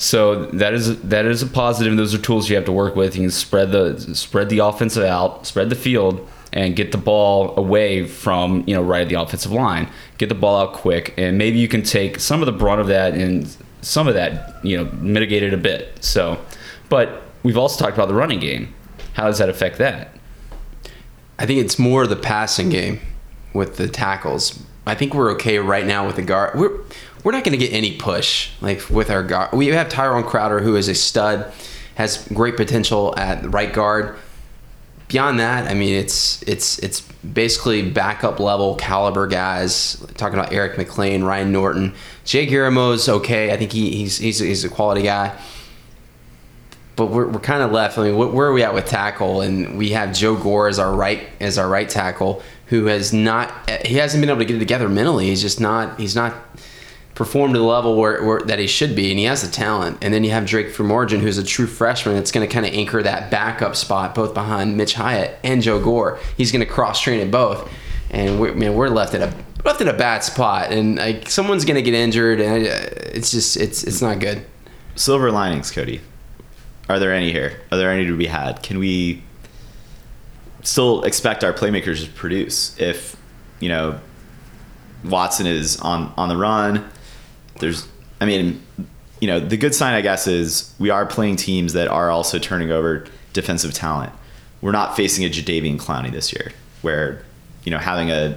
So 0.00 0.46
that 0.46 0.72
is 0.72 0.98
that 1.02 1.26
is 1.26 1.42
a 1.42 1.46
positive. 1.46 1.94
Those 1.94 2.14
are 2.14 2.18
tools 2.18 2.48
you 2.48 2.56
have 2.56 2.64
to 2.64 2.72
work 2.72 2.96
with. 2.96 3.14
You 3.16 3.24
can 3.24 3.30
spread 3.30 3.70
the 3.70 4.00
spread 4.14 4.48
the 4.48 4.60
offensive 4.60 5.04
out, 5.04 5.46
spread 5.46 5.68
the 5.68 5.76
field, 5.76 6.26
and 6.54 6.74
get 6.74 6.90
the 6.90 6.96
ball 6.96 7.54
away 7.58 8.06
from 8.06 8.64
you 8.66 8.74
know 8.74 8.80
right 8.80 9.02
at 9.02 9.10
the 9.10 9.20
offensive 9.20 9.52
line. 9.52 9.90
Get 10.16 10.30
the 10.30 10.34
ball 10.34 10.58
out 10.58 10.72
quick, 10.72 11.12
and 11.18 11.36
maybe 11.36 11.58
you 11.58 11.68
can 11.68 11.82
take 11.82 12.18
some 12.18 12.40
of 12.40 12.46
the 12.46 12.52
brunt 12.52 12.80
of 12.80 12.86
that 12.86 13.12
and 13.12 13.54
some 13.82 14.08
of 14.08 14.14
that 14.14 14.64
you 14.64 14.78
know 14.78 14.90
mitigate 14.92 15.42
it 15.42 15.52
a 15.52 15.58
bit. 15.58 16.02
So, 16.02 16.42
but 16.88 17.22
we've 17.42 17.58
also 17.58 17.84
talked 17.84 17.94
about 17.94 18.08
the 18.08 18.14
running 18.14 18.40
game. 18.40 18.74
How 19.12 19.26
does 19.26 19.36
that 19.36 19.50
affect 19.50 19.76
that? 19.76 20.14
I 21.38 21.44
think 21.44 21.60
it's 21.60 21.78
more 21.78 22.06
the 22.06 22.16
passing 22.16 22.70
game 22.70 23.00
with 23.52 23.76
the 23.76 23.86
tackles. 23.86 24.64
I 24.86 24.94
think 24.94 25.12
we're 25.12 25.30
okay 25.32 25.58
right 25.58 25.84
now 25.84 26.06
with 26.06 26.16
the 26.16 26.22
guard. 26.22 26.58
We're 26.58 26.80
we're 27.24 27.32
not 27.32 27.44
going 27.44 27.58
to 27.58 27.64
get 27.64 27.72
any 27.72 27.96
push 27.96 28.50
like 28.60 28.88
with 28.90 29.10
our 29.10 29.22
guard. 29.22 29.52
We 29.52 29.68
have 29.68 29.88
Tyrone 29.88 30.24
Crowder, 30.24 30.60
who 30.60 30.76
is 30.76 30.88
a 30.88 30.94
stud, 30.94 31.52
has 31.94 32.26
great 32.28 32.56
potential 32.56 33.14
at 33.16 33.44
right 33.52 33.72
guard. 33.72 34.16
Beyond 35.08 35.40
that, 35.40 35.68
I 35.68 35.74
mean, 35.74 35.94
it's 35.94 36.40
it's 36.42 36.78
it's 36.78 37.00
basically 37.00 37.82
backup 37.90 38.38
level 38.38 38.76
caliber 38.76 39.26
guys. 39.26 39.96
Talking 40.14 40.38
about 40.38 40.52
Eric 40.52 40.78
Mac 40.78 40.96
Lain, 40.96 41.24
Ryan 41.24 41.50
Norton, 41.50 41.94
Jay 42.24 42.46
Guillermo's 42.46 43.08
okay. 43.08 43.52
I 43.52 43.56
think 43.56 43.72
he, 43.72 43.90
he's 43.96 44.18
he's 44.18 44.38
he's 44.38 44.64
a 44.64 44.68
quality 44.68 45.02
guy 45.02 45.36
but 47.00 47.06
we're, 47.06 47.26
we're 47.28 47.40
kind 47.40 47.62
of 47.62 47.72
left. 47.72 47.96
I 47.96 48.02
mean, 48.10 48.14
wh- 48.14 48.34
where 48.34 48.46
are 48.48 48.52
we 48.52 48.62
at 48.62 48.74
with 48.74 48.84
tackle? 48.84 49.40
And 49.40 49.78
we 49.78 49.88
have 49.92 50.12
Joe 50.12 50.36
Gore 50.36 50.68
as 50.68 50.78
our 50.78 50.94
right 50.94 51.26
as 51.40 51.56
our 51.56 51.66
right 51.66 51.88
tackle, 51.88 52.42
who 52.66 52.86
has 52.86 53.10
not 53.10 53.70
he 53.86 53.94
hasn't 53.94 54.20
been 54.20 54.28
able 54.28 54.40
to 54.40 54.44
get 54.44 54.56
it 54.56 54.58
together 54.58 54.86
mentally. 54.86 55.28
He's 55.28 55.40
just 55.40 55.60
not 55.60 55.98
he's 55.98 56.14
not 56.14 56.34
performed 57.14 57.54
to 57.54 57.60
the 57.60 57.66
level 57.66 57.96
where, 57.96 58.24
where 58.24 58.40
that 58.40 58.58
he 58.58 58.66
should 58.66 58.96
be, 58.96 59.10
and 59.10 59.18
he 59.18 59.26
has 59.26 59.42
the 59.42 59.50
talent. 59.50 59.98
And 60.00 60.12
then 60.14 60.24
you 60.24 60.30
have 60.30 60.46
Drake 60.46 60.68
Fruhmorgen, 60.68 61.20
who's 61.20 61.38
a 61.38 61.44
true 61.44 61.66
freshman 61.66 62.14
that's 62.14 62.32
going 62.32 62.46
to 62.46 62.52
kind 62.52 62.64
of 62.64 62.72
anchor 62.72 63.02
that 63.02 63.30
backup 63.30 63.76
spot, 63.76 64.14
both 64.14 64.34
behind 64.34 64.76
Mitch 64.76 64.94
Hyatt 64.94 65.38
and 65.44 65.62
Joe 65.62 65.80
Gore. 65.80 66.18
He's 66.36 66.52
going 66.52 66.64
to 66.64 66.70
cross 66.70 67.00
train 67.00 67.20
at 67.20 67.30
both, 67.30 67.70
and 68.10 68.40
we're, 68.40 68.54
man, 68.54 68.74
we're 68.74 68.88
left 68.88 69.14
at 69.14 69.22
a 69.22 69.34
left 69.64 69.80
in 69.80 69.88
a 69.88 69.92
bad 69.92 70.24
spot, 70.24 70.72
and 70.72 70.96
like 70.96 71.28
someone's 71.28 71.64
going 71.64 71.76
to 71.76 71.82
get 71.82 71.94
injured, 71.94 72.40
and 72.40 72.66
uh, 72.66 72.70
it's 73.14 73.30
just 73.30 73.56
it's 73.56 73.84
it's 73.84 74.00
not 74.00 74.18
good. 74.18 74.44
Silver 74.94 75.30
linings, 75.30 75.70
Cody. 75.70 76.00
Are 76.88 76.98
there 76.98 77.12
any 77.12 77.30
here? 77.30 77.60
Are 77.70 77.78
there 77.78 77.90
any 77.90 78.06
to 78.06 78.16
be 78.16 78.26
had? 78.26 78.62
Can 78.62 78.78
we 78.78 79.22
still 80.62 81.02
expect 81.04 81.44
our 81.44 81.52
playmakers 81.52 82.04
to 82.04 82.10
produce 82.10 82.78
if 82.78 83.16
you 83.60 83.68
know 83.68 84.00
Watson 85.04 85.46
is 85.46 85.78
on 85.80 86.12
on 86.16 86.28
the 86.28 86.36
run? 86.36 86.90
There's, 87.60 87.86
I 88.20 88.26
mean, 88.26 88.62
you 89.20 89.28
know, 89.28 89.38
the 89.38 89.56
good 89.56 89.74
sign 89.74 89.94
I 89.94 90.00
guess 90.00 90.26
is 90.26 90.74
we 90.78 90.90
are 90.90 91.06
playing 91.06 91.36
teams 91.36 91.74
that 91.74 91.88
are 91.88 92.10
also 92.10 92.38
turning 92.38 92.70
over 92.70 93.06
defensive 93.32 93.72
talent. 93.72 94.12
We're 94.60 94.72
not 94.72 94.96
facing 94.96 95.24
a 95.24 95.28
Jadeveon 95.28 95.78
Clowney 95.78 96.10
this 96.10 96.32
year, 96.32 96.52
where 96.82 97.22
you 97.64 97.70
know 97.70 97.78
having 97.78 98.10
a 98.10 98.36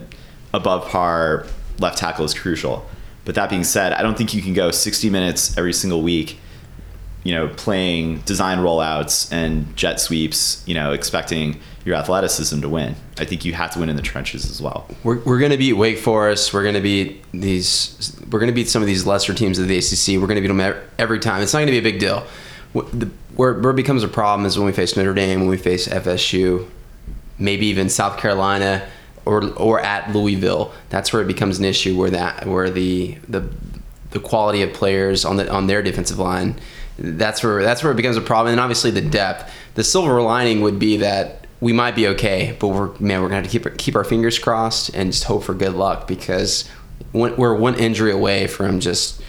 above 0.54 0.88
par 0.90 1.46
left 1.80 1.98
tackle 1.98 2.26
is 2.26 2.34
crucial. 2.34 2.86
But 3.26 3.36
that 3.36 3.50
being 3.50 3.64
said, 3.64 3.94
I 3.94 4.02
don't 4.02 4.18
think 4.18 4.34
you 4.34 4.42
can 4.42 4.54
go 4.54 4.72
60 4.72 5.10
minutes 5.10 5.58
every 5.58 5.74
single 5.74 6.02
week 6.02 6.38
you 7.24 7.34
know, 7.34 7.48
playing 7.48 8.20
design 8.22 8.60
rollouts 8.60 9.32
and 9.32 9.76
jet 9.76 10.00
sweeps, 10.00 10.64
you 10.68 10.74
know, 10.74 10.92
expecting 10.92 11.60
your 11.86 11.96
athleticism 11.96 12.62
to 12.62 12.70
win. 12.70 12.96
I 13.18 13.26
think 13.26 13.46
you 13.46 13.54
have 13.54 13.72
to 13.72 13.80
win 13.80 13.90
in 13.90 13.96
the 13.96 14.02
trenches 14.02 14.50
as 14.50 14.62
well. 14.62 14.88
We're, 15.04 15.20
we're 15.20 15.40
going 15.40 15.52
to 15.52 15.58
beat 15.58 15.74
Wake 15.74 15.98
Forest. 15.98 16.54
We're 16.54 16.64
going 16.64 16.76
to 16.76 16.82
beat 16.82 17.24
these. 17.32 18.18
We're 18.30 18.40
going 18.40 18.52
to 18.52 18.56
beat 18.56 18.70
some 18.70 18.82
of 18.82 18.88
these 18.88 19.06
lesser 19.06 19.34
teams 19.34 19.60
of 19.60 19.68
the 19.68 19.78
ACC. 19.78 20.20
We're 20.20 20.28
going 20.28 20.42
to 20.42 20.42
beat 20.42 20.48
them 20.48 20.84
every 20.98 21.20
time. 21.20 21.42
It's 21.42 21.54
not 21.54 21.60
going 21.60 21.68
to 21.68 21.72
be 21.74 21.78
a 21.78 21.92
big 21.92 22.00
deal. 22.00 22.26
Where, 22.74 23.54
where 23.54 23.72
it 23.72 23.76
becomes 23.76 24.04
a 24.04 24.08
problem 24.08 24.46
is 24.46 24.58
when 24.58 24.66
we 24.66 24.74
face 24.74 24.98
Notre 24.98 25.14
Dame, 25.14 25.42
when 25.42 25.50
we 25.50 25.58
face 25.58 25.88
FSU, 25.88 26.68
maybe 27.38 27.68
even 27.68 27.90
South 27.90 28.18
Carolina, 28.18 28.88
or 29.26 29.46
or 29.54 29.80
at 29.80 30.14
Louisville. 30.14 30.74
That's 30.90 31.14
where 31.14 31.22
it 31.22 31.28
becomes 31.28 31.60
an 31.60 31.66
issue. 31.66 31.98
Where 31.98 32.10
that 32.10 32.48
where 32.48 32.70
the 32.70 33.18
the 33.28 33.48
the 34.12 34.20
quality 34.20 34.62
of 34.62 34.74
players 34.74 35.26
on 35.26 35.38
the 35.38 35.52
on 35.52 35.68
their 35.68 35.82
defensive 35.82 36.20
line 36.20 36.60
that's 36.98 37.44
where 37.44 37.64
that's 37.64 37.84
where 37.84 37.92
it 37.92 37.96
becomes 37.96 38.18
a 38.18 38.22
problem. 38.22 38.54
And 38.54 38.62
obviously 38.62 38.92
the 38.92 39.02
depth. 39.02 39.52
The 39.76 39.84
silver 39.84 40.22
lining 40.22 40.62
would 40.62 40.78
be 40.78 40.98
that 40.98 41.48
we 41.60 41.74
might 41.74 41.96
be 41.96 42.08
okay, 42.10 42.56
but 42.60 42.68
we're 42.68 42.98
man, 43.00 43.22
we're 43.22 43.30
gonna 43.30 43.42
have 43.42 43.52
to 43.52 43.60
keep 43.60 43.78
keep 43.78 43.96
our 43.96 44.04
fingers 44.04 44.38
crossed 44.38 44.90
and 44.90 45.12
just 45.12 45.24
hope 45.26 45.44
for 45.44 45.54
good 45.54 45.74
luck 45.74 46.08
because 46.08 46.70
we're 47.14 47.56
one 47.56 47.76
injury 47.76 48.12
away 48.12 48.48
from 48.48 48.80
just 48.80 49.22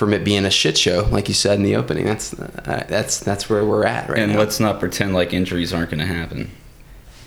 from 0.00 0.14
it 0.14 0.24
being 0.24 0.46
a 0.46 0.50
shit 0.50 0.78
show, 0.78 1.06
like 1.10 1.28
you 1.28 1.34
said 1.34 1.58
in 1.58 1.62
the 1.62 1.76
opening. 1.76 2.06
That's 2.06 2.32
uh, 2.38 2.86
that's 2.88 3.20
that's 3.20 3.50
where 3.50 3.64
we're 3.64 3.84
at 3.84 4.08
right 4.08 4.18
and 4.18 4.32
now. 4.32 4.38
let's 4.38 4.58
not 4.58 4.80
pretend 4.80 5.12
like 5.12 5.32
injuries 5.34 5.74
aren't 5.74 5.90
going 5.90 6.00
to 6.00 6.06
happen. 6.06 6.50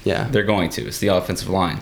Yeah, 0.04 0.28
they're 0.30 0.44
going 0.44 0.70
to. 0.72 0.88
It's 0.88 1.00
the 1.00 1.10
offensive 1.10 1.50
line. 1.50 1.82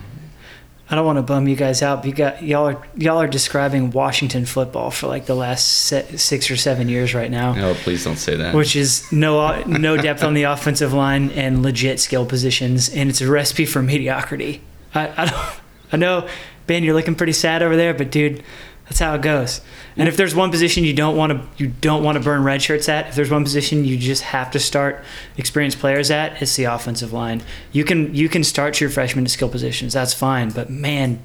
I 0.92 0.96
don't 0.96 1.06
want 1.06 1.18
to 1.20 1.24
bum 1.24 1.48
you 1.48 1.56
guys 1.56 1.82
out. 1.82 2.02
But 2.02 2.08
you 2.08 2.14
got 2.14 2.44
y'all 2.44 2.68
are 2.68 2.88
y'all 2.98 3.22
are 3.22 3.28
describing 3.28 3.92
Washington 3.92 4.46
football 4.46 4.92
for 4.92 5.08
like 5.08 5.26
the 5.26 5.36
last 5.36 5.66
six 5.66 6.52
or 6.52 6.58
seven 6.58 6.90
years 6.90 7.14
right 7.16 7.32
now. 7.32 7.56
Oh, 7.58 7.74
please 7.76 8.04
don't 8.04 8.18
say 8.18 8.36
that. 8.36 8.54
Which 8.54 8.76
is 8.76 9.10
no 9.10 9.64
no 9.64 9.96
depth 9.96 10.22
on 10.22 10.34
the 10.34 10.44
offensive 10.56 10.92
line 10.92 11.32
and 11.32 11.64
legit 11.64 12.02
skill 12.02 12.26
positions, 12.26 12.90
and 12.90 13.10
it's 13.10 13.22
a 13.22 13.32
recipe 13.32 13.66
for 13.66 13.82
mediocrity. 13.82 14.62
I 14.94 15.14
I, 15.16 15.26
don't, 15.26 15.62
I 15.94 15.98
know, 15.98 16.28
Ben, 16.68 16.84
you're 16.84 16.94
looking 16.94 17.16
pretty 17.16 17.34
sad 17.34 17.64
over 17.64 17.78
there, 17.78 17.94
but 17.94 18.12
dude, 18.12 18.44
that's 18.92 19.00
how 19.00 19.16
it 19.16 19.22
goes. 19.22 19.62
And 19.96 20.10
if 20.10 20.18
there's 20.18 20.36
one 20.36 20.52
position 20.52 20.84
you 20.84 20.94
don't 20.94 21.16
want 21.16 21.32
to 21.32 21.64
you 21.64 21.72
don't 21.80 22.04
want 22.04 22.18
to 22.18 22.22
burn 22.22 22.44
red 22.44 22.62
shirts 22.62 22.90
at, 22.90 23.08
if 23.08 23.16
there's 23.16 23.32
one 23.32 23.46
position 23.46 23.86
you 23.86 23.98
just 23.98 24.22
have 24.22 24.52
to 24.52 24.60
start 24.60 25.06
experienced 25.38 25.80
players 25.80 26.12
at, 26.12 26.42
it's 26.42 26.58
the 26.58 26.66
offensive 26.66 27.14
line. 27.14 27.42
You 27.72 27.86
can 27.86 28.14
you 28.14 28.28
can 28.28 28.44
start 28.44 28.82
your 28.82 28.90
freshmen 28.90 29.24
at 29.24 29.32
skill 29.32 29.48
positions. 29.48 29.94
That's 29.94 30.14
fine, 30.14 30.50
but 30.50 30.70
man, 30.70 31.24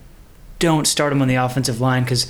don't 0.59 0.87
start 0.87 1.11
them 1.11 1.23
on 1.23 1.29
the 1.29 1.35
offensive 1.35 1.81
line 1.81 2.03
because 2.03 2.27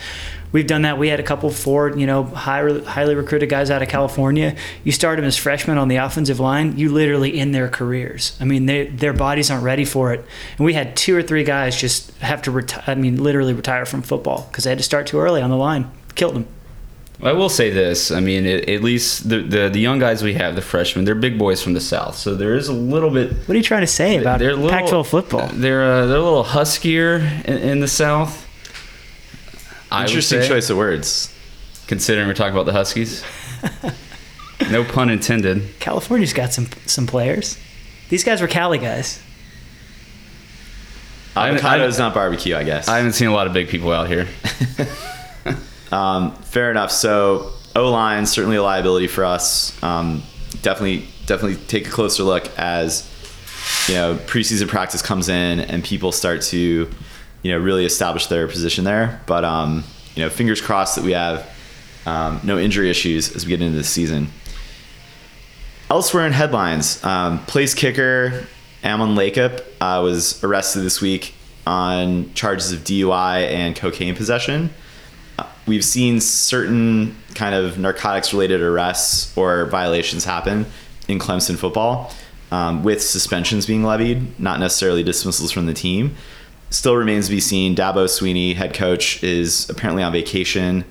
we've 0.53 0.67
done 0.67 0.83
that. 0.83 0.99
We 0.99 1.09
had 1.09 1.21
a 1.21 1.23
couple 1.23 1.51
four, 1.51 1.97
you 1.97 2.07
know, 2.07 2.25
high, 2.25 2.79
highly 2.81 3.15
recruited 3.15 3.49
guys 3.49 3.71
out 3.71 3.83
of 3.83 3.89
California. 3.89 4.57
You 4.85 4.93
start 4.93 5.17
them 5.17 5.25
as 5.25 5.37
freshmen 5.37 5.79
on 5.79 5.89
the 5.89 5.97
offensive 5.97 6.41
line, 6.41 6.77
you 6.77 6.91
literally 6.91 7.39
end 7.39 7.55
their 7.55 7.69
careers. 7.69 8.37
I 8.41 8.45
mean, 8.45 8.67
they, 8.67 8.87
their 8.87 9.13
bodies 9.13 9.51
aren't 9.51 9.65
ready 9.65 9.85
for 9.85 10.13
it. 10.13 10.25
And 10.57 10.65
we 10.65 10.75
had 10.75 10.97
two 10.97 11.17
or 11.17 11.23
three 11.23 11.45
guys 11.45 11.81
just 11.81 12.17
have 12.19 12.43
to 12.43 12.51
retire. 12.51 12.85
I 12.87 12.95
mean, 12.95 13.23
literally 13.23 13.53
retire 13.53 13.85
from 13.85 14.03
football 14.03 14.47
because 14.51 14.65
they 14.65 14.71
had 14.71 14.79
to 14.79 14.85
start 14.85 15.07
too 15.07 15.19
early 15.19 15.41
on 15.41 15.51
the 15.51 15.57
line. 15.57 15.91
Killed 16.15 16.35
them. 16.35 16.49
I 17.23 17.33
will 17.33 17.49
say 17.49 17.71
this. 17.71 18.11
I 18.11 18.21
mean, 18.21 18.45
it, 18.45 18.69
at 18.69 18.83
least 18.83 19.29
the, 19.29 19.39
the, 19.39 19.69
the 19.71 19.81
young 19.81 19.99
guys 19.99 20.23
we 20.23 20.35
have, 20.35 20.55
the 20.55 20.61
freshmen, 20.63 21.07
they're 21.07 21.15
big 21.15 21.39
boys 21.39 21.63
from 21.63 21.73
the 21.73 21.81
south, 21.81 22.17
so 22.17 22.35
there 22.35 22.55
is 22.55 22.69
a 22.69 22.75
little 22.75 23.09
bit. 23.11 23.33
What 23.33 23.51
are 23.51 23.57
you 23.57 23.63
trying 23.63 23.81
to 23.81 23.87
say 23.87 24.19
about 24.19 24.39
they're 24.39 24.55
little, 24.55 24.69
Pac-12 24.69 25.07
football? 25.07 25.49
They're 25.53 25.83
uh, 25.83 26.07
they're 26.07 26.19
a 26.19 26.23
little 26.23 26.45
huskier 26.45 27.21
in, 27.47 27.57
in 27.57 27.81
the 27.81 27.89
south. 27.89 28.47
Interesting 29.91 30.43
choice 30.43 30.69
of 30.69 30.77
words. 30.77 31.33
Considering 31.87 32.27
we're 32.27 32.35
talking 32.35 32.53
about 32.53 32.67
the 32.67 32.73
Huskies. 32.73 33.25
no 34.71 34.85
pun 34.85 35.09
intended. 35.09 35.79
California's 35.79 36.33
got 36.33 36.53
some 36.53 36.67
some 36.85 37.07
players. 37.07 37.59
These 38.09 38.25
guys 38.25 38.41
were 38.41 38.49
Cali 38.49 38.79
guys. 38.79 39.23
Avocado 41.37 41.87
is 41.87 41.99
not 41.99 42.15
barbecue, 42.15 42.57
I 42.57 42.65
guess. 42.65 42.89
I 42.89 42.97
haven't 42.97 43.13
seen 43.13 43.29
a 43.29 43.33
lot 43.33 43.47
of 43.47 43.53
big 43.53 43.69
people 43.69 43.93
out 43.93 44.09
here. 44.09 44.27
um, 45.93 46.33
fair 46.37 46.71
enough. 46.71 46.91
So 46.91 47.53
O 47.75 47.91
line 47.91 48.27
certainly 48.27 48.57
a 48.57 48.63
liability 48.63 49.07
for 49.07 49.25
us. 49.25 49.81
Um, 49.83 50.23
definitely, 50.63 51.07
definitely 51.27 51.57
take 51.67 51.87
a 51.87 51.91
closer 51.91 52.23
look 52.23 52.51
as 52.59 53.11
you 53.89 53.95
know 53.95 54.17
preseason 54.27 54.69
practice 54.69 55.03
comes 55.03 55.29
in 55.29 55.61
and 55.61 55.85
people 55.85 56.13
start 56.13 56.43
to 56.43 56.91
you 57.43 57.53
know 57.53 57.59
really 57.59 57.85
establish 57.85 58.27
their 58.27 58.49
position 58.49 58.85
there. 58.85 59.21
But 59.27 59.45
um, 59.45 59.85
you 60.15 60.23
know, 60.23 60.31
fingers 60.31 60.61
crossed 60.61 60.97
that 60.97 61.05
we 61.05 61.13
have 61.13 61.49
um, 62.07 62.41
no 62.43 62.59
injury 62.59 62.91
issues 62.91 63.35
as 63.35 63.45
we 63.45 63.51
get 63.51 63.63
into 63.63 63.77
the 63.77 63.85
season. 63.85 64.29
Elsewhere 65.89 66.27
in 66.27 66.33
headlines, 66.33 67.03
um, 67.05 67.39
place 67.47 67.75
kicker 67.75 68.47
Ammon 68.83 69.15
Lakip 69.15 69.61
uh, 69.81 70.01
was 70.03 70.43
arrested 70.43 70.81
this 70.81 71.01
week 71.01 71.35
on 71.67 72.33
charges 72.35 72.73
of 72.73 72.81
DUI 72.81 73.49
and 73.49 73.77
cocaine 73.77 74.15
possession. 74.15 74.71
We've 75.67 75.85
seen 75.85 76.21
certain 76.21 77.17
kind 77.35 77.55
of 77.55 77.79
narcotics 77.79 78.33
related 78.33 78.61
arrests 78.61 79.37
or 79.37 79.67
violations 79.67 80.25
happen 80.25 80.67
in 81.09 81.19
Clemson 81.19 81.57
football 81.57 82.13
um, 82.51 82.85
with 82.85 83.03
suspensions 83.03 83.67
being 83.67 83.83
levied, 83.83 84.39
not 84.39 84.61
necessarily 84.61 85.03
dismissals 85.03 85.51
from 85.51 85.67
the 85.67 85.75
team 85.75 86.17
still 86.71 86.97
remains 86.97 87.27
to 87.27 87.31
be 87.33 87.41
seen. 87.41 87.75
Dabo 87.75 88.07
Swinney, 88.07 88.55
head 88.55 88.75
coach, 88.75 89.23
is 89.23 89.69
apparently 89.71 90.03
on 90.03 90.13
vacation 90.13 90.85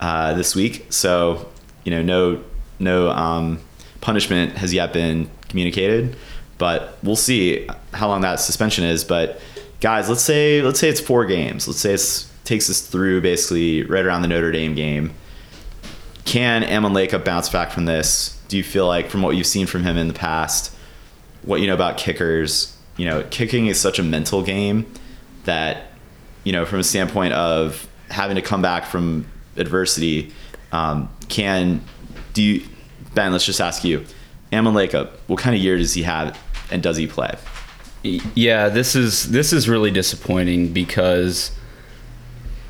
uh, 0.00 0.34
this 0.34 0.54
week, 0.54 0.86
so 0.90 1.48
you 1.84 1.90
know 1.90 2.02
no 2.02 2.42
no 2.78 3.10
um, 3.10 3.60
punishment 4.00 4.52
has 4.52 4.72
yet 4.72 4.92
been 4.92 5.30
communicated, 5.48 6.16
but 6.58 6.98
we'll 7.02 7.16
see 7.16 7.68
how 7.92 8.08
long 8.08 8.20
that 8.20 8.36
suspension 8.36 8.84
is. 8.84 9.04
But 9.04 9.40
guys, 9.80 10.08
let's 10.08 10.22
say 10.22 10.62
let's 10.62 10.78
say 10.78 10.88
it's 10.88 11.00
four 11.00 11.24
games. 11.24 11.66
Let's 11.66 11.80
say 11.80 11.94
it 11.94 12.30
takes 12.46 12.70
us 12.70 12.80
through 12.80 13.20
basically 13.20 13.82
right 13.82 14.04
around 14.04 14.22
the 14.22 14.28
Notre 14.28 14.52
Dame 14.52 14.74
game. 14.74 15.12
Can 16.24 16.64
Ammon 16.64 16.92
Lakip 16.92 17.24
bounce 17.24 17.48
back 17.48 17.70
from 17.70 17.84
this? 17.84 18.40
Do 18.48 18.56
you 18.56 18.64
feel 18.64 18.86
like 18.86 19.10
from 19.10 19.22
what 19.22 19.36
you've 19.36 19.46
seen 19.46 19.66
from 19.66 19.82
him 19.84 19.96
in 19.96 20.08
the 20.08 20.14
past, 20.14 20.74
what 21.42 21.60
you 21.60 21.66
know 21.66 21.74
about 21.74 21.98
kickers? 21.98 22.76
You 22.96 23.04
know, 23.06 23.22
kicking 23.30 23.66
is 23.66 23.78
such 23.78 23.98
a 23.98 24.02
mental 24.02 24.42
game 24.42 24.86
that 25.44 25.88
you 26.46 26.52
know 26.52 26.64
from 26.64 26.78
a 26.78 26.84
standpoint 26.84 27.34
of 27.34 27.88
having 28.08 28.36
to 28.36 28.42
come 28.42 28.62
back 28.62 28.84
from 28.84 29.26
adversity 29.56 30.32
um, 30.72 31.10
can 31.28 31.82
do 32.34 32.42
you 32.42 32.68
ben 33.14 33.32
let's 33.32 33.44
just 33.44 33.60
ask 33.60 33.82
you 33.82 34.04
Ammon 34.52 34.74
Lakip 34.74 35.10
what 35.26 35.40
kind 35.40 35.56
of 35.56 35.62
year 35.62 35.76
does 35.76 35.94
he 35.94 36.04
have 36.04 36.38
and 36.70 36.82
does 36.82 36.96
he 36.96 37.06
play 37.06 37.34
yeah 38.02 38.68
this 38.68 38.94
is 38.94 39.30
this 39.30 39.52
is 39.52 39.68
really 39.68 39.90
disappointing 39.90 40.72
because 40.72 41.50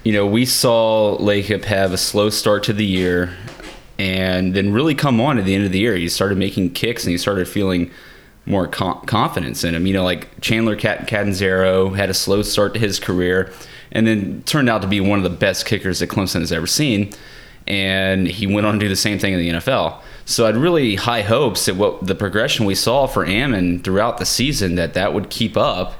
you 0.06 0.12
know 0.12 0.24
we 0.24 0.46
saw 0.46 1.18
Lakip 1.18 1.64
have 1.64 1.92
a 1.92 1.98
slow 1.98 2.30
start 2.30 2.62
to 2.62 2.72
the 2.72 2.86
year 2.86 3.36
and 3.98 4.54
then 4.54 4.72
really 4.72 4.94
come 4.94 5.20
on 5.20 5.36
at 5.36 5.44
the 5.44 5.52
end 5.52 5.64
of 5.64 5.72
the 5.72 5.80
year. 5.80 5.96
He 5.96 6.08
started 6.08 6.38
making 6.38 6.74
kicks 6.74 7.02
and 7.02 7.10
he 7.10 7.18
started 7.18 7.48
feeling 7.48 7.90
more 8.44 8.68
con- 8.68 9.04
confidence 9.06 9.64
in 9.64 9.74
him. 9.74 9.84
You 9.84 9.94
know, 9.94 10.04
like 10.04 10.40
Chandler 10.40 10.76
Cat- 10.76 11.08
Catanzaro 11.08 11.90
had 11.90 12.08
a 12.08 12.14
slow 12.14 12.42
start 12.42 12.72
to 12.74 12.78
his 12.78 13.00
career 13.00 13.52
and 13.90 14.06
then 14.06 14.44
turned 14.44 14.68
out 14.68 14.80
to 14.82 14.86
be 14.86 15.00
one 15.00 15.18
of 15.18 15.24
the 15.24 15.36
best 15.36 15.66
kickers 15.66 15.98
that 15.98 16.08
Clemson 16.08 16.38
has 16.38 16.52
ever 16.52 16.68
seen. 16.68 17.12
And 17.66 18.28
he 18.28 18.46
went 18.46 18.64
on 18.64 18.74
to 18.74 18.78
do 18.78 18.88
the 18.88 18.94
same 18.94 19.18
thing 19.18 19.32
in 19.32 19.40
the 19.40 19.48
NFL. 19.58 20.00
So 20.24 20.44
I 20.44 20.52
had 20.52 20.56
really 20.56 20.94
high 20.94 21.22
hopes 21.22 21.66
that 21.66 21.74
what 21.74 22.06
the 22.06 22.14
progression 22.14 22.64
we 22.64 22.76
saw 22.76 23.08
for 23.08 23.26
Ammon 23.26 23.80
throughout 23.80 24.18
the 24.18 24.24
season 24.24 24.76
that 24.76 24.94
that 24.94 25.14
would 25.14 25.30
keep 25.30 25.56
up 25.56 25.94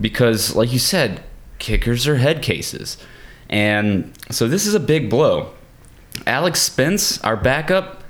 because 0.00 0.56
like 0.56 0.72
you 0.72 0.80
said, 0.80 1.22
kickers 1.60 2.08
are 2.08 2.16
head 2.16 2.42
cases. 2.42 2.98
And 3.52 4.12
so 4.30 4.48
this 4.48 4.66
is 4.66 4.74
a 4.74 4.80
big 4.80 5.10
blow. 5.10 5.52
Alex 6.26 6.60
Spence, 6.60 7.22
our 7.22 7.36
backup, 7.36 8.02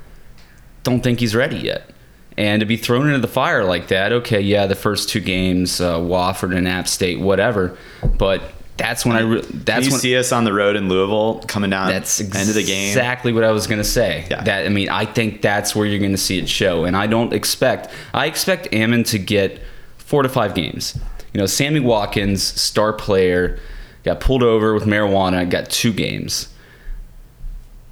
don't 0.83 1.01
think 1.01 1.19
he's 1.19 1.35
ready 1.35 1.57
yet. 1.57 1.89
And 2.37 2.61
to 2.61 2.65
be 2.65 2.77
thrown 2.77 3.07
into 3.07 3.19
the 3.19 3.27
fire 3.27 3.63
like 3.63 3.89
that, 3.89 4.11
okay, 4.11 4.41
yeah, 4.41 4.65
the 4.65 4.75
first 4.75 5.09
two 5.09 5.19
games, 5.19 5.79
uh, 5.79 5.99
Wofford 5.99 6.55
and 6.57 6.67
App 6.67 6.87
State, 6.87 7.19
whatever. 7.19 7.77
But 8.17 8.41
that's 8.77 9.05
when 9.05 9.15
I. 9.15 9.19
Re- 9.19 9.41
that's 9.41 9.81
Can 9.81 9.83
you 9.83 9.91
when 9.91 9.99
see 9.99 10.17
us 10.17 10.31
on 10.31 10.45
the 10.45 10.53
road 10.53 10.75
in 10.75 10.89
Louisville 10.89 11.43
coming 11.47 11.69
down 11.69 11.89
that's 11.89 12.19
end 12.21 12.49
of 12.49 12.55
the 12.55 12.63
game? 12.63 12.87
exactly 12.87 13.33
what 13.33 13.43
I 13.43 13.51
was 13.51 13.67
going 13.67 13.77
to 13.77 13.83
say. 13.83 14.25
Yeah. 14.31 14.43
That 14.43 14.65
I 14.65 14.69
mean, 14.69 14.89
I 14.89 15.05
think 15.05 15.41
that's 15.41 15.75
where 15.75 15.85
you're 15.85 15.99
going 15.99 16.11
to 16.11 16.17
see 16.17 16.39
it 16.39 16.49
show, 16.49 16.85
and 16.85 16.97
I 16.97 17.05
don't 17.05 17.33
expect. 17.33 17.89
I 18.13 18.25
expect 18.25 18.73
Ammon 18.73 19.03
to 19.05 19.19
get 19.19 19.61
four 19.97 20.23
to 20.23 20.29
five 20.29 20.55
games. 20.55 20.97
You 21.33 21.39
know, 21.39 21.45
Sammy 21.45 21.81
Watkins, 21.81 22.41
star 22.41 22.93
player, 22.93 23.59
got 24.03 24.19
pulled 24.19 24.43
over 24.43 24.73
with 24.73 24.83
marijuana, 24.83 25.49
got 25.49 25.69
two 25.69 25.93
games. 25.93 26.49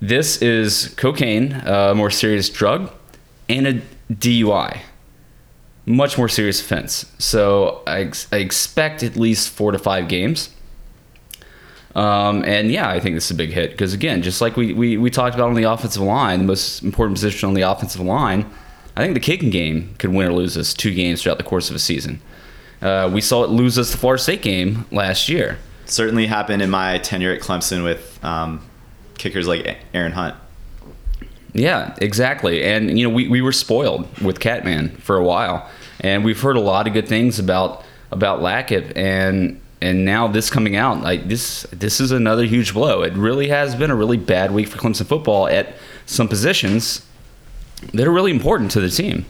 This 0.01 0.41
is 0.41 0.93
cocaine, 0.97 1.53
a 1.53 1.93
more 1.95 2.09
serious 2.09 2.49
drug, 2.49 2.91
and 3.47 3.67
a 3.67 3.81
DUI. 4.11 4.79
Much 5.85 6.17
more 6.17 6.29
serious 6.29 6.61
offense. 6.61 7.05
So 7.19 7.83
I, 7.85 8.01
ex- 8.01 8.27
I 8.31 8.37
expect 8.37 9.03
at 9.03 9.15
least 9.15 9.49
four 9.49 9.71
to 9.71 9.79
five 9.79 10.07
games. 10.07 10.49
Um, 11.93 12.43
and 12.45 12.71
yeah, 12.71 12.89
I 12.89 12.99
think 12.99 13.15
this 13.15 13.25
is 13.25 13.31
a 13.31 13.35
big 13.35 13.51
hit 13.51 13.71
because 13.71 13.93
again, 13.93 14.21
just 14.21 14.41
like 14.41 14.55
we, 14.55 14.73
we, 14.73 14.97
we 14.97 15.09
talked 15.09 15.35
about 15.35 15.49
on 15.49 15.55
the 15.55 15.63
offensive 15.63 16.01
line, 16.01 16.39
the 16.39 16.45
most 16.45 16.83
important 16.83 17.15
position 17.15 17.47
on 17.49 17.53
the 17.53 17.63
offensive 17.63 18.01
line, 18.01 18.49
I 18.95 19.01
think 19.01 19.13
the 19.13 19.19
kicking 19.19 19.49
game 19.49 19.95
could 19.97 20.11
win 20.11 20.27
or 20.27 20.33
lose 20.33 20.57
us 20.57 20.73
two 20.73 20.93
games 20.93 21.21
throughout 21.21 21.37
the 21.37 21.43
course 21.43 21.69
of 21.69 21.75
a 21.75 21.79
season. 21.79 22.21
Uh, 22.81 23.09
we 23.13 23.21
saw 23.21 23.43
it 23.43 23.49
lose 23.49 23.77
us 23.77 23.91
the 23.91 23.97
Florida 23.97 24.21
State 24.21 24.41
game 24.41 24.85
last 24.91 25.29
year. 25.29 25.59
Certainly 25.91 26.27
happened 26.27 26.61
in 26.61 26.69
my 26.69 26.99
tenure 26.99 27.33
at 27.33 27.41
Clemson 27.41 27.83
with 27.83 28.23
um, 28.23 28.65
kickers 29.17 29.45
like 29.45 29.77
Aaron 29.93 30.13
Hunt. 30.13 30.35
Yeah, 31.53 31.93
exactly. 31.97 32.63
And 32.63 32.97
you 32.97 33.07
know, 33.07 33.13
we, 33.13 33.27
we 33.27 33.41
were 33.41 33.51
spoiled 33.51 34.07
with 34.21 34.39
Catman 34.39 34.95
for 34.97 35.17
a 35.17 35.23
while, 35.23 35.69
and 35.99 36.23
we've 36.23 36.39
heard 36.39 36.55
a 36.55 36.61
lot 36.61 36.87
of 36.87 36.93
good 36.93 37.09
things 37.09 37.39
about 37.39 37.83
about 38.09 38.39
Lakip, 38.39 38.95
and 38.95 39.59
and 39.81 40.05
now 40.05 40.29
this 40.29 40.49
coming 40.49 40.77
out, 40.77 41.01
like 41.01 41.27
this 41.27 41.63
this 41.73 41.99
is 41.99 42.11
another 42.11 42.45
huge 42.45 42.73
blow. 42.73 43.01
It 43.01 43.11
really 43.13 43.49
has 43.49 43.75
been 43.75 43.91
a 43.91 43.95
really 43.95 44.15
bad 44.15 44.51
week 44.51 44.69
for 44.69 44.77
Clemson 44.77 45.05
football 45.05 45.47
at 45.47 45.75
some 46.05 46.29
positions 46.29 47.05
that 47.93 48.07
are 48.07 48.11
really 48.11 48.31
important 48.31 48.71
to 48.71 48.79
the 48.79 48.89
team. 48.89 49.25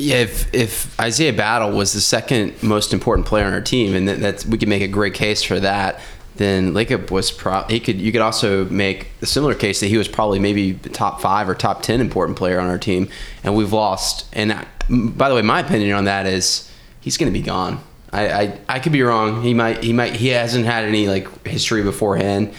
If 0.00 0.52
if 0.54 0.98
Isaiah 0.98 1.32
Battle 1.32 1.72
was 1.72 1.92
the 1.92 2.00
second 2.00 2.62
most 2.62 2.92
important 2.92 3.26
player 3.26 3.44
on 3.44 3.52
our 3.52 3.60
team, 3.60 3.94
and 3.94 4.08
that, 4.08 4.20
that's 4.20 4.46
we 4.46 4.56
could 4.56 4.68
make 4.68 4.82
a 4.82 4.88
great 4.88 5.14
case 5.14 5.42
for 5.42 5.60
that, 5.60 6.00
then 6.36 6.72
Lakip 6.72 7.10
was 7.10 7.30
pro. 7.30 7.62
He 7.64 7.80
could 7.80 8.00
you 8.00 8.12
could 8.12 8.22
also 8.22 8.64
make 8.66 9.08
a 9.20 9.26
similar 9.26 9.54
case 9.54 9.80
that 9.80 9.88
he 9.88 9.98
was 9.98 10.08
probably 10.08 10.38
maybe 10.38 10.74
top 10.74 11.20
five 11.20 11.48
or 11.48 11.54
top 11.54 11.82
ten 11.82 12.00
important 12.00 12.38
player 12.38 12.58
on 12.58 12.68
our 12.68 12.78
team, 12.78 13.08
and 13.44 13.54
we've 13.54 13.72
lost. 13.72 14.26
And 14.32 14.52
I, 14.52 14.66
by 14.88 15.28
the 15.28 15.34
way, 15.34 15.42
my 15.42 15.60
opinion 15.60 15.94
on 15.94 16.04
that 16.04 16.26
is 16.26 16.70
he's 17.00 17.18
going 17.18 17.30
to 17.30 17.38
be 17.38 17.44
gone. 17.44 17.78
I, 18.12 18.28
I 18.28 18.58
I 18.68 18.78
could 18.78 18.92
be 18.92 19.02
wrong. 19.02 19.42
He 19.42 19.52
might 19.52 19.84
he 19.84 19.92
might 19.92 20.14
he 20.14 20.28
hasn't 20.28 20.64
had 20.64 20.84
any 20.84 21.08
like 21.08 21.46
history 21.46 21.82
beforehand. 21.82 22.54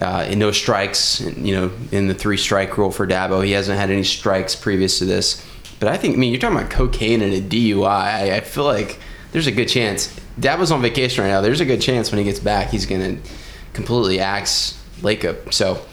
Uh, 0.00 0.26
and 0.28 0.38
no 0.38 0.50
strikes, 0.52 1.22
you 1.22 1.54
know, 1.54 1.70
in 1.90 2.06
the 2.06 2.12
three 2.12 2.36
strike 2.36 2.76
rule 2.76 2.90
for 2.90 3.06
Dabo. 3.06 3.42
He 3.42 3.52
hasn't 3.52 3.78
had 3.78 3.88
any 3.88 4.04
strikes 4.04 4.54
previous 4.54 4.98
to 4.98 5.06
this. 5.06 5.42
But 5.78 5.88
I 5.88 5.96
think, 5.96 6.14
I 6.14 6.18
mean, 6.18 6.32
you're 6.32 6.40
talking 6.40 6.56
about 6.56 6.70
cocaine 6.70 7.22
and 7.22 7.32
a 7.32 7.40
DUI. 7.40 7.86
I, 7.86 8.36
I 8.36 8.40
feel 8.40 8.64
like 8.64 8.98
there's 9.32 9.46
a 9.46 9.52
good 9.52 9.68
chance. 9.68 10.18
Dad 10.38 10.58
was 10.58 10.70
on 10.72 10.80
vacation 10.82 11.24
right 11.24 11.30
now. 11.30 11.40
There's 11.40 11.60
a 11.60 11.66
good 11.66 11.80
chance 11.80 12.10
when 12.10 12.18
he 12.18 12.24
gets 12.24 12.40
back, 12.40 12.70
he's 12.70 12.86
going 12.86 13.20
to 13.20 13.30
completely 13.72 14.20
axe 14.20 14.82
Lakip. 15.00 15.52
So, 15.52 15.84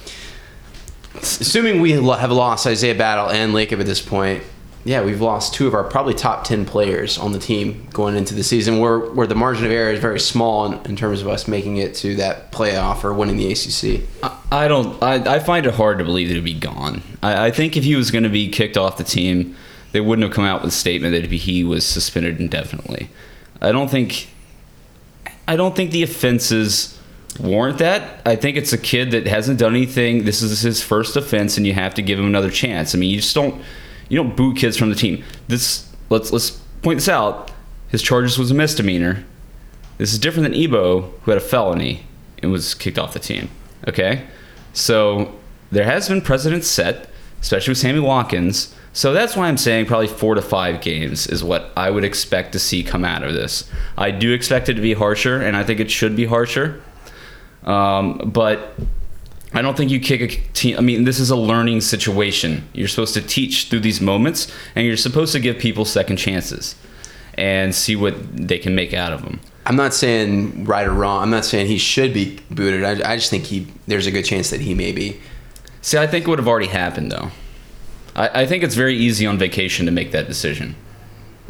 assuming 1.16 1.82
we 1.82 1.92
have 1.92 2.32
lost 2.32 2.66
Isaiah 2.66 2.96
Battle 2.96 3.30
and 3.30 3.54
Lakip 3.54 3.80
at 3.80 3.86
this 3.86 4.02
point, 4.02 4.44
yeah, 4.86 5.02
we've 5.02 5.22
lost 5.22 5.54
two 5.54 5.66
of 5.66 5.74
our 5.74 5.84
probably 5.84 6.14
top 6.14 6.44
10 6.44 6.66
players 6.66 7.18
on 7.18 7.32
the 7.32 7.40
team 7.40 7.88
going 7.94 8.16
into 8.16 8.34
the 8.34 8.44
season 8.44 8.80
where, 8.80 9.00
where 9.00 9.28
the 9.28 9.36
margin 9.36 9.66
of 9.66 9.72
error 9.72 9.92
is 9.92 10.00
very 10.00 10.20
small 10.20 10.66
in, 10.66 10.86
in 10.86 10.96
terms 10.98 11.22
of 11.22 11.28
us 11.30 11.48
making 11.48 11.78
it 11.78 11.96
to 11.96 12.16
that 12.18 12.52
playoff 12.52 13.04
or 13.04 13.14
winning 13.14 13.38
the 13.38 13.52
ACC. 13.52 14.02
I 14.52 14.68
don't. 14.68 15.02
I, 15.02 15.36
I 15.36 15.40
find 15.40 15.66
it 15.66 15.74
hard 15.74 16.00
to 16.00 16.04
believe 16.04 16.28
that 16.28 16.36
he'd 16.36 16.44
be 16.44 16.54
gone. 16.54 17.02
I, 17.22 17.48
I 17.48 17.52
think 17.52 17.78
if 17.78 17.84
he 17.84 17.96
was 17.96 18.12
going 18.12 18.24
to 18.24 18.30
be 18.30 18.50
kicked 18.50 18.76
off 18.76 18.98
the 18.98 19.04
team, 19.06 19.56
they 19.94 20.02
wouldn't 20.02 20.24
have 20.24 20.36
come 20.36 20.44
out 20.44 20.62
with 20.62 20.74
a 20.74 20.76
statement 20.76 21.14
that 21.14 21.32
he 21.32 21.64
was 21.64 21.86
suspended 21.86 22.40
indefinitely. 22.40 23.10
I 23.62 23.72
don't 23.72 23.90
think. 23.90 24.28
I 25.48 25.56
don't 25.56 25.76
think 25.76 25.92
the 25.92 26.04
offenses 26.04 27.00
warrant 27.40 27.78
that. 27.78 28.22
I 28.26 28.36
think 28.36 28.58
it's 28.58 28.74
a 28.74 28.78
kid 28.78 29.12
that 29.12 29.28
hasn't 29.28 29.60
done 29.60 29.76
anything. 29.76 30.26
This 30.26 30.42
is 30.42 30.62
his 30.62 30.82
first 30.82 31.16
offense, 31.16 31.58
and 31.58 31.66
you 31.66 31.74
have 31.74 31.94
to 31.94 32.02
give 32.02 32.20
him 32.20 32.26
another 32.26 32.50
chance. 32.50 32.94
I 32.94 32.98
mean, 32.98 33.12
you 33.12 33.18
just 33.18 33.36
don't. 33.36 33.62
You 34.10 34.18
don't 34.18 34.36
boot 34.36 34.58
kids 34.58 34.76
from 34.78 34.90
the 34.90 34.96
team. 34.96 35.24
This 35.48 35.90
let's 36.10 36.32
let's 36.32 36.52
point 36.82 36.98
this 36.98 37.10
out. 37.10 37.52
His 37.90 38.02
charges 38.02 38.38
was 38.40 38.52
a 38.52 38.56
misdemeanor. 38.56 39.24
This 40.00 40.12
is 40.12 40.20
different 40.20 40.44
than 40.44 40.56
Ebo, 40.56 41.02
who 41.02 41.32
had 41.32 41.38
a 41.38 41.46
felony 41.46 42.06
and 42.42 42.52
was 42.52 42.74
kicked 42.74 42.98
off 42.98 43.14
the 43.14 43.20
team. 43.20 43.50
Okay, 43.88 44.26
so 44.74 45.36
there 45.72 45.86
has 45.86 46.10
been 46.10 46.22
precedents 46.22 46.68
set, 46.68 47.10
especially 47.42 47.72
with 47.72 47.78
Sammy 47.78 48.00
Watkins. 48.00 48.74
So 48.96 49.12
that's 49.12 49.36
why 49.36 49.48
I'm 49.48 49.58
saying 49.58 49.88
probably 49.88 50.08
four 50.08 50.36
to 50.36 50.42
five 50.42 50.80
games 50.80 51.26
is 51.26 51.44
what 51.44 51.72
I 51.76 51.90
would 51.90 52.04
expect 52.04 52.52
to 52.54 52.60
see 52.60 52.84
come 52.84 53.04
out 53.04 53.24
of 53.24 53.34
this. 53.34 53.70
I 53.98 54.12
do 54.12 54.32
expect 54.34 54.70
it 54.70 54.76
to 54.76 54.82
be 54.82 54.94
harsher, 54.94 55.42
and 55.42 55.58
I 55.58 55.64
think 55.64 55.80
it 55.80 55.90
should 55.90 56.16
be 56.16 56.26
harsher. 56.26 56.82
Um, 57.64 58.32
but 58.32 58.76
I 59.52 59.64
don't 59.64 59.76
think 59.76 59.90
you 59.90 60.00
kick 60.00 60.22
a 60.22 60.28
team. 60.54 60.78
I 60.78 60.82
mean, 60.82 61.06
this 61.06 61.20
is 61.20 61.32
a 61.32 61.36
learning 61.36 61.82
situation. 61.82 62.68
You're 62.74 62.88
supposed 62.88 63.16
to 63.16 63.22
teach 63.22 63.70
through 63.70 63.80
these 63.80 64.00
moments, 64.00 64.52
and 64.76 64.86
you're 64.86 64.96
supposed 64.96 65.32
to 65.34 65.40
give 65.40 65.58
people 65.58 65.86
second 65.86 66.18
chances 66.18 66.76
and 67.36 67.74
see 67.74 67.96
what 67.96 68.16
they 68.36 68.60
can 68.60 68.76
make 68.76 68.94
out 68.94 69.12
of 69.12 69.24
them. 69.24 69.40
I'm 69.66 69.76
not 69.76 69.96
saying 69.96 70.66
right 70.66 70.86
or 70.86 70.94
wrong. 70.94 71.24
I'm 71.24 71.30
not 71.32 71.46
saying 71.46 71.68
he 71.68 71.80
should 71.80 72.14
be 72.14 72.40
booted. 72.52 72.84
I, 72.84 73.14
I 73.14 73.16
just 73.16 73.32
think 73.32 73.46
he 73.46 73.68
there's 73.88 74.06
a 74.06 74.12
good 74.12 74.26
chance 74.26 74.52
that 74.52 74.62
he 74.62 74.76
may 74.76 74.92
be. 74.92 75.20
See, 75.82 75.98
I 75.98 76.06
think 76.06 76.28
it 76.28 76.30
would 76.30 76.40
have 76.40 76.48
already 76.48 76.68
happened, 76.68 77.12
though. 77.12 77.32
I, 78.16 78.42
I 78.42 78.46
think 78.46 78.64
it's 78.64 78.76
very 78.76 78.96
easy 78.96 79.26
on 79.26 79.38
vacation 79.38 79.86
to 79.86 79.92
make 79.92 80.12
that 80.12 80.28
decision. 80.28 80.76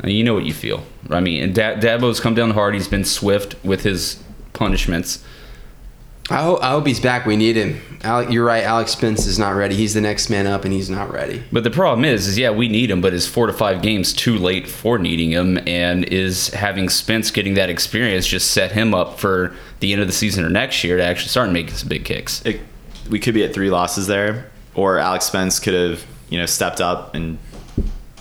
I 0.01 0.07
mean, 0.07 0.15
you 0.15 0.23
know 0.23 0.33
what 0.33 0.45
you 0.45 0.53
feel. 0.53 0.83
I 1.09 1.19
mean, 1.19 1.43
and 1.43 1.55
da- 1.55 1.75
Dabo's 1.75 2.19
come 2.19 2.35
down 2.35 2.51
hard. 2.51 2.73
He's 2.73 2.87
been 2.87 3.05
swift 3.05 3.55
with 3.63 3.83
his 3.83 4.21
punishments. 4.53 5.23
I 6.29 6.41
hope, 6.41 6.63
I 6.63 6.69
hope 6.69 6.87
he's 6.87 7.01
back. 7.01 7.25
We 7.25 7.35
need 7.35 7.57
him. 7.57 7.81
Alec, 8.01 8.31
you're 8.31 8.45
right. 8.45 8.63
Alex 8.63 8.91
Spence 8.91 9.25
is 9.25 9.37
not 9.37 9.51
ready. 9.51 9.75
He's 9.75 9.93
the 9.93 9.99
next 9.99 10.29
man 10.29 10.47
up, 10.47 10.63
and 10.63 10.73
he's 10.73 10.89
not 10.89 11.11
ready. 11.11 11.43
But 11.51 11.65
the 11.65 11.69
problem 11.69 12.05
is, 12.05 12.27
is 12.27 12.37
yeah, 12.37 12.49
we 12.49 12.69
need 12.69 12.89
him, 12.89 13.01
but 13.01 13.13
is 13.13 13.27
four 13.27 13.45
to 13.45 13.53
five 13.53 13.81
games 13.81 14.13
too 14.13 14.37
late 14.37 14.65
for 14.67 14.97
needing 14.97 15.31
him? 15.31 15.59
And 15.67 16.05
is 16.05 16.47
having 16.49 16.87
Spence 16.87 17.29
getting 17.29 17.55
that 17.55 17.69
experience 17.69 18.25
just 18.25 18.51
set 18.51 18.71
him 18.71 18.93
up 18.93 19.19
for 19.19 19.53
the 19.81 19.91
end 19.91 20.01
of 20.01 20.07
the 20.07 20.13
season 20.13 20.45
or 20.45 20.49
next 20.49 20.81
year 20.83 20.95
to 20.95 21.03
actually 21.03 21.29
start 21.29 21.51
making 21.51 21.75
some 21.75 21.89
big 21.89 22.05
kicks? 22.05 22.43
It, 22.45 22.61
we 23.09 23.19
could 23.19 23.33
be 23.33 23.43
at 23.43 23.53
three 23.53 23.69
losses 23.69 24.07
there, 24.07 24.49
or 24.75 24.99
Alex 24.99 25.25
Spence 25.25 25.59
could 25.59 25.73
have 25.73 26.05
you 26.33 26.39
know 26.39 26.47
stepped 26.47 26.81
up 26.81 27.13
and 27.13 27.37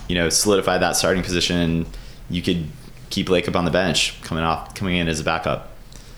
you 0.07 0.15
know 0.15 0.29
solidified 0.29 0.83
that 0.83 0.97
starting 0.97 1.23
position. 1.23 1.57
And 1.57 1.87
you 2.29 2.43
could 2.43 2.67
keep 3.09 3.29
Lakip 3.29 3.57
on 3.57 3.65
the 3.65 3.71
bench 3.71 4.21
coming 4.23 4.45
off 4.45 4.75
coming 4.75 4.97
in 4.97 5.09
as 5.09 5.19
a 5.19 5.25
backup. 5.25 5.71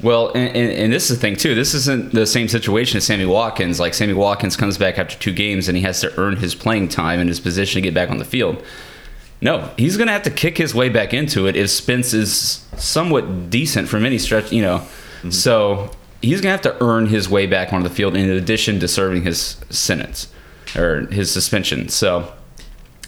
Well, 0.03 0.32
and, 0.34 0.57
and, 0.57 0.72
and 0.72 0.92
this 0.92 1.09
is 1.09 1.16
the 1.16 1.20
thing 1.20 1.36
too. 1.36 1.55
This 1.55 1.72
isn't 1.72 2.12
the 2.12 2.26
same 2.26 2.49
situation 2.49 2.97
as 2.97 3.05
Sammy 3.05 3.26
Watkins. 3.26 3.78
Like 3.78 3.95
Sammy 3.95 4.12
Watkins 4.12 4.57
comes 4.57 4.76
back 4.76 4.99
after 4.99 5.16
two 5.16 5.32
games 5.32 5.68
and 5.68 5.76
he 5.76 5.84
has 5.84 6.01
to 6.01 6.12
earn 6.18 6.36
his 6.36 6.57
playing 6.57 6.88
time 6.88 7.20
and 7.20 7.28
his 7.28 7.38
position 7.38 7.80
to 7.80 7.80
get 7.80 7.95
back 7.95 8.11
on 8.11 8.18
the 8.18 8.24
field. 8.24 8.62
No, 9.40 9.70
he's 9.76 9.97
going 9.97 10.09
to 10.09 10.12
have 10.12 10.24
to 10.24 10.30
kick 10.30 10.59
his 10.59 10.74
way 10.74 10.88
back 10.88 11.14
into 11.14 11.47
it 11.47 11.55
if 11.55 11.70
Spence 11.70 12.12
is 12.12 12.66
somewhat 12.76 13.51
decent 13.51 13.88
from 13.88 14.05
any 14.05 14.18
stretch, 14.18 14.51
you 14.51 14.62
know. 14.62 14.78
Mm-hmm. 14.78 15.30
So 15.30 15.90
he's 16.22 16.40
going 16.40 16.59
to 16.59 16.66
have 16.66 16.76
to 16.76 16.82
earn 16.82 17.07
his 17.07 17.28
way 17.28 17.47
back 17.47 17.72
onto 17.72 17.88
the 17.88 17.95
field 17.95 18.16
in 18.16 18.28
addition 18.30 18.80
to 18.80 18.88
serving 18.88 19.22
his 19.22 19.57
sentence 19.70 20.34
or 20.76 21.06
his 21.06 21.30
suspension. 21.30 21.88
So 21.88 22.32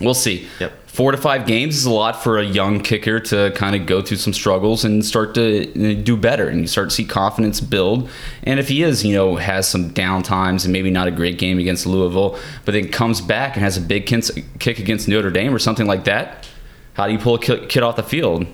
we'll 0.01 0.15
see. 0.15 0.49
Yep. 0.61 0.73
four 0.89 1.13
to 1.13 1.19
five 1.19 1.47
games 1.47 1.77
is 1.77 1.85
a 1.85 1.91
lot 1.91 2.23
for 2.23 2.39
a 2.39 2.45
young 2.45 2.81
kicker 2.81 3.21
to 3.21 3.51
kind 3.55 3.77
of 3.77 3.87
go 3.87 4.01
through 4.01 4.17
some 4.17 4.33
struggles 4.33 4.85
and 4.85 5.05
start 5.05 5.35
to 5.35 5.95
do 6.03 6.17
better 6.17 6.49
and 6.49 6.61
you 6.61 6.67
start 6.67 6.89
to 6.89 6.95
see 6.95 7.05
confidence 7.05 7.61
build 7.61 8.09
and 8.45 8.59
if 8.59 8.69
he 8.69 8.83
is 8.83 9.05
you 9.05 9.15
know 9.15 9.37
has 9.37 9.69
some 9.69 9.91
down 9.91 10.23
times 10.23 10.65
and 10.65 10.73
maybe 10.73 10.91
not 10.91 11.07
a 11.07 11.11
great 11.11 11.37
game 11.37 11.59
against 11.59 11.85
louisville 11.87 12.39
but 12.65 12.73
then 12.73 12.89
comes 12.89 13.21
back 13.21 13.57
and 13.57 13.63
has 13.63 13.77
a 13.77 13.81
big 13.81 14.07
kick 14.07 14.79
against 14.79 15.07
notre 15.07 15.31
dame 15.31 15.55
or 15.55 15.59
something 15.59 15.87
like 15.87 16.05
that 16.05 16.49
how 16.95 17.07
do 17.07 17.13
you 17.13 17.19
pull 17.19 17.35
a 17.35 17.39
kid 17.39 17.83
off 17.83 17.97
the 17.97 18.03
field 18.03 18.47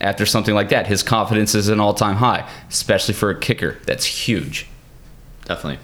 after 0.00 0.24
something 0.24 0.54
like 0.54 0.70
that 0.70 0.86
his 0.86 1.02
confidence 1.02 1.54
is 1.54 1.68
an 1.68 1.80
all-time 1.80 2.16
high 2.16 2.48
especially 2.70 3.12
for 3.12 3.28
a 3.28 3.38
kicker 3.38 3.76
that's 3.84 4.06
huge 4.06 4.66
definitely. 5.44 5.78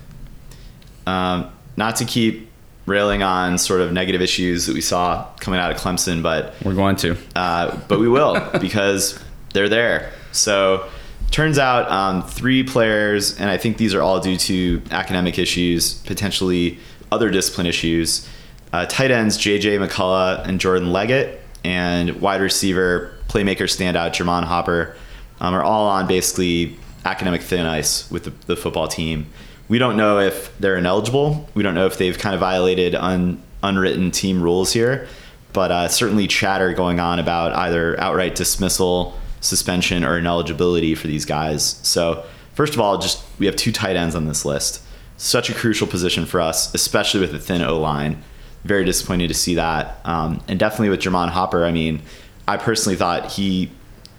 Um, 1.07 1.51
not 1.79 1.97
to 1.97 2.05
keep 2.05 2.51
railing 2.85 3.23
on 3.23 3.57
sort 3.57 3.81
of 3.81 3.93
negative 3.93 4.21
issues 4.21 4.67
that 4.67 4.75
we 4.75 4.81
saw 4.81 5.27
coming 5.41 5.61
out 5.61 5.71
of 5.71 5.79
Clemson, 5.79 6.23
but 6.23 6.55
we're 6.65 6.75
going 6.75 6.97
to 6.97 7.17
uh, 7.37 7.79
but 7.89 8.01
we 8.01 8.09
will 8.09 8.35
because 8.61 9.19
they're 9.55 9.69
there. 9.69 10.13
So 10.33 10.87
turns 11.31 11.59
out 11.59 11.91
um, 11.91 12.23
three 12.23 12.65
players, 12.65 13.39
and 13.39 13.49
I 13.49 13.57
think 13.57 13.79
these 13.79 13.95
are 13.95 14.03
all 14.03 14.21
due 14.21 14.37
to 14.37 14.83
academic 14.91 15.39
issues, 15.39 15.95
potentially 16.03 16.79
other 17.13 17.31
discipline 17.31 17.67
issues. 17.67 18.29
Uh, 18.73 18.85
tight 18.87 19.11
ends 19.11 19.39
JJ 19.39 19.87
McCullough 19.87 20.47
and 20.47 20.61
Jordan 20.61 20.93
Leggett, 20.93 21.41
and 21.65 22.21
wide 22.21 22.41
receiver 22.41 23.15
playmaker 23.29 23.65
standout 23.65 24.13
Germone 24.13 24.45
Hopper 24.45 24.97
um, 25.41 25.55
are 25.55 25.63
all 25.63 25.87
on 25.89 26.07
basically 26.07 26.77
academic 27.05 27.43
thin 27.43 27.67
ice 27.67 28.11
with 28.11 28.25
the, 28.25 28.31
the 28.47 28.57
football 28.57 28.89
team. 28.89 29.27
We 29.69 29.79
don't 29.79 29.97
know 29.97 30.19
if 30.19 30.57
they're 30.59 30.77
ineligible. 30.77 31.49
We 31.55 31.63
don't 31.63 31.75
know 31.75 31.87
if 31.87 31.99
they've 31.99 32.19
kind 32.19 32.35
of 32.35 32.41
violated 32.41 32.95
un, 32.95 33.43
unwritten 33.63 34.11
team 34.11 34.43
rules 34.43 34.73
here, 34.73 35.07
but 35.53 35.71
uh, 35.71 35.89
certainly 35.89 36.27
chatter 36.27 36.73
going 36.73 37.01
on 37.01 37.19
about 37.19 37.53
either 37.53 37.99
outright 38.01 38.35
dismissal, 38.35 39.15
suspension, 39.41 40.05
or 40.05 40.19
ineligibility 40.19 40.95
for 40.95 41.07
these 41.07 41.25
guys. 41.25 41.81
So, 41.83 42.25
first 42.55 42.75
of 42.75 42.81
all, 42.81 42.99
just 42.99 43.23
we 43.39 43.47
have 43.47 43.57
two 43.57 43.73
tight 43.73 43.97
ends 43.97 44.15
on 44.15 44.27
this 44.27 44.45
list. 44.45 44.83
Such 45.19 45.51
a 45.51 45.55
crucial 45.55 45.87
position 45.87 46.25
for 46.27 46.41
us, 46.41 46.73
especially 46.75 47.21
with 47.21 47.35
a 47.35 47.39
thin 47.39 47.63
O 47.63 47.79
line. 47.79 48.23
Very 48.65 48.85
disappointed 48.85 49.29
to 49.29 49.35
see 49.35 49.55
that, 49.55 50.01
um, 50.05 50.43
and 50.49 50.59
definitely 50.59 50.89
with 50.89 51.01
Germone 51.01 51.29
Hopper. 51.29 51.65
I 51.65 51.73
mean, 51.73 52.03
I 52.47 52.57
personally 52.57 52.97
thought 52.97 53.33
he 53.33 53.71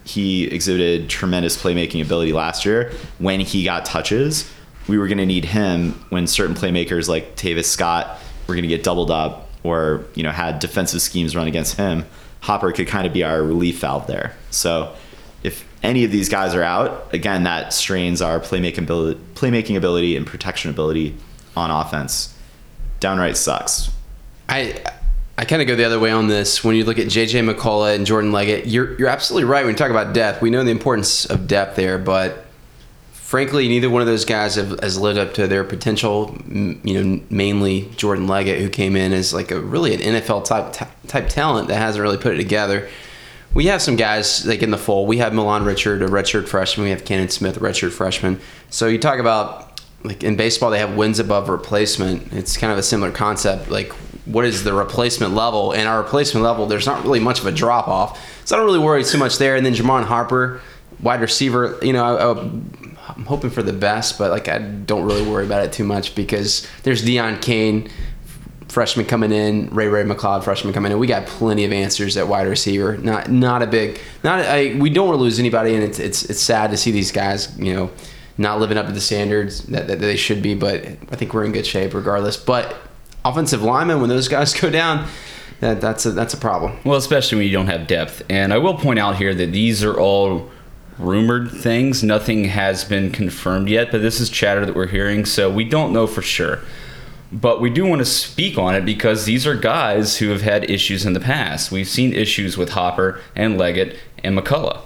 he 0.04 0.44
exhibited 0.44 1.08
tremendous 1.08 1.60
playmaking 1.60 2.02
ability 2.02 2.32
last 2.32 2.64
year 2.64 2.92
when 3.18 3.40
he 3.40 3.64
got 3.64 3.84
touches. 3.84 4.50
We 4.90 4.98
were 4.98 5.06
going 5.06 5.18
to 5.18 5.26
need 5.26 5.44
him 5.44 5.92
when 6.08 6.26
certain 6.26 6.56
playmakers 6.56 7.08
like 7.08 7.36
Tavis 7.36 7.66
Scott 7.66 8.18
were 8.48 8.54
going 8.54 8.62
to 8.62 8.68
get 8.68 8.82
doubled 8.82 9.10
up 9.10 9.48
or 9.62 10.04
you 10.14 10.24
know 10.24 10.32
had 10.32 10.58
defensive 10.58 11.00
schemes 11.00 11.36
run 11.36 11.46
against 11.46 11.76
him. 11.76 12.04
Hopper 12.40 12.72
could 12.72 12.88
kind 12.88 13.06
of 13.06 13.12
be 13.12 13.22
our 13.22 13.40
relief 13.40 13.78
valve 13.78 14.08
there. 14.08 14.34
So 14.50 14.92
if 15.44 15.64
any 15.82 16.04
of 16.04 16.10
these 16.10 16.28
guys 16.28 16.54
are 16.56 16.62
out, 16.64 17.14
again 17.14 17.44
that 17.44 17.72
strains 17.72 18.20
our 18.20 18.40
playmaking 18.40 18.78
ability, 18.78 19.20
playmaking 19.34 19.76
ability 19.76 20.16
and 20.16 20.26
protection 20.26 20.70
ability 20.70 21.14
on 21.56 21.70
offense. 21.70 22.36
Downright 22.98 23.36
sucks. 23.36 23.90
I 24.48 24.82
I 25.38 25.44
kind 25.44 25.62
of 25.62 25.68
go 25.68 25.76
the 25.76 25.84
other 25.84 26.00
way 26.00 26.10
on 26.10 26.26
this. 26.26 26.64
When 26.64 26.74
you 26.74 26.84
look 26.84 26.98
at 26.98 27.06
JJ 27.06 27.48
McCullough 27.48 27.94
and 27.94 28.04
Jordan 28.04 28.32
Leggett, 28.32 28.66
you're 28.66 28.98
you're 28.98 29.08
absolutely 29.08 29.48
right 29.48 29.64
when 29.64 29.72
you 29.72 29.78
talk 29.78 29.90
about 29.90 30.12
depth. 30.12 30.42
We 30.42 30.50
know 30.50 30.64
the 30.64 30.72
importance 30.72 31.26
of 31.26 31.46
depth 31.46 31.76
there, 31.76 31.96
but 31.96 32.46
frankly, 33.30 33.68
neither 33.68 33.88
one 33.88 34.02
of 34.02 34.08
those 34.08 34.24
guys 34.24 34.56
have, 34.56 34.80
has 34.80 34.98
lived 34.98 35.16
up 35.16 35.34
to 35.34 35.46
their 35.46 35.62
potential. 35.62 36.36
You 36.48 36.80
know, 36.82 37.20
mainly 37.30 37.88
Jordan 37.94 38.26
Leggett, 38.26 38.60
who 38.60 38.68
came 38.68 38.96
in 38.96 39.12
as 39.12 39.32
like 39.32 39.52
a 39.52 39.60
really 39.60 39.94
an 39.94 40.00
NFL 40.00 40.44
type 40.44 40.72
t- 40.72 40.84
type 41.06 41.28
talent 41.28 41.68
that 41.68 41.76
hasn't 41.76 42.02
really 42.02 42.16
put 42.16 42.34
it 42.34 42.38
together. 42.38 42.88
We 43.54 43.66
have 43.66 43.80
some 43.80 43.94
guys 43.94 44.44
like 44.46 44.64
in 44.64 44.72
the 44.72 44.78
fold. 44.78 45.06
We 45.06 45.18
have 45.18 45.32
Milan 45.32 45.64
Richard, 45.64 46.02
a 46.02 46.08
redshirt 46.08 46.48
freshman. 46.48 46.86
We 46.86 46.90
have 46.90 47.04
Cannon 47.04 47.28
Smith, 47.28 47.56
a 47.56 47.60
redshirt 47.60 47.92
freshman. 47.92 48.40
So 48.68 48.88
you 48.88 48.98
talk 48.98 49.20
about 49.20 49.80
like 50.02 50.24
in 50.24 50.34
baseball, 50.34 50.70
they 50.70 50.80
have 50.80 50.96
wins 50.96 51.20
above 51.20 51.48
replacement. 51.48 52.32
It's 52.32 52.56
kind 52.56 52.72
of 52.72 52.80
a 52.80 52.82
similar 52.82 53.12
concept. 53.12 53.70
Like, 53.70 53.92
what 54.24 54.44
is 54.44 54.64
the 54.64 54.72
replacement 54.72 55.34
level? 55.34 55.70
And 55.70 55.86
our 55.86 56.02
replacement 56.02 56.42
level, 56.42 56.66
there's 56.66 56.86
not 56.86 57.04
really 57.04 57.20
much 57.20 57.38
of 57.38 57.46
a 57.46 57.52
drop 57.52 57.86
off. 57.86 58.20
So 58.44 58.56
I 58.56 58.58
don't 58.58 58.66
really 58.66 58.80
worry 58.80 59.04
too 59.04 59.18
much 59.18 59.38
there. 59.38 59.54
And 59.54 59.64
then 59.64 59.74
Jamon 59.74 60.04
Harper, 60.04 60.60
wide 61.00 61.20
receiver. 61.20 61.78
You 61.80 61.92
know, 61.92 62.04
I, 62.04 62.32
I, 62.32 62.50
I'm 63.16 63.26
hoping 63.26 63.50
for 63.50 63.62
the 63.62 63.72
best, 63.72 64.18
but 64.18 64.30
like 64.30 64.48
I 64.48 64.58
don't 64.58 65.04
really 65.04 65.26
worry 65.28 65.44
about 65.44 65.64
it 65.64 65.72
too 65.72 65.84
much 65.84 66.14
because 66.14 66.66
there's 66.82 67.02
Deon 67.04 67.40
Cain, 67.42 67.90
freshman 68.68 69.06
coming 69.06 69.32
in, 69.32 69.68
Ray 69.70 69.88
Ray 69.88 70.04
McCloud, 70.04 70.44
freshman 70.44 70.72
coming 70.72 70.92
in. 70.92 70.98
We 70.98 71.06
got 71.06 71.26
plenty 71.26 71.64
of 71.64 71.72
answers 71.72 72.16
at 72.16 72.28
wide 72.28 72.46
receiver. 72.46 72.96
Not 72.98 73.30
not 73.30 73.62
a 73.62 73.66
big, 73.66 74.00
not 74.22 74.40
I, 74.40 74.76
we 74.78 74.90
don't 74.90 75.06
want 75.06 75.18
to 75.18 75.22
lose 75.22 75.38
anybody, 75.38 75.74
and 75.74 75.82
it's 75.82 75.98
it's 75.98 76.24
it's 76.24 76.40
sad 76.40 76.70
to 76.70 76.76
see 76.76 76.90
these 76.90 77.12
guys, 77.12 77.56
you 77.58 77.74
know, 77.74 77.90
not 78.38 78.60
living 78.60 78.78
up 78.78 78.86
to 78.86 78.92
the 78.92 79.00
standards 79.00 79.64
that, 79.66 79.88
that 79.88 80.00
they 80.00 80.16
should 80.16 80.42
be. 80.42 80.54
But 80.54 80.84
I 80.84 81.16
think 81.16 81.34
we're 81.34 81.44
in 81.44 81.52
good 81.52 81.66
shape 81.66 81.94
regardless. 81.94 82.36
But 82.36 82.76
offensive 83.24 83.62
linemen, 83.62 84.00
when 84.00 84.08
those 84.08 84.28
guys 84.28 84.54
go 84.60 84.70
down. 84.70 85.08
That, 85.60 85.82
that's 85.82 86.06
a 86.06 86.12
that's 86.12 86.32
a 86.32 86.38
problem. 86.38 86.78
Well, 86.86 86.96
especially 86.96 87.36
when 87.36 87.46
you 87.46 87.52
don't 87.52 87.66
have 87.66 87.86
depth. 87.86 88.22
And 88.30 88.50
I 88.50 88.56
will 88.56 88.78
point 88.78 88.98
out 88.98 89.16
here 89.16 89.34
that 89.34 89.52
these 89.52 89.84
are 89.84 89.92
all 89.92 90.48
rumored 91.00 91.50
things. 91.50 92.02
Nothing 92.02 92.44
has 92.44 92.84
been 92.84 93.10
confirmed 93.10 93.68
yet, 93.68 93.90
but 93.90 94.02
this 94.02 94.20
is 94.20 94.30
chatter 94.30 94.64
that 94.66 94.74
we're 94.74 94.86
hearing, 94.86 95.24
so 95.24 95.50
we 95.50 95.64
don't 95.64 95.92
know 95.92 96.06
for 96.06 96.22
sure. 96.22 96.60
But 97.32 97.60
we 97.60 97.70
do 97.70 97.86
want 97.86 98.00
to 98.00 98.04
speak 98.04 98.58
on 98.58 98.74
it 98.74 98.84
because 98.84 99.24
these 99.24 99.46
are 99.46 99.54
guys 99.54 100.18
who 100.18 100.30
have 100.30 100.42
had 100.42 100.68
issues 100.68 101.06
in 101.06 101.12
the 101.12 101.20
past. 101.20 101.70
We've 101.70 101.88
seen 101.88 102.12
issues 102.12 102.56
with 102.56 102.70
Hopper 102.70 103.20
and 103.36 103.56
Leggett 103.56 103.96
and 104.24 104.36
McCullough. 104.36 104.82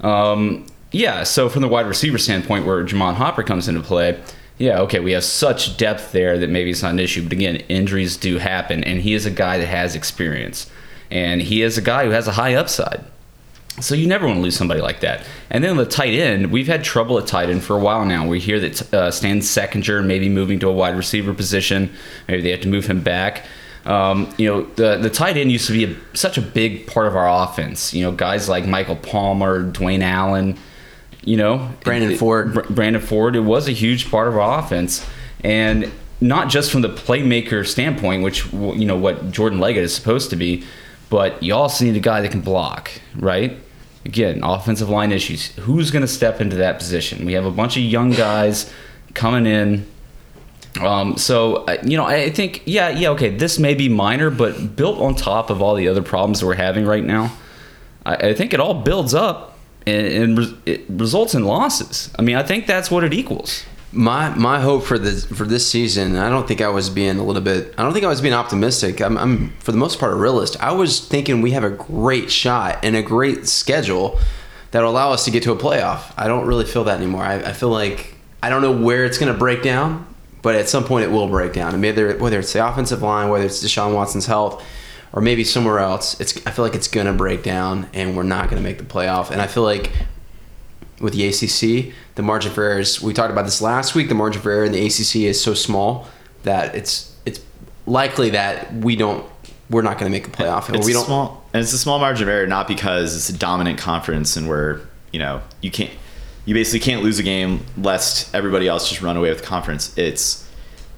Um, 0.00 0.66
yeah, 0.90 1.22
so 1.22 1.48
from 1.48 1.62
the 1.62 1.68
wide 1.68 1.86
receiver 1.86 2.18
standpoint, 2.18 2.66
where 2.66 2.82
Germone 2.82 3.14
Hopper 3.14 3.42
comes 3.42 3.68
into 3.68 3.80
play, 3.80 4.20
yeah, 4.58 4.80
okay, 4.80 5.00
we 5.00 5.12
have 5.12 5.24
such 5.24 5.76
depth 5.76 6.12
there 6.12 6.38
that 6.38 6.50
maybe 6.50 6.70
it's 6.70 6.82
not 6.82 6.92
an 6.92 7.00
issue. 7.00 7.22
But 7.22 7.32
again, 7.32 7.56
injuries 7.68 8.16
do 8.16 8.38
happen, 8.38 8.84
and 8.84 9.00
he 9.00 9.14
is 9.14 9.26
a 9.26 9.30
guy 9.30 9.58
that 9.58 9.66
has 9.66 9.94
experience, 9.94 10.70
and 11.10 11.42
he 11.42 11.62
is 11.62 11.78
a 11.78 11.82
guy 11.82 12.04
who 12.04 12.10
has 12.10 12.28
a 12.28 12.32
high 12.32 12.54
upside. 12.54 13.04
So 13.80 13.94
you 13.96 14.06
never 14.06 14.26
want 14.26 14.38
to 14.38 14.42
lose 14.42 14.56
somebody 14.56 14.80
like 14.80 15.00
that. 15.00 15.26
And 15.50 15.64
then 15.64 15.76
the 15.76 15.84
tight 15.84 16.14
end, 16.14 16.52
we've 16.52 16.68
had 16.68 16.84
trouble 16.84 17.18
at 17.18 17.26
tight 17.26 17.50
end 17.50 17.64
for 17.64 17.76
a 17.76 17.80
while 17.80 18.04
now. 18.04 18.26
We 18.26 18.38
hear 18.38 18.60
that 18.60 18.94
uh, 18.94 19.10
Stan 19.10 19.40
Seckinger 19.40 20.04
maybe 20.04 20.28
moving 20.28 20.60
to 20.60 20.68
a 20.68 20.72
wide 20.72 20.96
receiver 20.96 21.34
position. 21.34 21.92
Maybe 22.28 22.42
they 22.42 22.50
have 22.50 22.60
to 22.60 22.68
move 22.68 22.86
him 22.86 23.00
back. 23.02 23.44
Um, 23.84 24.32
you 24.38 24.48
know, 24.48 24.62
the 24.76 24.96
the 24.96 25.10
tight 25.10 25.36
end 25.36 25.52
used 25.52 25.66
to 25.66 25.72
be 25.72 25.84
a, 25.92 26.16
such 26.16 26.38
a 26.38 26.40
big 26.40 26.86
part 26.86 27.06
of 27.06 27.16
our 27.16 27.44
offense. 27.44 27.92
You 27.92 28.04
know, 28.04 28.12
guys 28.12 28.48
like 28.48 28.64
Michael 28.66 28.96
Palmer, 28.96 29.62
Dwayne 29.70 30.02
Allen. 30.02 30.56
You 31.22 31.36
know, 31.36 31.70
Brandon 31.82 32.12
it- 32.12 32.18
Ford. 32.18 32.54
Br- 32.54 32.72
Brandon 32.72 33.02
Ford. 33.02 33.34
It 33.36 33.40
was 33.40 33.66
a 33.68 33.72
huge 33.72 34.10
part 34.10 34.28
of 34.28 34.36
our 34.38 34.58
offense, 34.58 35.04
and 35.42 35.90
not 36.20 36.48
just 36.48 36.70
from 36.70 36.80
the 36.82 36.88
playmaker 36.88 37.66
standpoint, 37.66 38.22
which 38.22 38.50
you 38.52 38.86
know 38.86 38.96
what 38.96 39.30
Jordan 39.32 39.58
Leggett 39.58 39.82
is 39.84 39.94
supposed 39.94 40.30
to 40.30 40.36
be, 40.36 40.64
but 41.10 41.42
you 41.42 41.54
also 41.54 41.84
need 41.84 41.96
a 41.96 42.00
guy 42.00 42.20
that 42.22 42.30
can 42.30 42.40
block, 42.40 42.90
right? 43.16 43.58
Again, 44.04 44.42
offensive 44.42 44.88
line 44.90 45.12
issues. 45.12 45.52
Who's 45.56 45.90
going 45.90 46.02
to 46.02 46.08
step 46.08 46.40
into 46.40 46.56
that 46.56 46.78
position? 46.78 47.24
We 47.24 47.32
have 47.32 47.46
a 47.46 47.50
bunch 47.50 47.76
of 47.76 47.82
young 47.82 48.10
guys 48.10 48.70
coming 49.14 49.46
in. 49.46 49.86
Um, 50.80 51.16
so 51.16 51.64
you 51.84 51.96
know, 51.96 52.04
I 52.04 52.30
think 52.30 52.62
yeah, 52.66 52.88
yeah, 52.90 53.10
okay. 53.10 53.30
This 53.30 53.58
may 53.58 53.74
be 53.74 53.88
minor, 53.88 54.30
but 54.30 54.76
built 54.76 55.00
on 55.00 55.14
top 55.14 55.48
of 55.48 55.62
all 55.62 55.74
the 55.74 55.88
other 55.88 56.02
problems 56.02 56.40
that 56.40 56.46
we're 56.46 56.54
having 56.54 56.84
right 56.84 57.04
now, 57.04 57.32
I, 58.04 58.16
I 58.16 58.34
think 58.34 58.52
it 58.52 58.60
all 58.60 58.74
builds 58.74 59.14
up 59.14 59.56
and, 59.86 60.06
and 60.06 60.38
res- 60.38 60.54
it 60.66 60.84
results 60.88 61.34
in 61.34 61.44
losses. 61.44 62.10
I 62.18 62.22
mean, 62.22 62.36
I 62.36 62.42
think 62.42 62.66
that's 62.66 62.90
what 62.90 63.04
it 63.04 63.14
equals. 63.14 63.64
My 63.94 64.34
my 64.34 64.60
hope 64.60 64.82
for 64.84 64.98
this 64.98 65.24
for 65.24 65.44
this 65.44 65.70
season, 65.70 66.16
I 66.16 66.28
don't 66.28 66.48
think 66.48 66.60
I 66.60 66.68
was 66.68 66.90
being 66.90 67.18
a 67.18 67.24
little 67.24 67.42
bit. 67.42 67.72
I 67.78 67.82
don't 67.82 67.92
think 67.92 68.04
I 68.04 68.08
was 68.08 68.20
being 68.20 68.34
optimistic. 68.34 69.00
I'm, 69.00 69.16
I'm 69.16 69.50
for 69.60 69.70
the 69.70 69.78
most 69.78 70.00
part 70.00 70.12
a 70.12 70.16
realist. 70.16 70.60
I 70.60 70.72
was 70.72 71.00
thinking 71.00 71.42
we 71.42 71.52
have 71.52 71.64
a 71.64 71.70
great 71.70 72.30
shot 72.30 72.80
and 72.82 72.96
a 72.96 73.02
great 73.02 73.46
schedule 73.46 74.18
that'll 74.72 74.90
allow 74.90 75.12
us 75.12 75.24
to 75.26 75.30
get 75.30 75.44
to 75.44 75.52
a 75.52 75.56
playoff. 75.56 76.12
I 76.16 76.26
don't 76.26 76.46
really 76.46 76.64
feel 76.64 76.84
that 76.84 76.96
anymore. 76.96 77.22
I, 77.22 77.34
I 77.36 77.52
feel 77.52 77.68
like 77.68 78.16
I 78.42 78.50
don't 78.50 78.60
know 78.60 78.72
where 78.72 79.04
it's 79.04 79.16
going 79.16 79.32
to 79.32 79.38
break 79.38 79.62
down, 79.62 80.04
but 80.42 80.56
at 80.56 80.68
some 80.68 80.84
point 80.84 81.04
it 81.04 81.12
will 81.12 81.28
break 81.28 81.52
down. 81.52 81.72
And 81.72 81.80
maybe 81.80 82.14
whether 82.14 82.40
it's 82.40 82.52
the 82.52 82.66
offensive 82.66 83.00
line, 83.00 83.28
whether 83.30 83.44
it's 83.44 83.64
Deshaun 83.64 83.94
Watson's 83.94 84.26
health, 84.26 84.64
or 85.12 85.22
maybe 85.22 85.44
somewhere 85.44 85.78
else, 85.78 86.20
it's 86.20 86.44
I 86.44 86.50
feel 86.50 86.64
like 86.64 86.74
it's 86.74 86.88
going 86.88 87.06
to 87.06 87.12
break 87.12 87.44
down, 87.44 87.88
and 87.94 88.16
we're 88.16 88.24
not 88.24 88.50
going 88.50 88.60
to 88.60 88.68
make 88.68 88.78
the 88.78 88.84
playoff. 88.84 89.30
And 89.30 89.40
I 89.40 89.46
feel 89.46 89.62
like 89.62 89.92
with 91.00 91.12
the 91.14 91.26
ACC, 91.26 91.92
the 92.14 92.22
margin 92.22 92.52
for 92.52 92.62
error 92.64 92.80
is. 92.80 93.02
We 93.02 93.12
talked 93.12 93.32
about 93.32 93.44
this 93.44 93.60
last 93.60 93.94
week. 93.94 94.08
The 94.08 94.14
margin 94.14 94.40
for 94.42 94.50
error 94.50 94.64
in 94.64 94.72
the 94.72 94.84
ACC 94.86 95.16
is 95.16 95.40
so 95.42 95.54
small 95.54 96.08
that 96.44 96.74
it's 96.74 97.14
it's 97.26 97.40
likely 97.86 98.30
that 98.30 98.72
we 98.74 98.96
don't. 98.96 99.26
We're 99.70 99.82
not 99.82 99.98
going 99.98 100.12
to 100.12 100.16
make 100.16 100.28
a 100.28 100.30
playoff, 100.30 100.66
and 100.68 100.76
It's 100.76 100.86
we 100.86 100.92
don't. 100.92 101.06
small, 101.06 101.42
and 101.52 101.62
it's 101.62 101.72
a 101.72 101.78
small 101.78 101.98
margin 101.98 102.28
of 102.28 102.28
error, 102.28 102.46
not 102.46 102.68
because 102.68 103.16
it's 103.16 103.30
a 103.30 103.36
dominant 103.38 103.78
conference 103.78 104.36
and 104.36 104.46
we're, 104.46 104.82
you 105.10 105.18
know, 105.18 105.40
you 105.62 105.70
can't, 105.70 105.90
you 106.44 106.52
basically 106.54 106.80
can't 106.80 107.02
lose 107.02 107.18
a 107.18 107.22
game 107.22 107.64
lest 107.78 108.32
everybody 108.34 108.68
else 108.68 108.90
just 108.90 109.00
run 109.00 109.16
away 109.16 109.30
with 109.30 109.40
the 109.40 109.46
conference. 109.46 109.96
It's, 109.96 110.46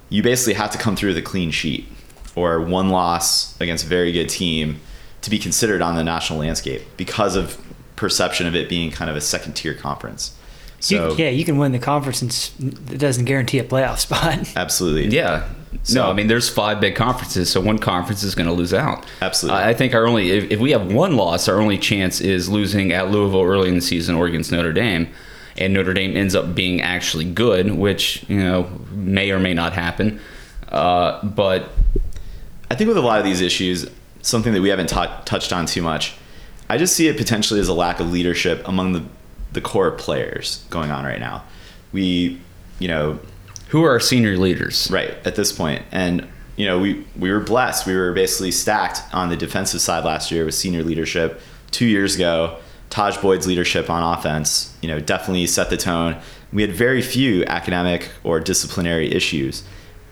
you 0.09 0.21
basically 0.21 0.55
have 0.55 0.73
to 0.73 0.79
come 0.79 0.97
through 0.97 1.11
with 1.11 1.19
a 1.19 1.23
clean 1.23 1.53
sheet 1.53 1.87
or 2.35 2.61
one 2.61 2.91
loss 2.91 3.59
against 3.61 3.85
a 3.85 3.89
very 3.89 4.11
good 4.11 4.29
team 4.29 4.81
to 5.23 5.31
be 5.31 5.39
considered 5.39 5.81
on 5.81 5.95
the 5.95 6.03
national 6.05 6.41
landscape 6.41 6.83
because 6.97 7.37
of 7.37 7.66
perception 7.97 8.47
of 8.47 8.55
it 8.55 8.69
being 8.69 8.91
kind 8.91 9.11
of 9.11 9.17
a 9.17 9.21
second 9.21 9.55
tier 9.55 9.75
conference. 9.75 10.33
You- 10.89 10.99
So 10.99 11.15
yeah, 11.17 11.31
you 11.31 11.45
can 11.45 11.57
win 11.59 11.73
the 11.73 11.79
conference, 11.79 12.53
and 12.61 12.73
it 12.93 12.99
doesn't 12.99 13.25
guarantee 13.25 13.59
a 13.59 13.65
playoff 13.65 13.99
spot. 14.07 14.39
absolutely, 14.57 15.07
Yeah. 15.17 15.49
So- 15.83 16.03
no, 16.05 16.11
I 16.11 16.13
mean, 16.15 16.27
there's 16.27 16.49
five 16.49 16.81
big 16.81 16.95
conferences, 16.97 17.51
so 17.51 17.61
one 17.61 17.79
conference 17.79 18.23
is 18.23 18.35
going 18.35 18.47
to 18.47 18.53
lose 18.53 18.73
out. 18.75 19.05
Absolutely. 19.21 19.61
I 19.61 19.71
I 19.71 19.75
think 19.75 19.95
our 19.95 20.07
only, 20.07 20.31
if, 20.31 20.51
if 20.53 20.61
we 20.61 20.71
have 20.73 20.91
one 20.93 21.17
loss, 21.17 21.49
our 21.49 21.61
only 21.61 21.79
chance 21.79 22.21
is 22.21 22.49
losing 22.49 22.93
at 22.93 23.11
Louisville 23.11 23.43
early 23.43 23.69
in 23.69 23.75
the 23.75 23.81
season 23.81 24.15
or 24.17 24.27
against 24.27 24.51
Notre 24.53 24.73
Dame. 24.73 25.09
And 25.59 25.73
Notre 25.73 25.95
Dame 25.95 26.17
ends 26.17 26.35
up 26.35 26.55
being 26.55 26.83
actually 26.83 27.25
good, 27.25 27.73
which, 27.73 28.25
you 28.29 28.37
know, 28.39 28.69
may 28.93 29.31
or 29.31 29.39
may 29.39 29.55
not 29.55 29.73
happen. 29.73 30.21
Uh, 30.69 31.25
but 31.25 31.71
I 32.71 32.75
think 32.75 32.89
with 32.89 32.97
a 32.99 33.01
lot 33.03 33.19
of 33.19 33.25
these 33.25 33.41
issues, 33.41 33.87
something 34.23 34.53
that 34.53 34.61
we 34.61 34.69
haven't 34.69 34.89
ta- 34.89 35.23
touched 35.25 35.53
on 35.53 35.65
too 35.67 35.81
much, 35.83 36.15
I 36.69 36.79
just 36.79 36.97
see 36.97 37.09
it 37.09 37.17
potentially 37.17 37.61
as 37.61 37.69
a 37.69 37.75
lack 37.75 38.01
of 38.01 38.11
leadership 38.11 38.63
among 38.67 38.93
the 38.93 39.05
the 39.53 39.61
core 39.61 39.91
players 39.91 40.65
going 40.69 40.91
on 40.91 41.05
right 41.05 41.21
now. 41.21 41.43
We, 41.93 42.39
you 42.79 42.89
know, 42.89 43.19
who 43.69 43.85
are 43.85 43.91
our 43.91 44.01
senior 44.01 44.37
leaders? 44.37 44.91
right 44.91 45.15
at 45.25 45.35
this 45.35 45.53
point. 45.53 45.83
and 45.93 46.27
you 46.57 46.65
know, 46.65 46.79
we 46.79 47.05
we 47.19 47.31
were 47.31 47.41
blessed. 47.41 47.87
We 47.87 47.95
were 47.95 48.13
basically 48.13 48.51
stacked 48.51 49.03
on 49.13 49.29
the 49.29 49.37
defensive 49.37 49.81
side 49.81 50.05
last 50.05 50.31
year 50.31 50.45
with 50.47 50.55
senior 50.55 50.83
leadership. 50.83 51.41
Two 51.71 51.85
years 51.85 52.15
ago, 52.15 52.57
Tajh 52.89 53.21
Boyd's 53.21 53.47
leadership 53.47 53.91
on 53.91 54.17
offense, 54.17 54.75
you 54.81 54.89
know, 54.89 54.99
definitely 54.99 55.47
set 55.47 55.69
the 55.69 55.77
tone. 55.77 56.17
We 56.53 56.63
had 56.63 56.73
very 56.73 57.03
few 57.03 57.45
academic 57.45 58.11
or 58.25 58.41
disciplinary 58.41 59.13
issues. 59.13 59.65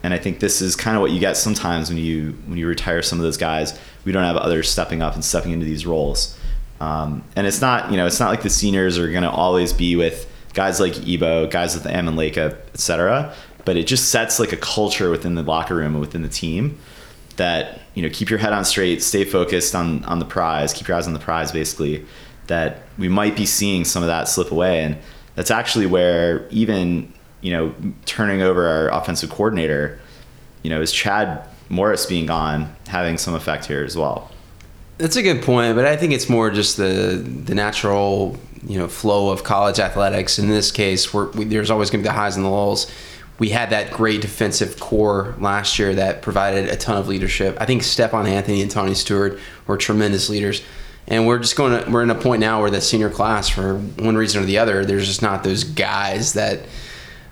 And 0.03 0.13
I 0.13 0.19
think 0.19 0.41
this 0.41 0.61
is 0.61 0.77
kind 0.77 0.97
of 0.97 1.01
what 1.01 1.13
you 1.13 1.19
get 1.19 1.39
sometimes 1.39 1.89
when 1.89 1.97
you 1.97 2.33
when 2.47 2.59
you 2.59 2.69
retire 2.69 3.01
some 3.01 3.19
of 3.19 3.23
those 3.23 3.39
guys. 3.39 3.79
We 4.05 4.13
don't 4.13 4.25
have 4.25 4.37
others 4.37 4.69
stepping 4.69 5.01
up 5.01 5.15
and 5.15 5.25
stepping 5.25 5.53
into 5.53 5.65
these 5.65 5.87
roles. 5.87 6.39
Um, 6.85 7.25
and 7.35 7.47
it's 7.47 7.63
not 7.63 7.91
you 7.91 7.97
know 7.97 8.07
it's 8.07 8.21
not 8.21 8.29
like 8.29 8.43
the 8.43 8.51
seniors 8.51 8.99
are 8.99 9.11
going 9.11 9.23
to 9.23 9.31
always 9.31 9.73
be 9.73 9.97
with 9.97 10.31
guys 10.53 10.81
like 10.81 11.07
Ebo, 11.09 11.47
guys 11.47 11.75
with 11.75 11.87
Ammon 11.87 12.15
Lakip, 12.15 12.59
etc. 12.75 13.35
But 13.65 13.79
it 13.79 13.87
just 13.87 14.11
sets 14.11 14.39
like 14.39 14.53
a 14.53 14.59
culture 14.59 15.09
within 15.09 15.35
the 15.35 15.43
locker 15.43 15.75
room 15.75 15.95
and 15.95 16.01
within 16.01 16.21
the 16.21 16.29
team 16.29 16.79
that 17.37 17.81
you 17.95 18.03
know 18.03 18.11
keep 18.13 18.29
your 18.29 18.39
head 18.39 18.53
on 18.53 18.65
straight, 18.67 19.03
stay 19.03 19.25
focused 19.25 19.75
on 19.75 20.05
on 20.05 20.19
the 20.19 20.27
prize, 20.27 20.75
keep 20.75 20.87
your 20.89 20.97
eyes 20.97 21.07
on 21.07 21.15
the 21.15 21.19
prize, 21.19 21.53
basically. 21.53 22.05
That 22.49 22.83
we 22.99 23.09
might 23.09 23.35
be 23.35 23.47
seeing 23.47 23.87
some 23.87 24.03
of 24.03 24.09
that 24.09 24.29
slip 24.29 24.51
away, 24.51 24.83
and 24.83 24.99
that's 25.37 25.51
actually 25.51 25.87
where 25.87 26.47
even 26.51 27.11
you 27.41 27.51
know 27.53 27.75
turning 28.05 28.43
over 28.43 28.69
our 28.69 28.91
offensive 28.91 29.31
coordinator, 29.31 29.99
you 30.63 30.69
know, 30.69 30.83
is 30.83 30.93
Chad 30.93 31.49
Morris 31.71 32.05
being 32.05 32.27
gone 32.27 32.77
having 32.89 33.17
some 33.17 33.35
effect 33.35 33.65
here 33.65 33.83
as 33.83 33.97
well. 33.97 34.31
That's 34.99 35.17
a 35.17 35.23
good 35.23 35.43
point, 35.43 35.75
but 35.75 35.87
I 35.87 35.97
think 35.97 36.13
it's 36.13 36.29
more 36.29 36.51
just 36.51 36.77
the 36.77 37.23
the 37.45 37.55
natural 37.55 38.39
you 38.67 38.79
know 38.79 38.89
flow 38.89 39.31
of 39.31 39.43
college 39.43 39.81
athletics. 39.81 40.39
In 40.39 40.49
this 40.49 40.71
case, 40.71 41.13
we, 41.13 41.45
there's 41.45 41.71
always 41.71 41.91
going 41.91 42.03
to 42.03 42.09
be 42.09 42.13
the 42.13 42.19
highs 42.19 42.37
and 42.37 42.45
the 42.45 42.51
lows. 42.51 42.91
We 43.41 43.49
had 43.49 43.71
that 43.71 43.93
great 43.93 44.21
defensive 44.21 44.79
core 44.79 45.35
last 45.41 45.81
year 45.81 45.93
that 45.97 46.23
provided 46.23 46.69
a 46.69 46.77
ton 46.77 46.97
of 46.97 47.09
leadership. 47.09 47.57
I 47.61 47.67
think 47.67 47.83
Stephone 47.83 48.27
Anthony 48.27 48.63
and 48.63 48.71
Tony 48.71 48.95
Steward 48.95 49.41
were 49.67 49.77
tremendous 49.77 50.29
leaders, 50.29 50.63
and 51.09 51.27
we're 51.27 51.41
just 51.41 51.57
going 51.57 51.83
to 51.83 51.91
we're 51.91 52.05
in 52.05 52.11
a 52.11 52.15
point 52.15 52.41
now 52.41 52.61
where 52.61 52.71
the 52.71 52.81
senior 52.81 53.11
class, 53.11 53.49
for 53.49 53.79
one 53.79 54.17
reason 54.17 54.43
or 54.43 54.47
the 54.47 54.59
other, 54.59 54.85
there's 54.85 55.09
just 55.09 55.23
not 55.23 55.43
those 55.43 55.65
guys 55.65 56.35
that 56.35 56.61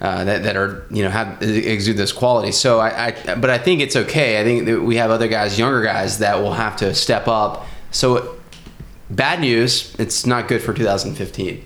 uh, 0.02 0.24
that, 0.24 0.42
that 0.42 0.56
are 0.56 0.84
you 0.90 1.04
know 1.04 1.10
have 1.10 1.40
exude 1.40 1.96
those 1.96 2.12
qualities. 2.12 2.58
So 2.58 2.80
I, 2.80 3.06
I 3.06 3.34
but 3.36 3.50
I 3.50 3.56
think 3.56 3.80
it's 3.80 3.94
okay. 3.94 4.40
I 4.40 4.44
think 4.44 4.66
that 4.66 4.82
we 4.82 4.96
have 4.96 5.12
other 5.12 5.28
guys, 5.28 5.58
younger 5.58 5.80
guys, 5.80 6.18
that 6.18 6.42
will 6.42 6.54
have 6.54 6.76
to 6.78 6.92
step 6.92 7.28
up. 7.28 7.66
So 7.92 8.36
bad 9.08 9.40
news, 9.40 9.94
it's 10.00 10.26
not 10.26 10.48
good 10.48 10.60
for 10.60 10.74
2015. 10.74 11.64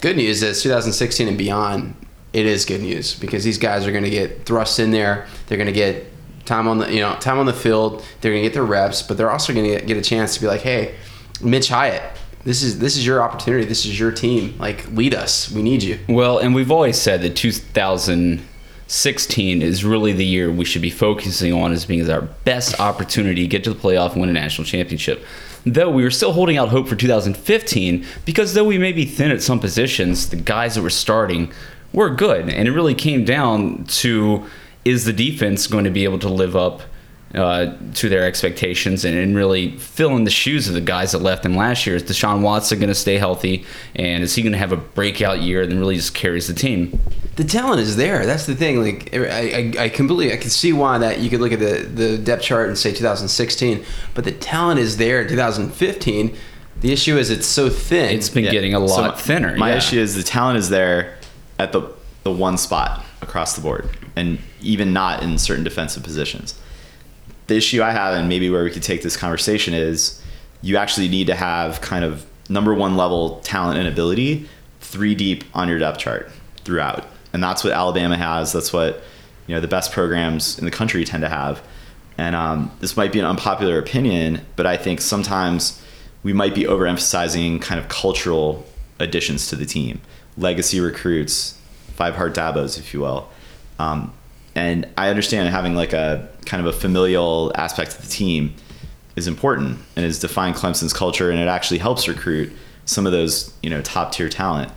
Good 0.00 0.16
news 0.16 0.42
is 0.42 0.60
2016 0.62 1.28
and 1.28 1.38
beyond, 1.38 1.94
it 2.32 2.46
is 2.46 2.64
good 2.64 2.80
news 2.80 3.14
because 3.14 3.44
these 3.44 3.58
guys 3.58 3.86
are 3.86 3.92
going 3.92 4.04
to 4.04 4.10
get 4.10 4.44
thrust 4.44 4.80
in 4.80 4.90
there. 4.90 5.28
They're 5.46 5.58
going 5.58 5.66
to 5.66 5.72
get 5.72 6.06
time 6.46 6.66
on 6.66 6.78
the 6.78 6.92
you 6.92 7.00
know 7.00 7.14
time 7.20 7.38
on 7.38 7.46
the 7.46 7.52
field. 7.52 8.04
They're 8.20 8.32
going 8.32 8.42
to 8.42 8.48
get 8.48 8.54
their 8.54 8.64
reps, 8.64 9.02
but 9.02 9.16
they're 9.16 9.30
also 9.30 9.54
going 9.54 9.66
to 9.66 9.78
get, 9.78 9.86
get 9.86 9.96
a 9.96 10.02
chance 10.02 10.34
to 10.34 10.40
be 10.40 10.48
like, 10.48 10.62
hey, 10.62 10.96
Mitch 11.40 11.68
Hyatt. 11.68 12.02
This 12.48 12.62
is 12.62 12.78
this 12.78 12.96
is 12.96 13.04
your 13.04 13.22
opportunity. 13.22 13.66
This 13.66 13.84
is 13.84 14.00
your 14.00 14.10
team. 14.10 14.56
Like 14.58 14.90
lead 14.92 15.12
us. 15.12 15.52
We 15.52 15.60
need 15.60 15.82
you. 15.82 15.98
Well, 16.08 16.38
and 16.38 16.54
we've 16.54 16.70
always 16.70 16.98
said 16.98 17.20
that 17.20 17.36
2016 17.36 19.60
is 19.60 19.84
really 19.84 20.14
the 20.14 20.24
year 20.24 20.50
we 20.50 20.64
should 20.64 20.80
be 20.80 20.88
focusing 20.88 21.52
on 21.52 21.72
as 21.72 21.84
being 21.84 22.08
our 22.08 22.22
best 22.22 22.80
opportunity 22.80 23.42
to 23.42 23.48
get 23.48 23.64
to 23.64 23.74
the 23.74 23.78
playoff 23.78 24.12
and 24.12 24.22
win 24.22 24.30
a 24.30 24.32
national 24.32 24.64
championship. 24.64 25.22
Though 25.66 25.90
we 25.90 26.02
were 26.02 26.10
still 26.10 26.32
holding 26.32 26.56
out 26.56 26.70
hope 26.70 26.88
for 26.88 26.96
2015 26.96 28.06
because 28.24 28.54
though 28.54 28.64
we 28.64 28.78
may 28.78 28.92
be 28.92 29.04
thin 29.04 29.30
at 29.30 29.42
some 29.42 29.60
positions, 29.60 30.30
the 30.30 30.36
guys 30.36 30.76
that 30.76 30.80
were 30.80 30.88
starting 30.88 31.52
were 31.92 32.08
good, 32.08 32.48
and 32.48 32.66
it 32.66 32.72
really 32.72 32.94
came 32.94 33.26
down 33.26 33.84
to 33.84 34.46
is 34.86 35.04
the 35.04 35.12
defense 35.12 35.66
going 35.66 35.84
to 35.84 35.90
be 35.90 36.04
able 36.04 36.20
to 36.20 36.30
live 36.30 36.56
up 36.56 36.80
uh, 37.34 37.74
to 37.94 38.08
their 38.08 38.24
expectations 38.24 39.04
and, 39.04 39.16
and 39.16 39.36
really 39.36 39.76
fill 39.76 40.16
in 40.16 40.24
the 40.24 40.30
shoes 40.30 40.66
of 40.66 40.74
the 40.74 40.80
guys 40.80 41.12
that 41.12 41.18
left 41.18 41.44
him 41.44 41.54
last 41.56 41.86
year. 41.86 41.96
Is 41.96 42.02
Deshaun 42.02 42.40
Watson 42.40 42.78
going 42.78 42.88
to 42.88 42.94
stay 42.94 43.18
healthy? 43.18 43.66
And 43.94 44.22
is 44.22 44.34
he 44.34 44.42
going 44.42 44.52
to 44.52 44.58
have 44.58 44.72
a 44.72 44.76
breakout 44.78 45.40
year 45.42 45.62
and 45.62 45.78
really 45.78 45.96
just 45.96 46.14
carries 46.14 46.46
the 46.46 46.54
team? 46.54 46.98
the 47.36 47.44
talent 47.44 47.80
is 47.80 47.94
there. 47.96 48.26
That's 48.26 48.46
the 48.46 48.56
thing. 48.56 48.82
Like 48.82 49.14
I, 49.14 49.72
I, 49.78 49.84
I 49.84 49.88
completely, 49.90 50.34
I 50.34 50.38
can 50.38 50.50
see 50.50 50.72
why 50.72 50.98
that 50.98 51.20
you 51.20 51.30
could 51.30 51.38
look 51.40 51.52
at 51.52 51.60
the 51.60 51.82
the 51.82 52.18
depth 52.18 52.42
chart 52.42 52.66
and 52.68 52.76
say 52.76 52.92
2016, 52.92 53.84
but 54.14 54.24
the 54.24 54.32
talent 54.32 54.80
is 54.80 54.96
there 54.96 55.22
in 55.22 55.28
2015. 55.28 56.36
The 56.80 56.92
issue 56.92 57.16
is 57.16 57.30
it's 57.30 57.46
so 57.46 57.68
thin. 57.70 58.16
It's 58.16 58.28
been 58.28 58.42
Yeah. 58.44 58.50
getting 58.50 58.74
a 58.74 58.78
So 58.88 59.02
lot 59.02 59.14
my- 59.14 59.20
thinner. 59.20 59.56
My 59.56 59.70
yeah. 59.70 59.76
issue 59.76 60.00
is 60.00 60.16
the 60.16 60.24
talent 60.24 60.58
is 60.58 60.68
there 60.68 61.16
at 61.60 61.70
the 61.72 61.82
the 62.24 62.32
one 62.32 62.58
spot 62.58 63.04
across 63.22 63.54
the 63.54 63.60
board, 63.60 63.88
and 64.16 64.38
even 64.60 64.92
not 64.92 65.22
in 65.22 65.38
certain 65.38 65.62
defensive 65.62 66.02
positions. 66.02 66.54
The 67.48 67.56
issue 67.56 67.82
I 67.82 67.90
have, 67.90 68.14
and 68.14 68.28
maybe 68.28 68.48
where 68.48 68.64
we 68.64 68.70
could 68.70 68.82
take 68.82 69.02
this 69.02 69.16
conversation, 69.16 69.74
is 69.74 70.22
you 70.62 70.76
actually 70.76 71.08
need 71.08 71.26
to 71.26 71.34
have 71.34 71.80
kind 71.80 72.04
of 72.04 72.24
number 72.48 72.74
one 72.74 72.96
level 72.96 73.40
talent 73.40 73.78
and 73.78 73.88
ability 73.88 74.48
three 74.80 75.14
deep 75.14 75.44
on 75.54 75.68
your 75.68 75.78
depth 75.78 75.98
chart 75.98 76.30
throughout, 76.64 77.04
and 77.32 77.42
that's 77.42 77.64
what 77.64 77.72
Alabama 77.72 78.16
has. 78.16 78.52
That's 78.52 78.72
what 78.72 79.02
you 79.46 79.54
know 79.54 79.60
the 79.60 79.68
best 79.68 79.92
programs 79.92 80.58
in 80.58 80.64
the 80.64 80.70
country 80.70 81.04
tend 81.04 81.22
to 81.22 81.28
have. 81.28 81.62
And 82.18 82.34
um, 82.34 82.70
this 82.80 82.96
might 82.96 83.12
be 83.12 83.20
an 83.20 83.24
unpopular 83.24 83.78
opinion, 83.78 84.44
but 84.56 84.66
I 84.66 84.76
think 84.76 85.00
sometimes 85.00 85.80
we 86.22 86.32
might 86.32 86.54
be 86.54 86.64
overemphasizing 86.64 87.62
kind 87.62 87.80
of 87.80 87.88
cultural 87.88 88.66
additions 88.98 89.48
to 89.48 89.56
the 89.56 89.64
team, 89.64 90.00
legacy 90.36 90.80
recruits, 90.80 91.56
five 91.94 92.16
hard 92.16 92.34
dabos, 92.34 92.76
if 92.76 92.92
you 92.92 93.00
will. 93.00 93.28
Um, 93.78 94.12
and 94.58 94.88
I 94.98 95.08
understand 95.08 95.48
having 95.50 95.76
like 95.76 95.92
a 95.92 96.28
kind 96.44 96.66
of 96.66 96.74
a 96.74 96.76
familial 96.76 97.52
aspect 97.54 97.94
of 97.94 98.02
the 98.02 98.08
team 98.08 98.54
is 99.14 99.28
important 99.28 99.78
and 99.94 100.04
is 100.04 100.18
defined 100.18 100.56
Clemson's 100.56 100.92
culture, 100.92 101.30
and 101.30 101.38
it 101.38 101.46
actually 101.46 101.78
helps 101.78 102.08
recruit 102.08 102.52
some 102.84 103.06
of 103.06 103.12
those 103.12 103.52
you 103.62 103.70
know 103.70 103.80
top 103.82 104.10
tier 104.10 104.28
talent. 104.28 104.72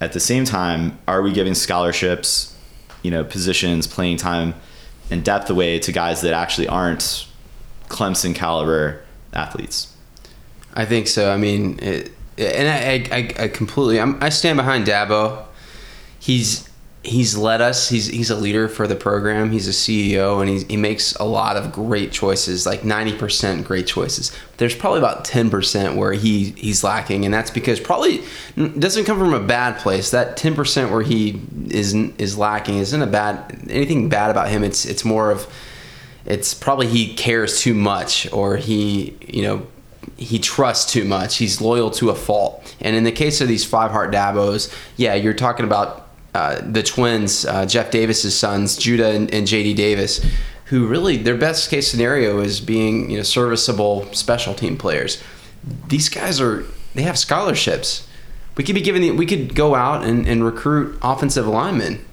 At 0.00 0.14
the 0.14 0.20
same 0.20 0.46
time, 0.46 0.98
are 1.06 1.20
we 1.20 1.32
giving 1.32 1.54
scholarships, 1.54 2.56
you 3.02 3.10
know, 3.10 3.24
positions, 3.24 3.86
playing 3.86 4.16
time, 4.16 4.54
and 5.10 5.22
depth 5.22 5.50
away 5.50 5.80
to 5.80 5.92
guys 5.92 6.22
that 6.22 6.32
actually 6.32 6.68
aren't 6.68 7.26
Clemson 7.88 8.34
caliber 8.34 9.02
athletes? 9.34 9.94
I 10.72 10.86
think 10.86 11.08
so. 11.08 11.30
I 11.30 11.36
mean, 11.36 11.78
it, 11.82 12.10
and 12.38 12.68
I, 12.68 13.16
I, 13.16 13.44
I 13.44 13.48
completely, 13.48 14.00
I'm, 14.00 14.22
I 14.22 14.28
stand 14.30 14.56
behind 14.56 14.86
Dabo. 14.86 15.44
He's 16.18 16.68
he's 17.06 17.36
led 17.36 17.60
us. 17.60 17.88
He's 17.88 18.06
he's 18.06 18.30
a 18.30 18.36
leader 18.36 18.68
for 18.68 18.86
the 18.86 18.96
program. 18.96 19.50
He's 19.50 19.68
a 19.68 19.70
CEO, 19.70 20.40
and 20.40 20.50
he 20.50 20.64
he 20.64 20.76
makes 20.76 21.14
a 21.16 21.24
lot 21.24 21.56
of 21.56 21.72
great 21.72 22.12
choices, 22.12 22.66
like 22.66 22.84
ninety 22.84 23.16
percent 23.16 23.66
great 23.66 23.86
choices. 23.86 24.36
There's 24.56 24.74
probably 24.74 24.98
about 24.98 25.24
ten 25.24 25.48
percent 25.48 25.96
where 25.96 26.12
he 26.12 26.50
he's 26.50 26.82
lacking, 26.82 27.24
and 27.24 27.32
that's 27.32 27.50
because 27.50 27.80
probably 27.80 28.22
doesn't 28.56 29.04
come 29.04 29.18
from 29.18 29.34
a 29.34 29.40
bad 29.40 29.78
place. 29.78 30.10
That 30.10 30.36
ten 30.36 30.54
percent 30.54 30.90
where 30.90 31.02
he 31.02 31.40
is 31.68 31.94
is 31.94 32.36
lacking 32.36 32.78
isn't 32.78 33.02
a 33.02 33.06
bad 33.06 33.66
anything 33.70 34.08
bad 34.08 34.30
about 34.30 34.48
him. 34.48 34.64
It's 34.64 34.84
it's 34.84 35.04
more 35.04 35.30
of 35.30 35.46
it's 36.26 36.54
probably 36.54 36.88
he 36.88 37.14
cares 37.14 37.60
too 37.60 37.74
much 37.74 38.30
or 38.32 38.56
he 38.56 39.16
you 39.20 39.42
know 39.42 39.66
he 40.16 40.38
trusts 40.38 40.92
too 40.92 41.04
much 41.04 41.36
he's 41.36 41.60
loyal 41.60 41.90
to 41.90 42.10
a 42.10 42.14
fault 42.14 42.74
and 42.80 42.96
in 42.96 43.04
the 43.04 43.12
case 43.12 43.40
of 43.40 43.48
these 43.48 43.64
five 43.64 43.90
heart 43.90 44.12
dabos 44.12 44.74
yeah 44.96 45.14
you're 45.14 45.34
talking 45.34 45.64
about 45.64 46.05
uh, 46.36 46.60
the 46.60 46.82
twins 46.82 47.46
uh, 47.46 47.64
jeff 47.64 47.90
davis's 47.90 48.36
sons 48.36 48.76
judah 48.76 49.10
and, 49.10 49.32
and 49.32 49.46
jd 49.46 49.74
davis 49.74 50.24
who 50.66 50.86
really 50.86 51.16
their 51.16 51.36
best 51.36 51.70
case 51.70 51.90
scenario 51.90 52.40
is 52.40 52.60
being 52.60 53.10
you 53.10 53.16
know 53.16 53.22
serviceable 53.22 54.12
special 54.12 54.54
team 54.54 54.76
players 54.76 55.22
these 55.88 56.08
guys 56.08 56.40
are 56.40 56.64
they 56.94 57.02
have 57.02 57.18
scholarships 57.18 58.06
we 58.56 58.64
could 58.64 58.74
be 58.74 58.80
giving 58.80 59.02
the, 59.02 59.10
we 59.10 59.26
could 59.26 59.54
go 59.54 59.74
out 59.74 60.04
and, 60.04 60.26
and 60.28 60.44
recruit 60.44 60.98
offensive 61.02 61.46
linemen 61.46 62.04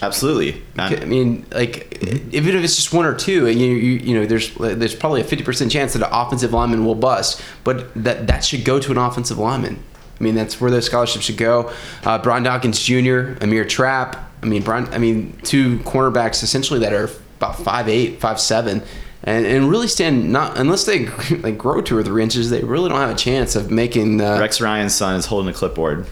Absolutely. 0.00 0.62
I 0.76 1.04
mean, 1.06 1.44
like, 1.50 1.98
even 2.32 2.54
if 2.54 2.62
it's 2.62 2.76
just 2.76 2.92
one 2.92 3.04
or 3.04 3.14
two, 3.14 3.48
you, 3.48 3.66
you, 3.66 3.92
you 3.98 4.14
know, 4.14 4.26
there's 4.26 4.54
there's 4.54 4.94
probably 4.94 5.20
a 5.20 5.24
fifty 5.24 5.44
percent 5.44 5.72
chance 5.72 5.94
that 5.94 6.02
an 6.02 6.08
offensive 6.12 6.52
lineman 6.52 6.84
will 6.84 6.94
bust, 6.94 7.42
but 7.64 7.92
that 8.00 8.28
that 8.28 8.44
should 8.44 8.64
go 8.64 8.78
to 8.78 8.92
an 8.92 8.98
offensive 8.98 9.38
lineman. 9.38 9.82
I 10.18 10.24
mean, 10.24 10.34
that's 10.34 10.60
where 10.60 10.70
those 10.70 10.86
scholarships 10.86 11.24
should 11.26 11.36
go. 11.36 11.72
Uh, 12.04 12.18
Brian 12.18 12.42
Dawkins 12.42 12.80
Jr., 12.82 13.34
Amir 13.40 13.64
Trapp. 13.64 14.16
I 14.42 14.46
mean, 14.46 14.62
Brian. 14.62 14.86
I 14.92 14.98
mean, 14.98 15.38
two 15.42 15.78
cornerbacks 15.80 16.42
essentially 16.42 16.80
that 16.80 16.92
are 16.92 17.08
about 17.38 17.56
five 17.58 17.88
eight, 17.88 18.20
five 18.20 18.38
seven, 18.40 18.82
and 19.24 19.46
and 19.46 19.68
really 19.70 19.88
stand 19.88 20.32
not 20.32 20.56
unless 20.58 20.84
they 20.86 21.06
like 21.42 21.56
grow 21.58 21.80
two 21.80 21.96
or 21.96 22.02
three 22.02 22.22
inches, 22.22 22.50
they 22.50 22.62
really 22.62 22.88
don't 22.88 22.98
have 23.00 23.10
a 23.10 23.14
chance 23.18 23.54
of 23.56 23.70
making. 23.70 24.20
Uh, 24.20 24.38
Rex 24.40 24.60
Ryan's 24.60 24.94
son 24.94 25.16
is 25.16 25.26
holding 25.26 25.48
a 25.50 25.52
clipboard. 25.56 26.06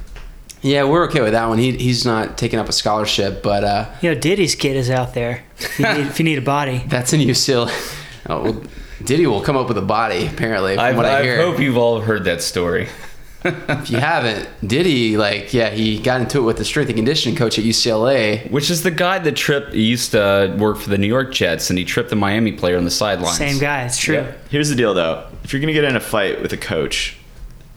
yeah, 0.63 0.85
we're 0.85 1.05
okay 1.09 1.21
with 1.21 1.33
that 1.33 1.49
one. 1.49 1.59
He, 1.59 1.73
he's 1.77 2.05
not 2.05 2.37
taking 2.39 2.59
up 2.59 2.69
a 2.69 2.73
scholarship, 2.73 3.43
but. 3.43 3.63
Uh, 3.65 3.91
You 4.03 4.13
know, 4.15 4.21
Diddy's 4.21 4.55
kid 4.55 4.77
is 4.77 4.91
out 4.91 5.15
there. 5.15 5.45
If 5.59 5.79
you 5.79 5.87
need, 5.95 6.07
if 6.07 6.19
you 6.19 6.25
need 6.25 6.39
a 6.39 6.43
body. 6.43 6.83
That's 6.89 7.13
in 7.13 7.21
UCLA. 7.21 7.71
Oh, 8.29 8.43
well, 8.43 8.63
Diddy 9.05 9.25
will 9.29 9.41
come 9.41 9.57
up 9.57 9.69
with 9.69 9.79
a 9.79 9.83
body, 9.83 10.27
apparently, 10.27 10.75
from 10.75 10.85
I, 10.85 10.93
what 10.97 11.05
I, 11.07 11.21
I 11.21 11.23
hear. 11.23 11.37
hope 11.43 11.61
you've 11.61 11.77
all 11.77 12.01
heard 12.01 12.25
that 12.25 12.43
story. 12.43 12.89
If 13.47 13.91
you 13.91 13.99
haven't, 13.99 14.49
Diddy, 14.67 15.17
like, 15.17 15.53
yeah, 15.55 15.71
he 15.71 15.99
got 16.01 16.21
into 16.21 16.39
it 16.39 16.43
with 16.43 16.57
the 16.57 16.65
strength 16.65 16.89
and 16.89 16.97
conditioning 16.97 17.37
coach 17.37 17.59
at 17.59 17.65
UCLA. 17.65 18.51
Which 18.51 18.71
is 18.71 18.83
the 18.83 18.91
guy 18.91 19.19
that 19.21 19.37
tripped. 19.37 19.73
He 19.73 19.83
used 19.83 20.13
to 20.13 20.55
work 20.59 20.79
for 20.79 20.91
the 20.91 20.99
New 20.99 21.07
York 21.07 21.33
Jets, 21.33 21.71
and 21.71 21.79
he 21.79 21.85
tripped 21.85 22.11
the 22.11 22.17
Miami 22.17 22.53
player 22.53 22.77
on 22.77 22.85
the 22.85 22.91
sidelines. 22.91 23.37
Same 23.37 23.59
guy. 23.59 23.85
It's 23.85 23.99
true. 23.99 24.17
Yeah. 24.17 24.33
Here's 24.51 24.69
the 24.69 24.77
deal, 24.77 24.95
though. 24.95 25.27
If 25.45 25.53
you're 25.53 25.61
gonna 25.61 25.73
get 25.73 25.85
in 25.85 25.97
a 25.97 26.01
fight 26.01 26.43
with 26.43 26.53
a 26.53 26.57
coach, 26.57 27.17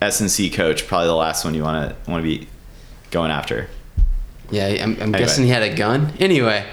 SNC 0.02 0.54
coach, 0.54 0.88
probably 0.88 1.08
the 1.08 1.16
last 1.16 1.44
one 1.46 1.54
you 1.54 1.64
want 1.64 1.90
to 2.06 2.12
want 2.12 2.24
to 2.24 2.28
be 2.28 2.48
going 3.12 3.32
after. 3.32 3.68
Yeah, 4.52 4.66
I'm, 4.68 4.82
I'm 4.82 5.02
Anyway. 5.02 5.20
guessing 5.20 5.44
he 5.44 5.52
had 5.52 5.62
a 5.62 5.74
gun. 5.76 6.12
Anyway, 6.20 6.66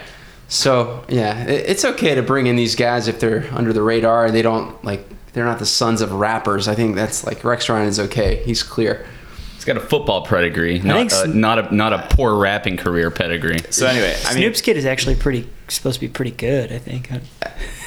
so, 0.49 1.05
yeah, 1.09 1.45
it, 1.45 1.69
it's 1.69 1.85
okay 1.85 2.15
to 2.15 2.23
bring 2.23 2.47
in 2.47 2.57
these 2.57 2.75
guys 2.75 3.09
if 3.09 3.21
they're 3.21 3.47
under 3.53 3.73
the 3.73 3.83
radar 3.83 4.27
and 4.27 4.35
they 4.35 4.43
don't, 4.43 4.83
like, 4.85 5.07
they're 5.37 5.45
not 5.45 5.59
the 5.59 5.67
sons 5.67 6.01
of 6.01 6.13
rappers. 6.13 6.67
I 6.67 6.75
think 6.75 6.97
that's, 6.97 7.23
like, 7.23 7.45
Rex 7.45 7.69
Ryan 7.69 7.89
is 7.89 8.01
okay. 8.01 8.43
He's 8.45 8.63
clear. 8.63 9.07
He's 9.53 9.67
got 9.67 9.77
a 9.77 9.81
football 9.81 10.25
pedigree, 10.25 10.79
not, 10.79 10.97
think 10.97 11.13
uh, 11.13 11.27
not 11.27 11.59
a 11.59 11.75
not 11.75 11.93
a 11.93 12.07
poor 12.09 12.37
rapping 12.37 12.79
career 12.79 13.11
pedigree. 13.11 13.59
So 13.69 13.87
anyway, 13.87 14.17
I 14.25 14.33
mean, 14.33 14.45
Snoop's 14.45 14.63
kid 14.63 14.79
is 14.79 14.87
actually 14.87 15.17
pretty 15.17 15.47
supposed 15.69 15.97
to 15.97 16.01
be 16.01 16.09
pretty 16.09 16.31
good. 16.31 16.73
I 16.73 16.79
think. 16.79 17.11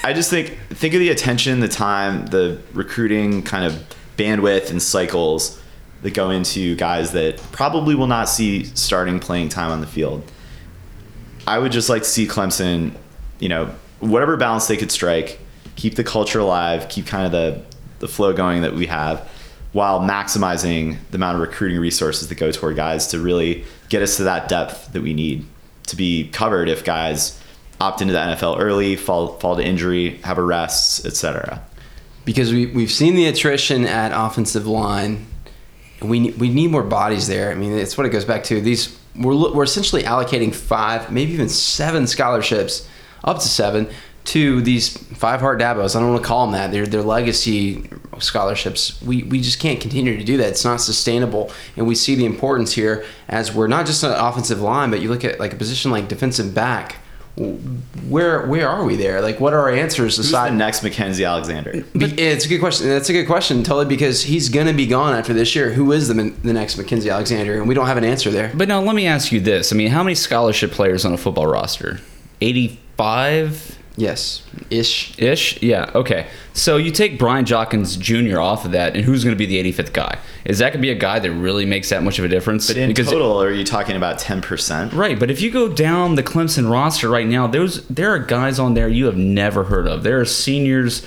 I 0.03 0.13
just 0.13 0.29
think 0.29 0.59
think 0.69 0.93
of 0.93 0.99
the 0.99 1.09
attention, 1.09 1.59
the 1.59 1.67
time, 1.67 2.27
the 2.27 2.61
recruiting 2.73 3.41
kind 3.41 3.65
of 3.65 3.83
bandwidth 4.15 4.69
and 4.69 4.79
cycles 4.79 5.59
that 6.03 6.13
go 6.13 6.29
into 6.29 6.75
guys 6.75 7.13
that 7.13 7.37
probably 7.51 7.95
will 7.95 8.07
not 8.07 8.29
see 8.29 8.65
starting 8.65 9.19
playing 9.19 9.49
time 9.49 9.71
on 9.71 9.81
the 9.81 9.87
field. 9.87 10.23
I 11.47 11.57
would 11.57 11.71
just 11.71 11.89
like 11.89 12.03
to 12.03 12.09
see 12.09 12.27
Clemson, 12.27 12.93
you 13.39 13.49
know, 13.49 13.73
whatever 14.01 14.37
balance 14.37 14.67
they 14.67 14.77
could 14.77 14.91
strike, 14.91 15.39
keep 15.79 15.95
the 15.95 16.03
culture 16.03 16.39
alive, 16.39 16.89
keep 16.89 17.07
kind 17.07 17.25
of 17.25 17.31
the 17.31 17.61
the 17.99 18.07
flow 18.07 18.31
going 18.33 18.61
that 18.61 18.73
we 18.73 18.85
have, 18.85 19.27
while 19.71 19.99
maximizing 19.99 20.97
the 21.11 21.15
amount 21.15 21.35
of 21.35 21.41
recruiting 21.41 21.79
resources 21.79 22.27
that 22.27 22.35
go 22.35 22.51
toward 22.51 22.75
guys 22.75 23.07
to 23.07 23.19
really 23.19 23.65
get 23.89 24.01
us 24.01 24.17
to 24.17 24.23
that 24.23 24.47
depth 24.47 24.91
that 24.93 25.01
we 25.01 25.13
need 25.13 25.45
to 25.87 25.95
be 25.95 26.29
covered 26.29 26.69
if 26.69 26.83
guys 26.83 27.41
opt 27.81 28.01
into 28.01 28.13
the 28.13 28.19
NFL 28.19 28.59
early, 28.59 28.95
fall 28.95 29.37
fall 29.39 29.55
to 29.55 29.63
injury, 29.63 30.17
have 30.23 30.37
arrests, 30.37 31.05
etc. 31.05 31.61
because 32.25 32.51
we 32.51 32.67
we've 32.67 32.91
seen 32.91 33.15
the 33.15 33.25
attrition 33.27 33.85
at 33.85 34.11
offensive 34.13 34.67
line, 34.67 35.25
we 36.01 36.31
we 36.31 36.49
need 36.49 36.71
more 36.71 36.83
bodies 36.83 37.27
there. 37.27 37.51
I 37.51 37.55
mean, 37.55 37.71
it's 37.73 37.97
what 37.97 38.05
it 38.05 38.09
goes 38.09 38.25
back 38.25 38.43
to. 38.45 38.59
These 38.59 38.97
we're 39.15 39.53
we're 39.53 39.63
essentially 39.63 40.03
allocating 40.03 40.53
five, 40.53 41.11
maybe 41.11 41.31
even 41.31 41.49
seven 41.49 42.05
scholarships, 42.05 42.87
up 43.23 43.37
to 43.39 43.47
seven, 43.47 43.89
to 44.29 44.61
these 44.61 44.95
five 44.95 45.39
heart 45.39 45.59
dabos. 45.59 45.95
I 45.95 45.99
don't 45.99 46.11
want 46.11 46.21
to 46.21 46.27
call 46.27 46.45
them 46.45 46.53
that. 46.53 46.71
They're 46.71 46.85
they're 46.85 47.01
legacy 47.01 47.89
scholarships. 48.19 49.01
We 49.01 49.23
we 49.23 49.41
just 49.41 49.59
can't 49.59 49.81
continue 49.81 50.17
to 50.17 50.23
do 50.23 50.37
that. 50.37 50.49
It's 50.49 50.65
not 50.65 50.81
sustainable, 50.81 51.51
and 51.75 51.87
we 51.87 51.95
see 51.95 52.15
the 52.15 52.25
importance 52.25 52.73
here 52.73 53.05
as 53.27 53.53
we're 53.53 53.67
not 53.67 53.85
just 53.85 54.03
an 54.03 54.11
offensive 54.11 54.61
line, 54.61 54.91
but 54.91 55.01
you 55.01 55.09
look 55.09 55.25
at 55.25 55.39
like 55.39 55.53
a 55.53 55.55
position 55.55 55.91
like 55.91 56.07
defensive 56.07 56.53
back. 56.53 56.97
Where 58.07 58.45
where 58.47 58.67
are 58.67 58.83
we 58.83 58.97
there? 58.97 59.21
Like, 59.21 59.39
what 59.39 59.53
are 59.53 59.61
our 59.61 59.71
answers 59.71 60.17
Who's 60.17 60.27
aside 60.27 60.51
the 60.51 60.57
next 60.57 60.83
Mackensie 60.83 61.25
Alexander? 61.25 61.85
but 61.95 62.19
it's 62.19 62.45
a 62.45 62.49
good 62.49 62.59
question. 62.59 62.87
That's 62.87 63.09
a 63.09 63.13
good 63.13 63.27
question, 63.27 63.63
totally, 63.63 63.85
because 63.85 64.23
he's 64.23 64.49
going 64.49 64.67
to 64.67 64.73
be 64.73 64.85
gone 64.85 65.15
after 65.15 65.33
this 65.33 65.55
year. 65.55 65.71
Who 65.71 65.91
is 65.93 66.09
the, 66.09 66.13
the 66.43 66.53
next 66.53 66.77
Mackensie 66.77 67.11
Alexander? 67.11 67.57
And 67.57 67.67
we 67.67 67.75
don't 67.75 67.87
have 67.87 67.97
an 67.97 68.03
answer 68.03 68.29
there. 68.29 68.51
But 68.53 68.67
now 68.67 68.81
let 68.81 68.93
me 68.93 69.07
ask 69.07 69.31
you 69.31 69.39
this: 69.39 69.71
I 69.71 69.75
mean, 69.77 69.89
how 69.89 70.03
many 70.03 70.15
scholarship 70.15 70.71
players 70.71 71.05
on 71.05 71.13
a 71.13 71.17
football 71.17 71.47
roster? 71.47 71.99
Eighty-five 72.41 73.78
Yes, 73.99 74.43
ish. 74.69 75.13
ish. 75.19 75.61
Yeah. 75.61 75.91
Okay. 75.93 76.27
So 76.53 76.77
you 76.77 76.89
take 76.89 77.19
Brian 77.19 77.43
Dawkins 77.43 77.97
Jr. 77.97 78.39
off 78.39 78.63
of 78.65 78.71
that, 78.71 78.95
and 78.95 79.03
who's 79.03 79.23
going 79.25 79.35
to 79.35 79.37
be 79.37 79.45
the 79.45 79.71
85th 79.73 79.91
guy? 79.93 80.17
Is 80.45 80.59
that 80.59 80.69
going 80.73 80.79
to 80.81 80.85
be 80.85 80.89
a 80.91 80.95
guy 80.95 81.19
that 81.19 81.31
really 81.31 81.65
makes 81.65 81.89
that 81.89 82.01
much 82.01 82.17
of 82.17 82.23
a 82.25 82.29
difference? 82.29 82.67
But 82.67 82.77
in 82.77 82.87
Because- 82.87 83.09
total, 83.09 83.41
are 83.41 83.51
you 83.51 83.65
talking 83.65 83.97
about 83.97 84.17
ten 84.17 84.41
percent? 84.41 84.93
Right, 84.93 85.19
but 85.19 85.29
if 85.29 85.41
you 85.41 85.51
go 85.51 85.67
down 85.67 86.15
the 86.15 86.23
Clemson 86.23 86.71
roster 86.71 87.09
right 87.09 87.27
now, 87.27 87.45
there's 87.45 87.85
there 87.87 88.09
are 88.13 88.19
guys 88.19 88.57
on 88.57 88.73
there 88.73 88.87
you 88.87 89.05
have 89.05 89.17
never 89.17 89.65
heard 89.65 89.85
of. 89.87 90.03
There 90.03 90.19
are 90.21 90.25
seniors, 90.25 91.05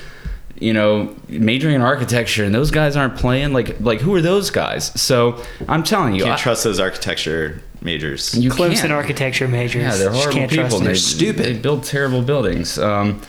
you 0.58 0.72
know, 0.74 1.16
majoring 1.28 1.76
in 1.76 1.80
architecture, 1.82 2.44
and 2.44 2.54
those 2.54 2.70
guys 2.70 2.94
aren't 2.94 3.16
playing. 3.16 3.52
Like 3.54 3.80
like 3.80 4.00
who 4.00 4.14
are 4.14 4.20
those 4.20 4.50
guys? 4.50 4.92
So 5.00 5.42
I'm 5.66 5.82
telling 5.82 6.14
you, 6.14 6.24
Can't 6.24 6.38
I- 6.38 6.42
trust 6.42 6.64
those 6.64 6.78
architecture 6.78 7.62
majors. 7.84 8.34
you 8.36 8.50
Clemson 8.50 8.80
can't. 8.82 8.92
architecture 8.92 9.48
majors. 9.48 9.82
Yeah, 9.82 9.96
they're 9.96 10.10
horrible 10.10 10.32
can't 10.32 10.50
people. 10.50 10.64
trust 10.68 10.78
and 10.78 10.86
them. 10.86 10.96
Stupid. 10.96 11.44
They 11.44 11.58
build 11.58 11.84
terrible 11.84 12.22
buildings. 12.22 12.78
Um, 12.78 13.20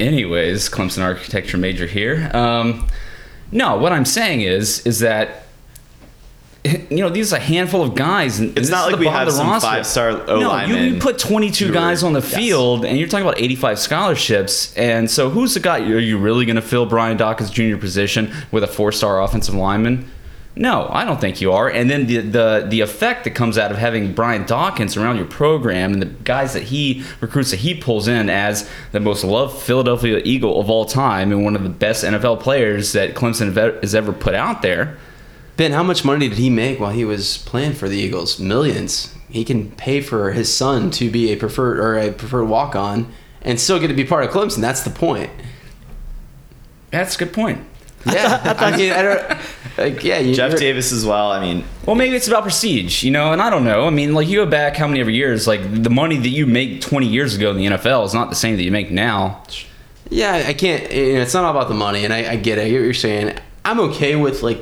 anyways, 0.00 0.68
Clemson 0.68 1.02
architecture 1.02 1.58
major 1.58 1.86
here. 1.86 2.30
Um, 2.34 2.88
no, 3.52 3.78
what 3.78 3.92
I'm 3.92 4.04
saying 4.04 4.42
is 4.42 4.86
is 4.86 5.00
that 5.00 5.44
you 6.64 6.98
know 6.98 7.08
these 7.08 7.32
are 7.32 7.36
a 7.36 7.40
handful 7.40 7.82
of 7.82 7.94
guys. 7.94 8.40
And 8.40 8.56
It's 8.58 8.68
not 8.68 8.90
like 8.90 9.00
we 9.00 9.06
have 9.06 9.30
some 9.32 9.60
five-star 9.60 10.26
No, 10.26 10.64
you, 10.64 10.76
you 10.76 11.00
put 11.00 11.18
22 11.18 11.68
who 11.68 11.72
guys 11.72 12.02
on 12.02 12.12
the 12.12 12.20
yes. 12.20 12.34
field, 12.34 12.84
and 12.84 12.98
you're 12.98 13.08
talking 13.08 13.26
about 13.26 13.40
85 13.40 13.78
scholarships. 13.78 14.76
And 14.76 15.10
so, 15.10 15.30
who's 15.30 15.54
the 15.54 15.60
guy? 15.60 15.78
Are 15.78 15.98
you 15.98 16.18
really 16.18 16.44
going 16.44 16.56
to 16.56 16.62
fill 16.62 16.84
Brian 16.86 17.16
Dawkins' 17.16 17.50
junior 17.50 17.78
position 17.78 18.32
with 18.50 18.64
a 18.64 18.66
four-star 18.66 19.22
offensive 19.22 19.54
lineman? 19.54 20.10
No, 20.58 20.88
I 20.90 21.04
don't 21.04 21.20
think 21.20 21.40
you 21.40 21.52
are. 21.52 21.70
And 21.70 21.88
then 21.88 22.08
the, 22.08 22.16
the 22.18 22.66
the 22.68 22.80
effect 22.80 23.22
that 23.24 23.30
comes 23.30 23.56
out 23.56 23.70
of 23.70 23.78
having 23.78 24.12
Brian 24.12 24.44
Dawkins 24.44 24.96
around 24.96 25.16
your 25.16 25.26
program 25.26 25.92
and 25.92 26.02
the 26.02 26.06
guys 26.06 26.52
that 26.54 26.64
he 26.64 27.04
recruits 27.20 27.52
that 27.52 27.58
he 27.60 27.76
pulls 27.76 28.08
in 28.08 28.28
as 28.28 28.68
the 28.90 28.98
most 28.98 29.22
loved 29.22 29.56
Philadelphia 29.56 30.20
Eagle 30.24 30.60
of 30.60 30.68
all 30.68 30.84
time 30.84 31.30
and 31.30 31.44
one 31.44 31.54
of 31.54 31.62
the 31.62 31.68
best 31.68 32.02
NFL 32.02 32.40
players 32.40 32.92
that 32.92 33.14
Clemson 33.14 33.54
has 33.82 33.94
ever 33.94 34.12
put 34.12 34.34
out 34.34 34.62
there. 34.62 34.98
Ben, 35.56 35.70
how 35.70 35.84
much 35.84 36.04
money 36.04 36.28
did 36.28 36.38
he 36.38 36.50
make 36.50 36.80
while 36.80 36.90
he 36.90 37.04
was 37.04 37.38
playing 37.38 37.74
for 37.74 37.88
the 37.88 37.96
Eagles? 37.96 38.40
Millions. 38.40 39.14
He 39.30 39.44
can 39.44 39.70
pay 39.72 40.00
for 40.00 40.32
his 40.32 40.52
son 40.52 40.90
to 40.92 41.08
be 41.08 41.30
a 41.32 41.36
preferred 41.36 41.78
or 41.78 41.96
a 41.96 42.10
preferred 42.10 42.46
walk 42.46 42.74
on 42.74 43.12
and 43.42 43.60
still 43.60 43.78
get 43.78 43.88
to 43.88 43.94
be 43.94 44.04
part 44.04 44.24
of 44.24 44.30
Clemson. 44.30 44.60
That's 44.60 44.82
the 44.82 44.90
point. 44.90 45.30
That's 46.90 47.14
a 47.14 47.18
good 47.18 47.32
point. 47.32 47.64
Yeah. 48.12 48.56
I 48.58 48.76
mean, 48.76 48.92
I 48.92 49.02
don't. 49.02 49.38
Like, 49.78 50.02
yeah, 50.02 50.18
you, 50.18 50.34
Jeff 50.34 50.58
Davis 50.58 50.90
as 50.90 51.06
well. 51.06 51.30
I 51.30 51.40
mean, 51.40 51.64
Well, 51.86 51.94
maybe 51.94 52.16
it's 52.16 52.26
about 52.26 52.42
prestige, 52.42 53.04
you 53.04 53.12
know, 53.12 53.32
and 53.32 53.40
I 53.40 53.48
don't 53.48 53.64
know. 53.64 53.86
I 53.86 53.90
mean, 53.90 54.12
like 54.12 54.26
you 54.26 54.44
go 54.44 54.50
back 54.50 54.76
how 54.76 54.88
many 54.88 55.00
ever 55.00 55.10
years, 55.10 55.46
like 55.46 55.60
the 55.82 55.90
money 55.90 56.16
that 56.16 56.28
you 56.28 56.46
make 56.46 56.80
20 56.80 57.06
years 57.06 57.36
ago 57.36 57.50
in 57.52 57.56
the 57.56 57.66
NFL 57.66 58.04
is 58.04 58.12
not 58.12 58.28
the 58.28 58.34
same 58.34 58.56
that 58.56 58.64
you 58.64 58.72
make 58.72 58.90
now. 58.90 59.42
Yeah, 60.10 60.44
I 60.46 60.52
can't. 60.54 60.92
You 60.92 61.14
know, 61.14 61.20
it's 61.20 61.34
not 61.34 61.44
all 61.44 61.50
about 61.52 61.68
the 61.68 61.74
money, 61.74 62.04
and 62.04 62.12
I, 62.12 62.32
I 62.32 62.36
get 62.36 62.58
it. 62.58 62.62
I 62.62 62.70
get 62.70 62.78
what 62.78 62.84
you're 62.84 62.94
saying. 62.94 63.38
I'm 63.64 63.78
okay 63.80 64.16
with 64.16 64.42
like 64.42 64.58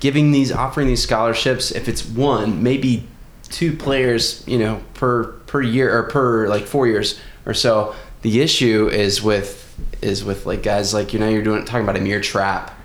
giving 0.00 0.32
these, 0.32 0.50
offering 0.50 0.88
these 0.88 1.02
scholarships 1.02 1.70
if 1.70 1.86
it's 1.88 2.04
one, 2.04 2.62
maybe 2.62 3.06
two 3.44 3.76
players, 3.76 4.42
you 4.46 4.58
know, 4.58 4.82
per 4.94 5.24
per 5.46 5.60
year 5.60 5.96
or 5.96 6.04
per 6.04 6.48
like 6.48 6.64
four 6.66 6.86
years 6.86 7.20
or 7.46 7.54
so. 7.54 7.94
The 8.22 8.40
issue 8.40 8.88
is 8.88 9.22
with 9.22 9.69
is 10.02 10.24
with 10.24 10.46
like 10.46 10.62
guys 10.62 10.94
like 10.94 11.12
you 11.12 11.18
know 11.18 11.28
you're 11.28 11.42
doing 11.42 11.64
talking 11.64 11.82
about 11.82 11.96
Amir 11.96 12.20
Trapp. 12.20 12.76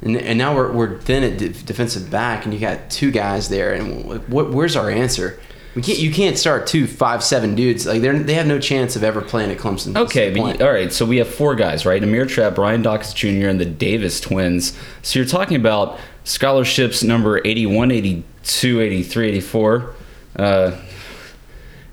And, 0.00 0.16
and 0.16 0.38
now 0.38 0.54
we're, 0.54 0.70
we're 0.70 0.94
then 0.98 1.24
at 1.24 1.38
de- 1.38 1.48
defensive 1.48 2.08
back, 2.08 2.44
and 2.44 2.54
you 2.54 2.60
got 2.60 2.88
two 2.88 3.10
guys 3.10 3.48
there, 3.48 3.74
and 3.74 4.04
what, 4.28 4.50
where's 4.52 4.76
our 4.76 4.88
answer? 4.88 5.40
We 5.74 5.82
can't. 5.82 5.98
You 5.98 6.12
can't 6.12 6.38
start 6.38 6.66
two 6.66 6.86
five 6.86 7.22
seven 7.22 7.54
dudes 7.54 7.86
like 7.86 8.00
they 8.00 8.16
they 8.18 8.34
have 8.34 8.46
no 8.46 8.58
chance 8.58 8.96
of 8.96 9.04
ever 9.04 9.20
playing 9.20 9.50
at 9.50 9.58
Clemson. 9.58 9.96
Okay, 9.96 10.32
but 10.34 10.62
all 10.62 10.72
right. 10.72 10.92
So 10.92 11.04
we 11.04 11.18
have 11.18 11.28
four 11.28 11.54
guys, 11.54 11.84
right? 11.84 12.02
Amir 12.02 12.26
Trapp, 12.26 12.54
Brian 12.54 12.82
Dawkins 12.82 13.12
Jr., 13.12 13.48
and 13.48 13.60
the 13.60 13.64
Davis 13.64 14.20
twins. 14.20 14.76
So 15.02 15.18
you're 15.18 15.28
talking 15.28 15.56
about 15.56 15.98
scholarships 16.24 17.02
number 17.02 17.40
81, 17.44 17.90
82, 17.90 18.80
83, 18.80 19.28
84, 19.28 19.94
uh, 20.36 20.76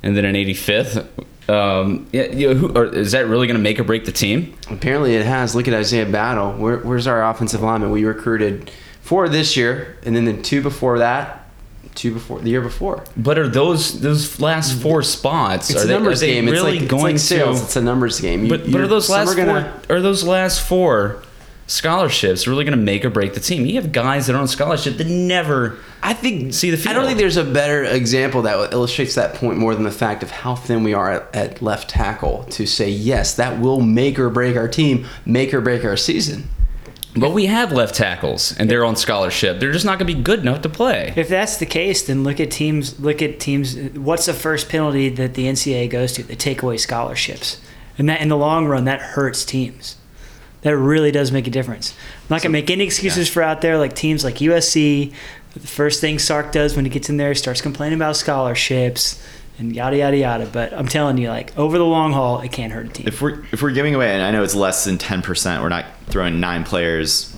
and 0.03 0.17
then 0.17 0.25
an 0.25 0.35
85th. 0.35 1.07
Um, 1.47 2.07
yeah, 2.11 2.23
you 2.31 2.47
know, 2.49 2.53
who, 2.55 2.69
or 2.69 2.85
is 2.85 3.11
that 3.11 3.27
really 3.27 3.45
going 3.47 3.57
to 3.57 3.61
make 3.63 3.79
or 3.79 3.83
break 3.83 4.05
the 4.05 4.11
team? 4.11 4.55
Apparently, 4.69 5.15
it 5.15 5.25
has. 5.25 5.55
Look 5.55 5.67
at 5.67 5.73
Isaiah 5.73 6.05
Battle. 6.05 6.53
Where, 6.53 6.77
where's 6.77 7.05
our 7.07 7.23
offensive 7.29 7.61
lineman 7.61 7.91
we 7.91 8.03
recruited 8.03 8.71
for 9.01 9.29
this 9.29 9.55
year, 9.55 9.97
and 10.03 10.15
then 10.15 10.25
the 10.25 10.33
two 10.41 10.61
before 10.63 10.97
that, 10.99 11.47
two 11.93 12.13
before 12.15 12.39
the 12.39 12.49
year 12.49 12.61
before. 12.61 13.03
But 13.15 13.37
are 13.37 13.47
those 13.47 14.01
those 14.01 14.39
last 14.39 14.81
four 14.81 15.03
spots? 15.03 15.69
It's 15.69 15.81
are 15.81 15.83
a 15.83 15.87
they, 15.87 15.93
numbers 15.93 16.23
are 16.23 16.25
they 16.25 16.33
game. 16.33 16.45
really 16.49 16.73
it's 16.77 16.81
like, 16.81 16.89
going 16.89 17.15
it's 17.15 17.31
like 17.31 17.39
sales. 17.39 17.59
to? 17.59 17.65
It's 17.65 17.75
a 17.75 17.81
numbers 17.81 18.19
game. 18.19 18.43
You- 18.45 18.49
But 18.49 18.61
but 18.63 18.69
you're- 18.69 18.87
those 18.87 19.09
last 19.09 19.29
are 19.31 19.35
gonna- 19.35 19.79
four? 19.87 19.97
Are 19.97 20.01
those 20.01 20.23
last 20.23 20.61
four 20.67 21.21
scholarships 21.68 22.47
really 22.47 22.63
going 22.63 22.78
to 22.78 22.84
make 22.84 23.03
or 23.05 23.09
break 23.09 23.34
the 23.34 23.39
team? 23.39 23.66
You 23.66 23.76
have 23.76 23.91
guys 23.91 24.28
that 24.28 24.36
are 24.36 24.39
on 24.39 24.47
scholarship 24.47 24.97
that 24.97 25.07
never. 25.07 25.78
I 26.03 26.13
think 26.13 26.53
See 26.53 26.70
the 26.70 26.78
field. 26.78 26.88
I 26.89 26.93
don't 26.93 27.05
think 27.05 27.18
there's 27.18 27.38
a 27.38 27.43
better 27.43 27.84
example 27.84 28.43
that 28.43 28.74
illustrates 28.74 29.16
that 29.16 29.36
point 29.36 29.57
more 29.57 29.74
than 29.74 29.84
the 29.84 29.91
fact 29.91 30.24
of 30.24 30.32
how 30.32 30.55
thin 30.55 30.84
we 30.84 30.93
are 30.93 31.11
at, 31.11 31.36
at 31.36 31.61
left 31.61 31.89
tackle 31.89 32.43
to 32.51 32.66
say 32.66 32.89
yes, 32.89 33.36
that 33.36 33.59
will 33.59 33.82
make 33.82 34.20
or 34.20 34.30
break 34.30 34.55
our 34.55 34.68
team, 34.68 35.05
make 35.26 35.53
or 35.53 35.61
break 35.61 35.84
our 35.84 35.97
season. 35.97 36.49
But 37.18 37.32
we 37.32 37.45
have 37.45 37.72
left 37.72 37.95
tackles 37.95 38.53
and 38.57 38.70
they're 38.70 38.84
on 38.84 38.97
scholarship. 38.97 39.59
They're 39.59 39.72
just 39.72 39.86
not 39.86 39.97
going 39.97 40.07
to 40.07 40.16
be 40.16 40.22
good 40.22 40.39
enough 40.41 40.61
to 40.63 40.70
play. 40.70 41.13
If 41.16 41.30
that's 41.30 41.57
the 41.57 41.66
case, 41.66 42.03
then 42.03 42.26
look 42.26 42.41
at 42.41 42.51
teams. 42.51 42.99
Look 42.99 43.22
at 43.22 43.39
teams. 43.39 43.78
What's 43.97 44.26
the 44.26 44.34
first 44.34 44.68
penalty 44.68 45.07
that 45.09 45.34
the 45.34 45.45
NCAA 45.45 45.89
goes 45.89 46.11
to? 46.13 46.24
They 46.24 46.36
take 46.36 46.61
away 46.61 46.76
scholarships, 46.76 47.61
and 47.97 48.09
that 48.09 48.20
in 48.20 48.28
the 48.28 48.36
long 48.36 48.68
run 48.68 48.84
that 48.86 48.99
hurts 48.99 49.45
teams. 49.45 49.95
That 50.66 50.78
really 50.78 51.11
does 51.11 51.32
make 51.32 51.45
a 51.45 51.51
difference. 51.51 51.93
I'm 52.24 52.26
not 52.32 52.41
gonna 52.41 52.53
make 52.53 52.72
any 52.72 52.86
excuses 52.86 53.30
for 53.30 53.43
out 53.43 53.61
there 53.61 53.78
like 53.78 53.93
teams 53.93 54.24
like 54.24 54.38
USC. 54.38 55.13
The 55.53 55.59
first 55.59 56.01
thing 56.01 56.18
Sark 56.18 56.51
does 56.51 56.76
when 56.76 56.86
he 56.86 56.89
gets 56.89 57.07
in 57.07 57.18
there, 57.18 57.30
he 57.30 57.36
starts 57.36 57.61
complaining 57.61 57.99
about 57.99 58.16
scholarships 58.16 59.24
and 59.59 59.76
yada 59.76 59.97
yada 59.97 60.18
yada. 60.18 60.49
But 60.51 60.74
I'm 60.74 60.88
telling 60.88 61.20
you, 61.20 61.30
like 61.30 61.55
over 61.55 61.78
the 61.78 61.86
long 61.86 62.13
haul, 62.13 62.41
it 62.41 62.51
can't 62.51 62.74
hurt 62.74 62.88
a 62.88 62.89
team. 62.89 63.07
If 63.07 63.22
we're 63.22 63.43
if 63.51 63.61
we're 63.61 63.74
giving 63.74 63.93
away, 63.93 64.11
and 64.11 64.24
I 64.24 64.32
know 64.32 64.41
it's 64.41 64.55
less 64.55 64.86
than 64.86 64.97
ten 64.97 65.22
percent, 65.22 65.61
we're 65.61 65.70
not 65.70 65.86
throwing 66.07 66.39
nine 66.39 66.63
players, 66.63 67.32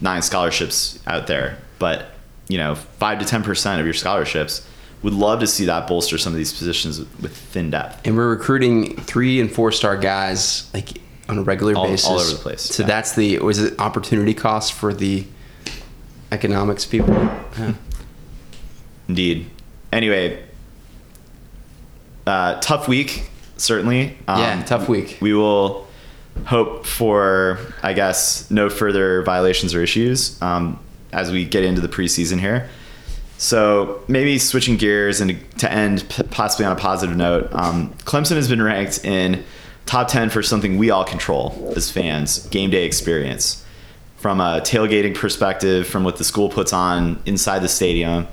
nine 0.00 0.22
scholarships 0.22 0.98
out 1.06 1.28
there, 1.28 1.58
but 1.78 2.06
you 2.48 2.58
know, 2.58 2.74
five 2.74 3.20
to 3.20 3.24
ten 3.24 3.44
percent 3.44 3.78
of 3.78 3.86
your 3.86 3.94
scholarships. 3.94 4.66
Would 5.04 5.14
love 5.14 5.38
to 5.38 5.46
see 5.46 5.66
that 5.66 5.86
bolster 5.86 6.18
some 6.18 6.32
of 6.32 6.36
these 6.36 6.52
positions 6.52 6.98
with 6.98 7.36
thin 7.36 7.70
depth. 7.70 8.04
And 8.04 8.16
we're 8.16 8.30
recruiting 8.30 8.96
three 8.96 9.40
and 9.40 9.48
four 9.52 9.70
star 9.70 9.96
guys 9.96 10.68
like 10.74 11.00
on 11.28 11.38
a 11.38 11.42
regular 11.42 11.74
All- 11.74 11.84
all 11.84 11.90
basis. 11.90 12.08
over 12.08 12.24
the 12.36 12.42
place, 12.42 12.62
So 12.62 12.82
yeah. 12.82 12.86
that's 12.88 13.14
the 13.14 13.38
was 13.40 13.58
it 13.58 13.78
opportunity 13.80 14.34
cost 14.34 14.72
for 14.72 14.92
the 14.94 15.24
economics 16.32 16.84
people? 16.84 17.12
Yeah. 17.58 17.72
Indeed. 19.08 19.50
Anyway, 19.92 20.42
uh, 22.26 22.60
tough 22.60 22.88
week 22.88 23.30
certainly. 23.56 24.18
Um, 24.28 24.40
Yeah, 24.40 24.62
tough 24.64 24.88
week. 24.88 25.16
We 25.20 25.32
will 25.32 25.86
hope 26.44 26.84
for, 26.84 27.58
I 27.82 27.94
guess, 27.94 28.50
no 28.50 28.68
further 28.68 29.22
violations 29.22 29.74
or 29.74 29.82
issues 29.82 30.40
um, 30.42 30.78
as 31.12 31.30
we 31.32 31.44
get 31.46 31.64
into 31.64 31.80
the 31.80 31.88
preseason 31.88 32.38
here. 32.38 32.68
So 33.38 34.02
maybe 34.08 34.38
switching 34.38 34.76
gears 34.76 35.20
and 35.20 35.38
to 35.58 35.70
end 35.72 36.04
possibly 36.30 36.66
on 36.66 36.72
a 36.72 36.76
positive 36.80 37.16
note, 37.16 37.48
um, 37.52 37.92
Clemson 38.04 38.36
has 38.36 38.48
been 38.48 38.60
ranked 38.62 39.04
in 39.04 39.44
top 39.86 40.08
10 40.08 40.30
for 40.30 40.42
something 40.42 40.76
we 40.78 40.90
all 40.90 41.04
control 41.04 41.72
as 41.76 41.90
fans 41.90 42.46
game 42.48 42.70
day 42.70 42.84
experience. 42.84 43.64
From 44.16 44.40
a 44.40 44.60
tailgating 44.60 45.14
perspective, 45.14 45.86
from 45.86 46.02
what 46.04 46.16
the 46.16 46.24
school 46.24 46.48
puts 46.48 46.72
on 46.72 47.20
inside 47.26 47.60
the 47.60 47.68
stadium 47.68 48.26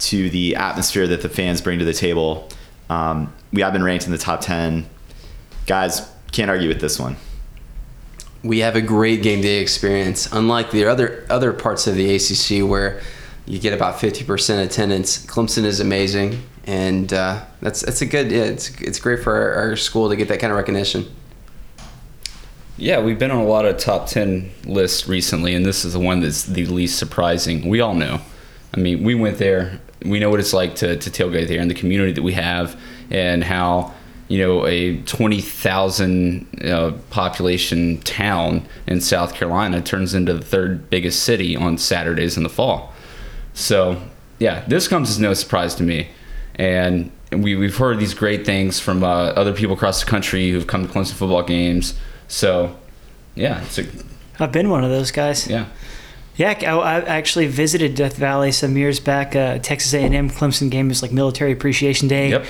to 0.00 0.28
the 0.30 0.54
atmosphere 0.56 1.06
that 1.08 1.22
the 1.22 1.28
fans 1.28 1.60
bring 1.60 1.78
to 1.78 1.84
the 1.84 1.92
table, 1.94 2.48
um, 2.90 3.32
we 3.52 3.62
have 3.62 3.72
been 3.72 3.82
ranked 3.82 4.04
in 4.06 4.12
the 4.12 4.18
top 4.18 4.40
10. 4.40 4.86
Guys, 5.66 6.08
can't 6.32 6.50
argue 6.50 6.68
with 6.68 6.80
this 6.80 6.98
one. 7.00 7.16
we 8.42 8.58
have 8.60 8.76
a 8.76 8.80
great 8.80 9.22
game 9.22 9.40
day 9.40 9.60
experience. 9.60 10.30
Unlike 10.32 10.70
the 10.70 10.84
other 10.84 11.24
other 11.30 11.52
parts 11.52 11.86
of 11.86 11.94
the 11.96 12.14
ACC 12.14 12.68
where 12.68 13.00
you 13.46 13.58
get 13.58 13.72
about 13.72 13.98
fifty 14.00 14.24
percent 14.24 14.70
attendance, 14.70 15.24
Clemson 15.26 15.64
is 15.64 15.80
amazing, 15.80 16.42
and 16.68 17.14
uh, 17.14 17.42
that's 17.62 17.80
that's 17.80 18.02
a 18.02 18.06
good. 18.06 18.30
Yeah, 18.30 18.42
it's 18.44 18.70
it's 18.82 19.00
great 19.00 19.22
for 19.22 19.34
our, 19.34 19.70
our 19.70 19.76
school 19.76 20.10
to 20.10 20.16
get 20.16 20.28
that 20.28 20.38
kind 20.38 20.52
of 20.52 20.58
recognition. 20.58 21.06
Yeah, 22.76 23.00
we've 23.00 23.18
been 23.18 23.30
on 23.32 23.38
a 23.38 23.46
lot 23.46 23.64
of 23.64 23.76
top 23.78 24.06
10 24.06 24.52
lists 24.66 25.08
recently, 25.08 25.54
and 25.54 25.66
this 25.66 25.84
is 25.84 25.94
the 25.94 25.98
one 25.98 26.20
that's 26.20 26.44
the 26.44 26.64
least 26.66 26.96
surprising. 26.96 27.68
We 27.68 27.80
all 27.80 27.94
know. 27.94 28.20
I 28.72 28.78
mean, 28.78 29.02
we 29.02 29.16
went 29.16 29.38
there. 29.38 29.80
We 30.04 30.20
know 30.20 30.30
what 30.30 30.38
it's 30.38 30.52
like 30.52 30.76
to, 30.76 30.96
to 30.96 31.10
tailgate 31.10 31.48
there 31.48 31.60
and 31.60 31.68
the 31.68 31.74
community 31.74 32.12
that 32.12 32.22
we 32.22 32.34
have, 32.34 32.78
and 33.10 33.42
how, 33.42 33.94
you 34.28 34.38
know, 34.38 34.64
a 34.64 34.98
20,000 35.02 36.64
uh, 36.64 36.92
population 37.10 38.00
town 38.02 38.68
in 38.86 39.00
South 39.00 39.34
Carolina 39.34 39.80
turns 39.80 40.14
into 40.14 40.34
the 40.34 40.44
third 40.44 40.88
biggest 40.88 41.24
city 41.24 41.56
on 41.56 41.78
Saturdays 41.78 42.36
in 42.36 42.44
the 42.44 42.48
fall. 42.48 42.92
So, 43.54 44.00
yeah, 44.38 44.64
this 44.68 44.86
comes 44.86 45.10
as 45.10 45.18
no 45.18 45.34
surprise 45.34 45.74
to 45.76 45.82
me. 45.82 46.10
And 46.58 47.10
we, 47.30 47.54
we've 47.56 47.76
heard 47.76 47.98
these 47.98 48.14
great 48.14 48.44
things 48.44 48.80
from 48.80 49.04
uh, 49.04 49.06
other 49.06 49.52
people 49.52 49.74
across 49.74 50.02
the 50.02 50.10
country 50.10 50.50
who've 50.50 50.66
come 50.66 50.86
to 50.86 50.92
Clemson 50.92 51.12
football 51.12 51.42
games. 51.42 51.94
So, 52.26 52.76
yeah, 53.34 53.62
it's 53.62 53.78
a, 53.78 53.86
I've 54.40 54.52
been 54.52 54.70
one 54.70 54.84
of 54.84 54.90
those 54.90 55.10
guys. 55.10 55.46
yeah. 55.48 55.66
Yeah, 56.36 56.54
I, 56.62 57.00
I 57.00 57.00
actually 57.00 57.48
visited 57.48 57.96
Death 57.96 58.16
Valley 58.16 58.52
some 58.52 58.76
years 58.76 59.00
back. 59.00 59.34
Uh, 59.34 59.58
Texas 59.58 59.92
A&M 59.92 60.30
Clemson 60.30 60.70
game 60.70 60.86
was 60.86 61.02
like 61.02 61.10
Military 61.10 61.50
Appreciation 61.50 62.06
Day. 62.06 62.30
Yep. 62.30 62.44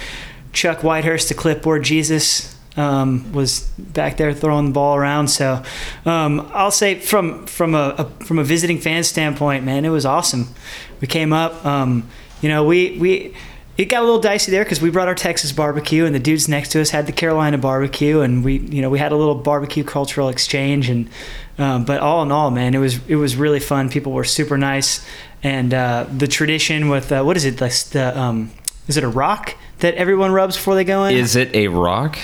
Chuck 0.53 0.79
Whitehurst, 0.81 1.29
the 1.29 1.35
clipboard 1.35 1.85
Jesus, 1.85 2.55
um, 2.77 3.33
was 3.33 3.61
back 3.79 4.19
there 4.19 4.35
throwing 4.35 4.67
the 4.67 4.73
ball 4.73 4.95
around. 4.95 5.29
So 5.29 5.63
um, 6.05 6.51
I'll 6.53 6.71
say 6.71 6.97
from 6.97 7.47
from 7.47 7.75
a, 7.75 7.95
a 7.99 8.25
from 8.25 8.39
a 8.39 8.45
visiting 8.45 8.79
fan 8.79 9.05
standpoint, 9.05 9.65
man, 9.65 9.87
it 9.87 9.91
was 9.91 10.05
awesome. 10.05 10.49
We 11.01 11.07
came 11.07 11.33
up, 11.33 11.65
um, 11.65 12.09
you 12.41 12.49
know, 12.49 12.65
we 12.65 12.99
we. 12.99 13.35
It 13.79 13.85
got 13.85 14.03
a 14.03 14.05
little 14.05 14.21
dicey 14.21 14.51
there 14.51 14.65
because 14.65 14.83
we 14.83 14.91
brought 14.91 15.07
our 15.07 15.15
Texas 15.15 15.53
barbecue, 15.53 16.05
and 16.05 16.13
the 16.13 16.19
dudes 16.19 16.49
next 16.49 16.71
to 16.71 16.81
us 16.81 16.91
had 16.91 17.07
the 17.07 17.13
Carolina 17.13 17.59
barbecue, 17.59 18.21
and 18.21 18.45
we, 18.45 18.59
you 18.59 18.83
know, 18.83 18.91
we 18.91 18.99
had 18.99 19.13
a 19.13 19.17
little 19.17 19.37
barbecue 19.37 19.85
cultural 19.85 20.29
exchange, 20.29 20.91
and 20.91 21.09
um, 21.59 21.85
but 21.85 22.01
all 22.01 22.25
in 22.25 22.33
all, 22.33 22.51
man, 22.51 22.75
it 22.75 22.79
was 22.79 22.99
it 23.07 23.15
was 23.15 23.37
really 23.37 23.61
fun. 23.61 23.89
People 23.89 24.11
were 24.11 24.25
super 24.25 24.59
nice, 24.59 25.07
and 25.45 25.73
uh, 25.73 26.07
the 26.13 26.27
tradition 26.27 26.89
with 26.89 27.13
uh, 27.13 27.23
what 27.23 27.37
is 27.37 27.45
it? 27.45 27.59
The, 27.59 27.89
the 27.93 28.19
um, 28.19 28.51
is 28.89 28.97
it 28.97 29.05
a 29.05 29.09
rock 29.09 29.55
that 29.79 29.95
everyone 29.95 30.33
rubs 30.33 30.57
before 30.57 30.75
they 30.75 30.85
go 30.85 31.05
in? 31.05 31.17
Is 31.17 31.37
it 31.37 31.55
a 31.55 31.69
rock? 31.69 32.19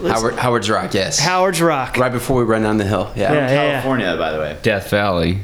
Howard 0.00 0.34
Howard's 0.36 0.70
Rock, 0.70 0.94
yes. 0.94 1.18
Howard's 1.18 1.60
Rock. 1.60 1.98
Right 1.98 2.10
before 2.10 2.38
we 2.38 2.44
run 2.44 2.62
down 2.62 2.78
the 2.78 2.86
hill. 2.86 3.12
Yeah. 3.14 3.32
Yeah, 3.32 3.38
yeah, 3.38 3.50
yeah. 3.50 3.70
California, 3.72 4.16
by 4.16 4.32
the 4.32 4.38
way. 4.38 4.58
Death 4.62 4.90
Valley. 4.90 5.40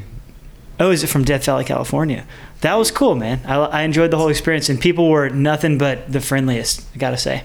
Oh, 0.79 0.91
is 0.91 1.03
it 1.03 1.07
from 1.07 1.23
Death 1.23 1.45
Valley, 1.45 1.65
California? 1.65 2.25
That 2.61 2.75
was 2.75 2.91
cool, 2.91 3.15
man. 3.15 3.41
I, 3.45 3.55
I 3.55 3.81
enjoyed 3.83 4.11
the 4.11 4.17
whole 4.17 4.27
experience, 4.27 4.69
and 4.69 4.79
people 4.79 5.09
were 5.09 5.29
nothing 5.29 5.77
but 5.77 6.11
the 6.11 6.19
friendliest. 6.19 6.85
I 6.93 6.97
gotta 6.97 7.17
say. 7.17 7.43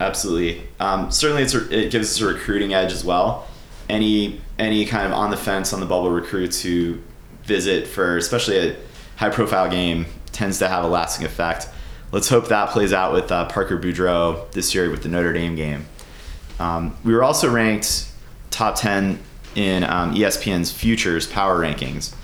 Absolutely. 0.00 0.62
Um, 0.80 1.10
certainly, 1.10 1.42
it 1.44 1.90
gives 1.90 2.10
us 2.10 2.20
a 2.20 2.26
recruiting 2.26 2.74
edge 2.74 2.92
as 2.92 3.04
well. 3.04 3.46
Any 3.88 4.40
any 4.58 4.84
kind 4.84 5.06
of 5.06 5.12
on 5.12 5.30
the 5.30 5.36
fence 5.36 5.72
on 5.72 5.80
the 5.80 5.86
bubble 5.86 6.10
recruits 6.10 6.62
who 6.62 6.98
visit 7.44 7.86
for 7.86 8.16
especially 8.16 8.58
a 8.58 8.76
high 9.16 9.30
profile 9.30 9.70
game 9.70 10.06
tends 10.32 10.58
to 10.58 10.68
have 10.68 10.84
a 10.84 10.88
lasting 10.88 11.24
effect. 11.24 11.68
Let's 12.12 12.28
hope 12.28 12.48
that 12.48 12.70
plays 12.70 12.92
out 12.92 13.12
with 13.12 13.30
uh, 13.32 13.46
Parker 13.48 13.78
Boudreaux 13.78 14.50
this 14.52 14.74
year 14.74 14.90
with 14.90 15.02
the 15.02 15.08
Notre 15.08 15.32
Dame 15.32 15.56
game. 15.56 15.86
Um, 16.58 16.96
we 17.04 17.12
were 17.12 17.24
also 17.24 17.50
ranked 17.50 18.08
top 18.50 18.76
10 18.76 19.18
in 19.56 19.84
um, 19.84 20.14
ESPN's 20.14 20.70
futures 20.70 21.26
power 21.26 21.58
rankings. 21.58 22.14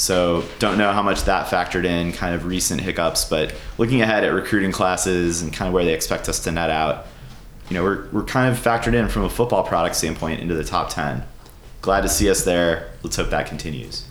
So 0.00 0.46
don't 0.58 0.78
know 0.78 0.92
how 0.92 1.02
much 1.02 1.24
that 1.24 1.48
factored 1.48 1.84
in 1.84 2.12
kind 2.12 2.34
of 2.34 2.46
recent 2.46 2.80
hiccups, 2.80 3.26
but 3.26 3.54
looking 3.76 4.00
ahead 4.00 4.24
at 4.24 4.28
recruiting 4.32 4.72
classes 4.72 5.42
and 5.42 5.52
kind 5.52 5.68
of 5.68 5.74
where 5.74 5.84
they 5.84 5.92
expect 5.92 6.26
us 6.26 6.40
to 6.44 6.52
net 6.52 6.70
out, 6.70 7.06
you 7.68 7.74
know, 7.74 7.82
we're, 7.82 8.08
we're 8.10 8.24
kind 8.24 8.50
of 8.50 8.58
factored 8.58 8.94
in 8.94 9.08
from 9.08 9.24
a 9.24 9.28
football 9.28 9.62
product 9.62 9.94
standpoint 9.94 10.40
into 10.40 10.54
the 10.54 10.64
top 10.64 10.88
10. 10.88 11.22
Glad 11.82 12.00
to 12.00 12.08
see 12.08 12.30
us 12.30 12.44
there. 12.44 12.90
Let's 13.02 13.16
hope 13.16 13.28
that 13.28 13.46
continues. 13.46 14.06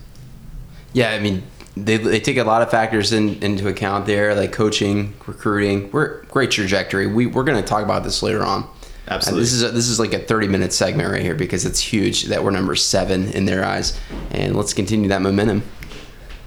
Yeah, 0.93 1.09
I 1.09 1.19
mean, 1.19 1.41
they, 1.75 1.97
they 1.97 2.19
take 2.19 2.37
a 2.37 2.43
lot 2.43 2.61
of 2.61 2.69
factors 2.69 3.11
in, 3.11 3.41
into 3.41 3.67
account 3.67 4.05
there, 4.05 4.35
like 4.35 4.51
coaching, 4.51 5.15
recruiting. 5.25 5.89
We're 5.89 6.21
great 6.25 6.51
trajectory. 6.51 7.07
We 7.07 7.25
we're 7.25 7.43
going 7.43 7.59
to 7.59 7.67
talk 7.67 7.83
about 7.83 8.03
this 8.03 8.21
later 8.21 8.43
on. 8.43 8.69
Absolutely. 9.07 9.39
And 9.39 9.43
this 9.43 9.53
is 9.53 9.63
a, 9.63 9.69
this 9.71 9.87
is 9.87 9.99
like 9.99 10.13
a 10.13 10.19
30 10.19 10.49
minute 10.49 10.71
segment 10.71 11.11
right 11.11 11.23
here 11.23 11.33
because 11.33 11.65
it's 11.65 11.79
huge 11.79 12.25
that 12.25 12.43
we're 12.43 12.51
number 12.51 12.75
seven 12.75 13.29
in 13.31 13.45
their 13.45 13.65
eyes, 13.65 13.99
and 14.29 14.55
let's 14.55 14.75
continue 14.75 15.09
that 15.09 15.23
momentum. 15.23 15.63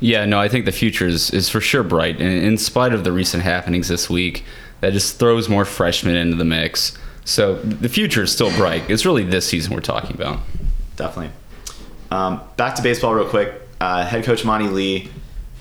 Yeah, 0.02 0.24
no, 0.24 0.40
I 0.40 0.48
think 0.48 0.64
the 0.64 0.72
future 0.72 1.06
is, 1.06 1.30
is 1.30 1.48
for 1.48 1.60
sure 1.60 1.84
bright. 1.84 2.20
And 2.20 2.44
in 2.44 2.58
spite 2.58 2.92
of 2.92 3.04
the 3.04 3.12
recent 3.12 3.44
happenings 3.44 3.86
this 3.86 4.10
week, 4.10 4.44
that 4.80 4.92
just 4.92 5.18
throws 5.18 5.48
more 5.48 5.64
freshmen 5.64 6.16
into 6.16 6.36
the 6.36 6.44
mix. 6.44 6.98
So 7.24 7.54
the 7.54 7.88
future 7.88 8.24
is 8.24 8.32
still 8.32 8.50
bright. 8.56 8.90
It's 8.90 9.06
really 9.06 9.22
this 9.22 9.46
season 9.46 9.72
we're 9.72 9.80
talking 9.80 10.16
about. 10.16 10.40
Definitely. 10.96 11.32
Um, 12.10 12.40
back 12.56 12.74
to 12.74 12.82
baseball 12.82 13.14
real 13.14 13.28
quick. 13.28 13.54
Uh, 13.80 14.04
head 14.04 14.24
coach 14.24 14.44
Monte 14.44 14.68
Lee 14.68 15.08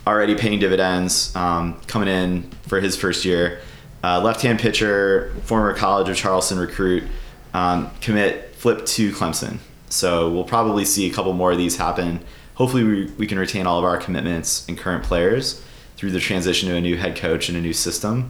already 0.08 0.34
paying 0.34 0.58
dividends, 0.58 1.36
um, 1.36 1.80
coming 1.86 2.10
in 2.10 2.50
for 2.64 2.82
his 2.82 2.96
first 2.96 3.24
year. 3.24 3.62
Uh, 4.04 4.20
left-hand 4.20 4.60
pitcher, 4.60 5.36
former 5.44 5.76
College 5.76 6.10
of 6.10 6.18
Charleston 6.18 6.58
recruit, 6.58 7.04
um, 7.54 7.92
commit 8.02 8.56
flip 8.56 8.88
to 8.88 9.12
Clemson. 9.12 9.60
So 9.90 10.32
we'll 10.32 10.46
probably 10.46 10.84
see 10.84 11.08
a 11.08 11.14
couple 11.14 11.32
more 11.34 11.52
of 11.52 11.60
these 11.60 11.78
happen. 11.78 12.24
Hopefully, 12.62 12.84
we, 12.84 13.06
we 13.18 13.26
can 13.26 13.40
retain 13.40 13.66
all 13.66 13.80
of 13.80 13.84
our 13.84 13.98
commitments 13.98 14.68
and 14.70 14.78
current 14.78 15.04
players 15.04 15.64
through 15.98 16.12
the 16.12 16.20
transition 16.20 16.70
to 16.70 16.76
a 16.76 16.80
new 16.80 16.96
head 16.96 17.16
coach 17.16 17.50
and 17.50 17.58
a 17.58 17.62
new 17.62 17.74
system, 17.74 18.30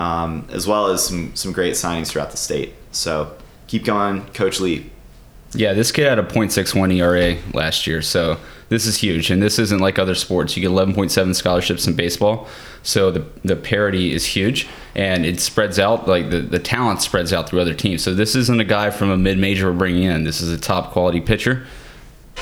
um, 0.00 0.48
as 0.50 0.66
well 0.66 0.88
as 0.88 1.06
some 1.06 1.32
some 1.36 1.52
great 1.52 1.74
signings 1.74 2.08
throughout 2.08 2.32
the 2.32 2.36
state. 2.36 2.74
So 2.90 3.36
keep 3.68 3.84
going, 3.84 4.24
Coach 4.32 4.58
Lee. 4.58 4.90
Yeah, 5.52 5.74
this 5.74 5.92
kid 5.92 6.08
had 6.08 6.18
a 6.18 6.24
.61 6.24 6.92
ERA 6.92 7.40
last 7.54 7.86
year, 7.86 8.02
so 8.02 8.38
this 8.68 8.84
is 8.84 8.96
huge. 8.96 9.30
And 9.30 9.40
this 9.40 9.60
isn't 9.60 9.78
like 9.78 9.96
other 9.96 10.16
sports. 10.16 10.56
You 10.56 10.62
get 10.62 10.72
11.7 10.72 11.36
scholarships 11.36 11.86
in 11.86 11.94
baseball, 11.94 12.48
so 12.82 13.12
the 13.12 13.24
the 13.44 13.54
parity 13.54 14.12
is 14.12 14.26
huge, 14.26 14.66
and 14.96 15.24
it 15.24 15.38
spreads 15.38 15.78
out 15.78 16.08
like 16.08 16.30
the 16.30 16.40
the 16.40 16.58
talent 16.58 17.00
spreads 17.00 17.32
out 17.32 17.48
through 17.48 17.60
other 17.60 17.74
teams. 17.74 18.02
So 18.02 18.12
this 18.12 18.34
isn't 18.34 18.58
a 18.58 18.64
guy 18.64 18.90
from 18.90 19.10
a 19.10 19.16
mid 19.16 19.38
major 19.38 19.70
we're 19.70 19.78
bringing 19.78 20.02
in. 20.02 20.24
This 20.24 20.40
is 20.40 20.50
a 20.50 20.58
top 20.58 20.90
quality 20.90 21.20
pitcher. 21.20 21.64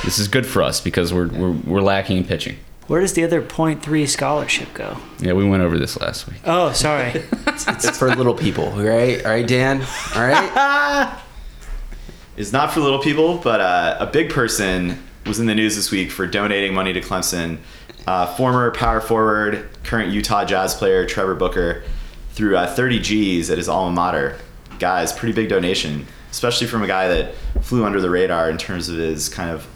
This 0.05 0.19
is 0.19 0.29
good 0.29 0.47
for 0.47 0.63
us 0.63 0.81
because 0.81 1.13
we're 1.13 1.29
we're, 1.29 1.53
we're 1.53 1.81
lacking 1.81 2.19
in 2.19 2.25
pitching. 2.25 2.57
Where 2.87 3.01
does 3.01 3.15
the 3.15 3.25
other 3.25 3.43
point 3.43 3.83
three 3.83 4.07
scholarship 4.07 4.73
go? 4.73 4.97
Yeah, 5.19 5.33
we 5.33 5.49
went 5.49 5.63
over 5.63 5.77
this 5.77 5.99
last 6.01 6.29
week. 6.29 6.41
Oh, 6.45 6.73
sorry. 6.73 7.23
It's 7.69 7.99
for 7.99 8.15
little 8.15 8.35
people, 8.35 8.71
right? 8.73 9.25
All 9.25 9.31
right, 9.31 9.49
Dan. 9.49 9.81
All 10.15 10.23
right. 10.23 11.19
is 12.37 12.53
not 12.53 12.71
for 12.71 12.81
little 12.81 12.99
people, 12.99 13.39
but 13.39 13.61
uh, 13.61 13.97
a 13.99 14.07
big 14.07 14.31
person 14.31 15.03
was 15.25 15.41
in 15.41 15.47
the 15.47 15.55
news 15.55 15.75
this 15.75 15.91
week 15.91 16.11
for 16.11 16.27
donating 16.27 16.75
money 16.75 16.93
to 16.93 17.01
Clemson. 17.01 17.59
Uh, 18.07 18.27
former 18.37 18.71
power 18.73 19.01
forward, 19.01 19.69
current 19.85 20.13
Utah 20.13 20.45
Jazz 20.45 20.75
player 20.75 21.07
Trevor 21.07 21.35
Booker 21.35 21.83
threw 22.33 22.57
uh, 22.57 22.73
30 22.73 23.01
G's 23.01 23.51
at 23.51 23.59
his 23.59 23.69
alma 23.69 23.91
mater. 23.91 24.39
Guys, 24.79 25.13
pretty 25.13 25.33
big 25.33 25.49
donation, 25.49 26.07
especially 26.31 26.67
from 26.67 26.83
a 26.83 26.87
guy 26.87 27.09
that 27.09 27.35
flew 27.63 27.85
under 27.85 28.01
the 28.01 28.11
radar 28.11 28.51
in 28.51 28.59
terms 28.59 28.89
of 28.91 28.99
his 28.99 29.29
kind 29.29 29.51
of 29.51 29.67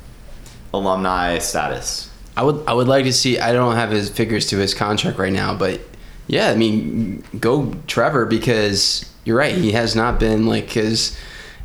alumni 0.72 1.38
status. 1.38 2.10
I 2.36 2.42
would 2.42 2.64
I 2.66 2.72
would 2.72 2.88
like 2.88 3.04
to 3.04 3.12
see. 3.12 3.38
I 3.38 3.52
don't 3.52 3.74
have 3.74 3.90
his 3.90 4.08
figures 4.08 4.46
to 4.48 4.56
his 4.56 4.74
contract 4.74 5.18
right 5.18 5.32
now, 5.32 5.54
but 5.54 5.80
yeah, 6.26 6.50
I 6.50 6.54
mean, 6.54 7.24
go 7.38 7.74
Trevor 7.86 8.24
because 8.24 9.04
you're 9.24 9.36
right. 9.36 9.54
He 9.54 9.72
has 9.72 9.96
not 9.96 10.20
been 10.20 10.46
like 10.46 10.76
as 10.76 11.16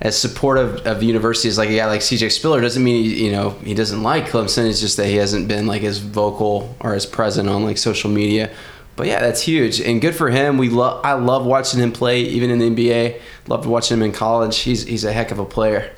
as 0.01 0.17
supportive 0.17 0.85
of 0.85 0.99
the 0.99 1.05
university 1.05 1.47
as 1.47 1.57
like 1.57 1.69
a 1.69 1.75
guy 1.77 1.85
like 1.85 2.01
CJ 2.01 2.31
Spiller. 2.31 2.61
Doesn't 2.61 2.83
mean 2.83 3.03
he, 3.03 3.25
you 3.25 3.31
know 3.31 3.51
he 3.63 3.73
doesn't 3.73 4.03
like 4.03 4.27
Clemson. 4.27 4.69
It's 4.69 4.81
just 4.81 4.97
that 4.97 5.07
he 5.07 5.15
hasn't 5.15 5.47
been 5.47 5.67
like 5.67 5.83
as 5.83 5.99
vocal 5.99 6.75
or 6.79 6.95
as 6.95 7.05
present 7.05 7.47
on 7.47 7.63
like 7.63 7.77
social 7.77 8.09
media. 8.09 8.51
But 8.95 9.07
yeah, 9.07 9.19
that's 9.19 9.41
huge 9.41 9.81
and 9.81 10.01
good 10.01 10.15
for 10.15 10.29
him. 10.29 10.57
We 10.57 10.69
love 10.69 11.05
I 11.05 11.13
love 11.13 11.45
watching 11.45 11.79
him 11.79 11.91
play, 11.91 12.21
even 12.21 12.49
in 12.49 12.59
the 12.59 12.69
NBA. 12.69 13.21
Loved 13.47 13.65
watching 13.65 13.97
him 13.97 14.03
in 14.03 14.11
college. 14.11 14.59
He's 14.59 14.83
he's 14.83 15.03
a 15.03 15.13
heck 15.13 15.31
of 15.31 15.39
a 15.39 15.45
player. 15.45 15.91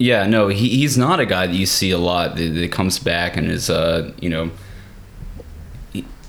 Yeah, 0.00 0.26
no, 0.26 0.48
he, 0.48 0.70
he's 0.70 0.96
not 0.96 1.20
a 1.20 1.26
guy 1.26 1.46
that 1.46 1.54
you 1.54 1.66
see 1.66 1.90
a 1.90 1.98
lot 1.98 2.36
that, 2.36 2.54
that 2.54 2.72
comes 2.72 2.98
back 2.98 3.36
and 3.36 3.50
is, 3.50 3.68
uh, 3.68 4.14
you 4.18 4.30
know, 4.30 4.50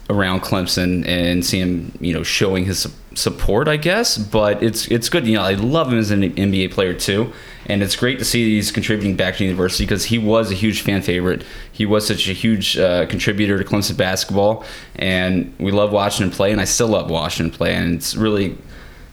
around 0.09 0.41
Clemson 0.41 1.07
and 1.07 1.45
see 1.45 1.59
him, 1.59 1.93
you 2.01 2.13
know, 2.13 2.21
showing 2.21 2.65
his 2.65 2.85
support, 3.15 3.69
I 3.69 3.77
guess. 3.77 4.17
But 4.17 4.61
it's 4.61 4.87
it's 4.89 5.07
good. 5.07 5.25
You 5.25 5.35
know, 5.35 5.43
I 5.43 5.53
love 5.53 5.89
him 5.89 5.99
as 5.99 6.11
an 6.11 6.21
NBA 6.21 6.71
player 6.71 6.93
too, 6.93 7.31
and 7.65 7.81
it's 7.81 7.95
great 7.95 8.19
to 8.19 8.25
see 8.25 8.55
he's 8.55 8.73
contributing 8.73 9.15
back 9.15 9.35
to 9.35 9.39
the 9.39 9.45
university 9.45 9.85
because 9.85 10.03
he 10.03 10.17
was 10.17 10.51
a 10.51 10.55
huge 10.55 10.81
fan 10.81 11.01
favorite. 11.01 11.45
He 11.71 11.85
was 11.85 12.05
such 12.05 12.27
a 12.27 12.33
huge 12.33 12.77
uh, 12.77 13.05
contributor 13.05 13.57
to 13.57 13.63
Clemson 13.63 13.95
basketball, 13.95 14.65
and 14.95 15.55
we 15.59 15.71
love 15.71 15.93
watching 15.93 16.25
him 16.25 16.31
play, 16.33 16.51
and 16.51 16.59
I 16.59 16.65
still 16.65 16.89
love 16.89 17.09
watching 17.09 17.45
him 17.45 17.51
play, 17.53 17.73
and 17.73 17.95
it's 17.95 18.17
really, 18.17 18.57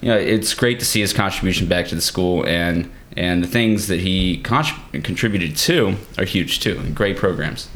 you 0.01 0.09
know, 0.09 0.17
it's 0.17 0.55
great 0.55 0.79
to 0.81 0.85
see 0.85 1.01
his 1.01 1.13
contribution 1.13 1.67
back 1.69 1.87
to 1.89 1.95
the 1.95 2.01
school 2.01 2.47
and. 2.47 2.91
And 3.17 3.43
the 3.43 3.49
things 3.49 3.89
that 3.89 3.99
he 3.99 4.41
contr 4.45 5.03
contributed 5.03 5.57
to 5.57 5.97
are 6.19 6.25
huge 6.25 6.61
too. 6.61 6.81
Great 6.95 7.17
programs. 7.17 7.69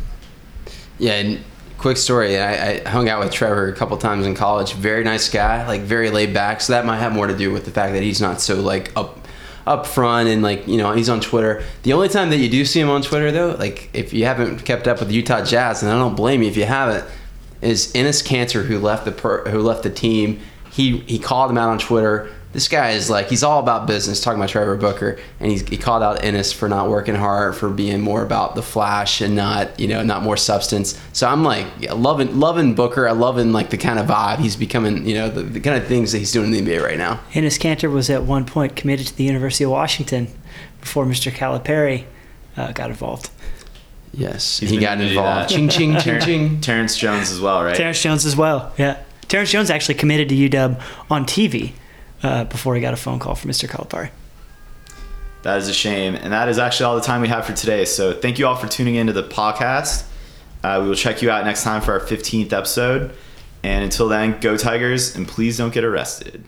Yeah, 0.98 1.14
and 1.14 1.40
quick 1.78 1.96
story. 1.96 2.38
I, 2.38 2.74
I 2.84 2.88
hung 2.88 3.08
out 3.08 3.24
with 3.24 3.32
Trevor 3.32 3.66
a 3.66 3.72
couple 3.74 3.96
times 3.96 4.24
in 4.24 4.36
college. 4.36 4.74
Very 4.74 5.02
nice 5.02 5.28
guy, 5.28 5.66
like 5.66 5.80
very 5.80 6.10
laid 6.10 6.32
back. 6.32 6.60
So 6.60 6.74
that 6.74 6.86
might 6.86 6.98
have 6.98 7.12
more 7.12 7.26
to 7.26 7.36
do 7.36 7.50
with 7.50 7.64
the 7.64 7.72
fact 7.72 7.94
that 7.94 8.04
he's 8.04 8.20
not 8.20 8.40
so 8.40 8.60
like 8.60 8.96
up 8.96 9.18
up 9.66 9.86
front 9.86 10.28
and 10.28 10.42
like 10.42 10.66
you 10.68 10.76
know 10.76 10.92
he's 10.92 11.08
on 11.08 11.20
Twitter. 11.20 11.64
The 11.82 11.92
only 11.92 12.08
time 12.08 12.30
that 12.30 12.36
you 12.38 12.48
do 12.48 12.64
see 12.64 12.78
him 12.78 12.88
on 12.88 13.02
Twitter 13.02 13.32
though, 13.32 13.56
like 13.58 13.90
if 13.92 14.12
you 14.12 14.24
haven't 14.24 14.64
kept 14.64 14.86
up 14.86 15.00
with 15.00 15.10
Utah 15.10 15.44
Jazz, 15.44 15.82
and 15.82 15.90
I 15.90 15.98
don't 15.98 16.14
blame 16.14 16.42
you 16.42 16.48
if 16.48 16.56
you 16.56 16.66
haven't, 16.66 17.04
is 17.60 17.92
Enes 17.94 18.24
Kanter 18.24 18.64
who 18.64 18.78
left 18.78 19.04
the 19.04 19.12
per, 19.12 19.48
who 19.50 19.60
left 19.60 19.82
the 19.82 19.90
team. 19.90 20.40
He 20.72 20.98
he 21.00 21.18
called 21.18 21.50
him 21.50 21.58
out 21.58 21.68
on 21.68 21.78
Twitter. 21.78 22.30
This 22.52 22.68
guy 22.68 22.90
is 22.90 23.08
like 23.08 23.28
he's 23.28 23.42
all 23.42 23.60
about 23.60 23.86
business. 23.86 24.20
Talking 24.20 24.38
about 24.38 24.48
Trevor 24.48 24.76
Booker, 24.76 25.18
and 25.38 25.50
he's, 25.50 25.66
he 25.68 25.76
called 25.76 26.02
out 26.02 26.20
Enes 26.20 26.52
for 26.52 26.68
not 26.68 26.88
working 26.88 27.14
hard, 27.14 27.56
for 27.56 27.68
being 27.70 28.00
more 28.00 28.22
about 28.22 28.54
the 28.54 28.62
flash 28.62 29.20
and 29.20 29.36
not 29.36 29.78
you 29.78 29.86
know 29.86 30.02
not 30.02 30.22
more 30.22 30.36
substance. 30.36 30.98
So 31.12 31.28
I'm 31.28 31.44
like 31.44 31.66
yeah, 31.78 31.92
loving 31.92 32.38
loving 32.40 32.74
Booker. 32.74 33.06
I 33.06 33.12
loving 33.12 33.52
like 33.52 33.70
the 33.70 33.76
kind 33.78 33.98
of 33.98 34.06
vibe 34.06 34.38
he's 34.38 34.56
becoming. 34.56 35.06
You 35.06 35.14
know 35.14 35.28
the, 35.28 35.42
the 35.42 35.60
kind 35.60 35.76
of 35.76 35.86
things 35.86 36.12
that 36.12 36.18
he's 36.18 36.32
doing 36.32 36.54
in 36.54 36.64
the 36.64 36.70
NBA 36.70 36.82
right 36.82 36.98
now. 36.98 37.20
Enes 37.32 37.58
Kanter 37.58 37.92
was 37.92 38.08
at 38.08 38.22
one 38.22 38.46
point 38.46 38.74
committed 38.74 39.06
to 39.08 39.16
the 39.16 39.24
University 39.24 39.64
of 39.64 39.70
Washington 39.70 40.28
before 40.80 41.04
Mr. 41.04 41.30
Calipari 41.30 42.04
uh, 42.56 42.72
got 42.72 42.90
involved. 42.90 43.30
Yes, 44.14 44.58
He's 44.58 44.70
he 44.70 44.78
got 44.78 44.98
able 44.98 45.08
to 45.08 45.14
do 45.14 45.18
involved. 45.18 45.50
Ching 45.50 45.68
ching 45.68 45.98
ching 45.98 46.20
ching. 46.20 46.60
Terrence 46.60 46.96
Jones 46.96 47.30
as 47.30 47.40
well, 47.40 47.62
right? 47.64 47.74
Terrence 47.74 48.02
Jones 48.02 48.26
as 48.26 48.36
well. 48.36 48.72
Yeah. 48.76 49.02
Terrence 49.28 49.50
Jones 49.50 49.70
actually 49.70 49.94
committed 49.94 50.28
to 50.28 50.34
UW 50.34 50.80
on 51.10 51.24
TV 51.24 51.72
uh, 52.22 52.44
before 52.44 52.74
he 52.74 52.80
got 52.80 52.94
a 52.94 52.96
phone 52.96 53.18
call 53.18 53.34
from 53.34 53.50
Mr. 53.50 53.68
Calipari. 53.68 54.10
That 55.42 55.58
is 55.58 55.68
a 55.68 55.74
shame. 55.74 56.14
And 56.14 56.32
that 56.32 56.48
is 56.48 56.58
actually 56.58 56.84
all 56.86 56.94
the 56.94 57.02
time 57.02 57.20
we 57.20 57.28
have 57.28 57.44
for 57.44 57.52
today. 57.52 57.84
So 57.84 58.12
thank 58.12 58.38
you 58.38 58.46
all 58.46 58.56
for 58.56 58.68
tuning 58.68 58.94
into 58.94 59.12
the 59.12 59.24
podcast. 59.24 60.04
Uh, 60.62 60.78
we 60.82 60.88
will 60.88 60.94
check 60.94 61.22
you 61.22 61.30
out 61.30 61.44
next 61.44 61.64
time 61.64 61.82
for 61.82 61.92
our 61.92 62.00
15th 62.00 62.52
episode. 62.52 63.14
And 63.64 63.84
until 63.84 64.08
then, 64.08 64.38
go 64.40 64.56
Tigers 64.56 65.16
and 65.16 65.26
please 65.26 65.58
don't 65.58 65.74
get 65.74 65.84
arrested. 65.84 66.44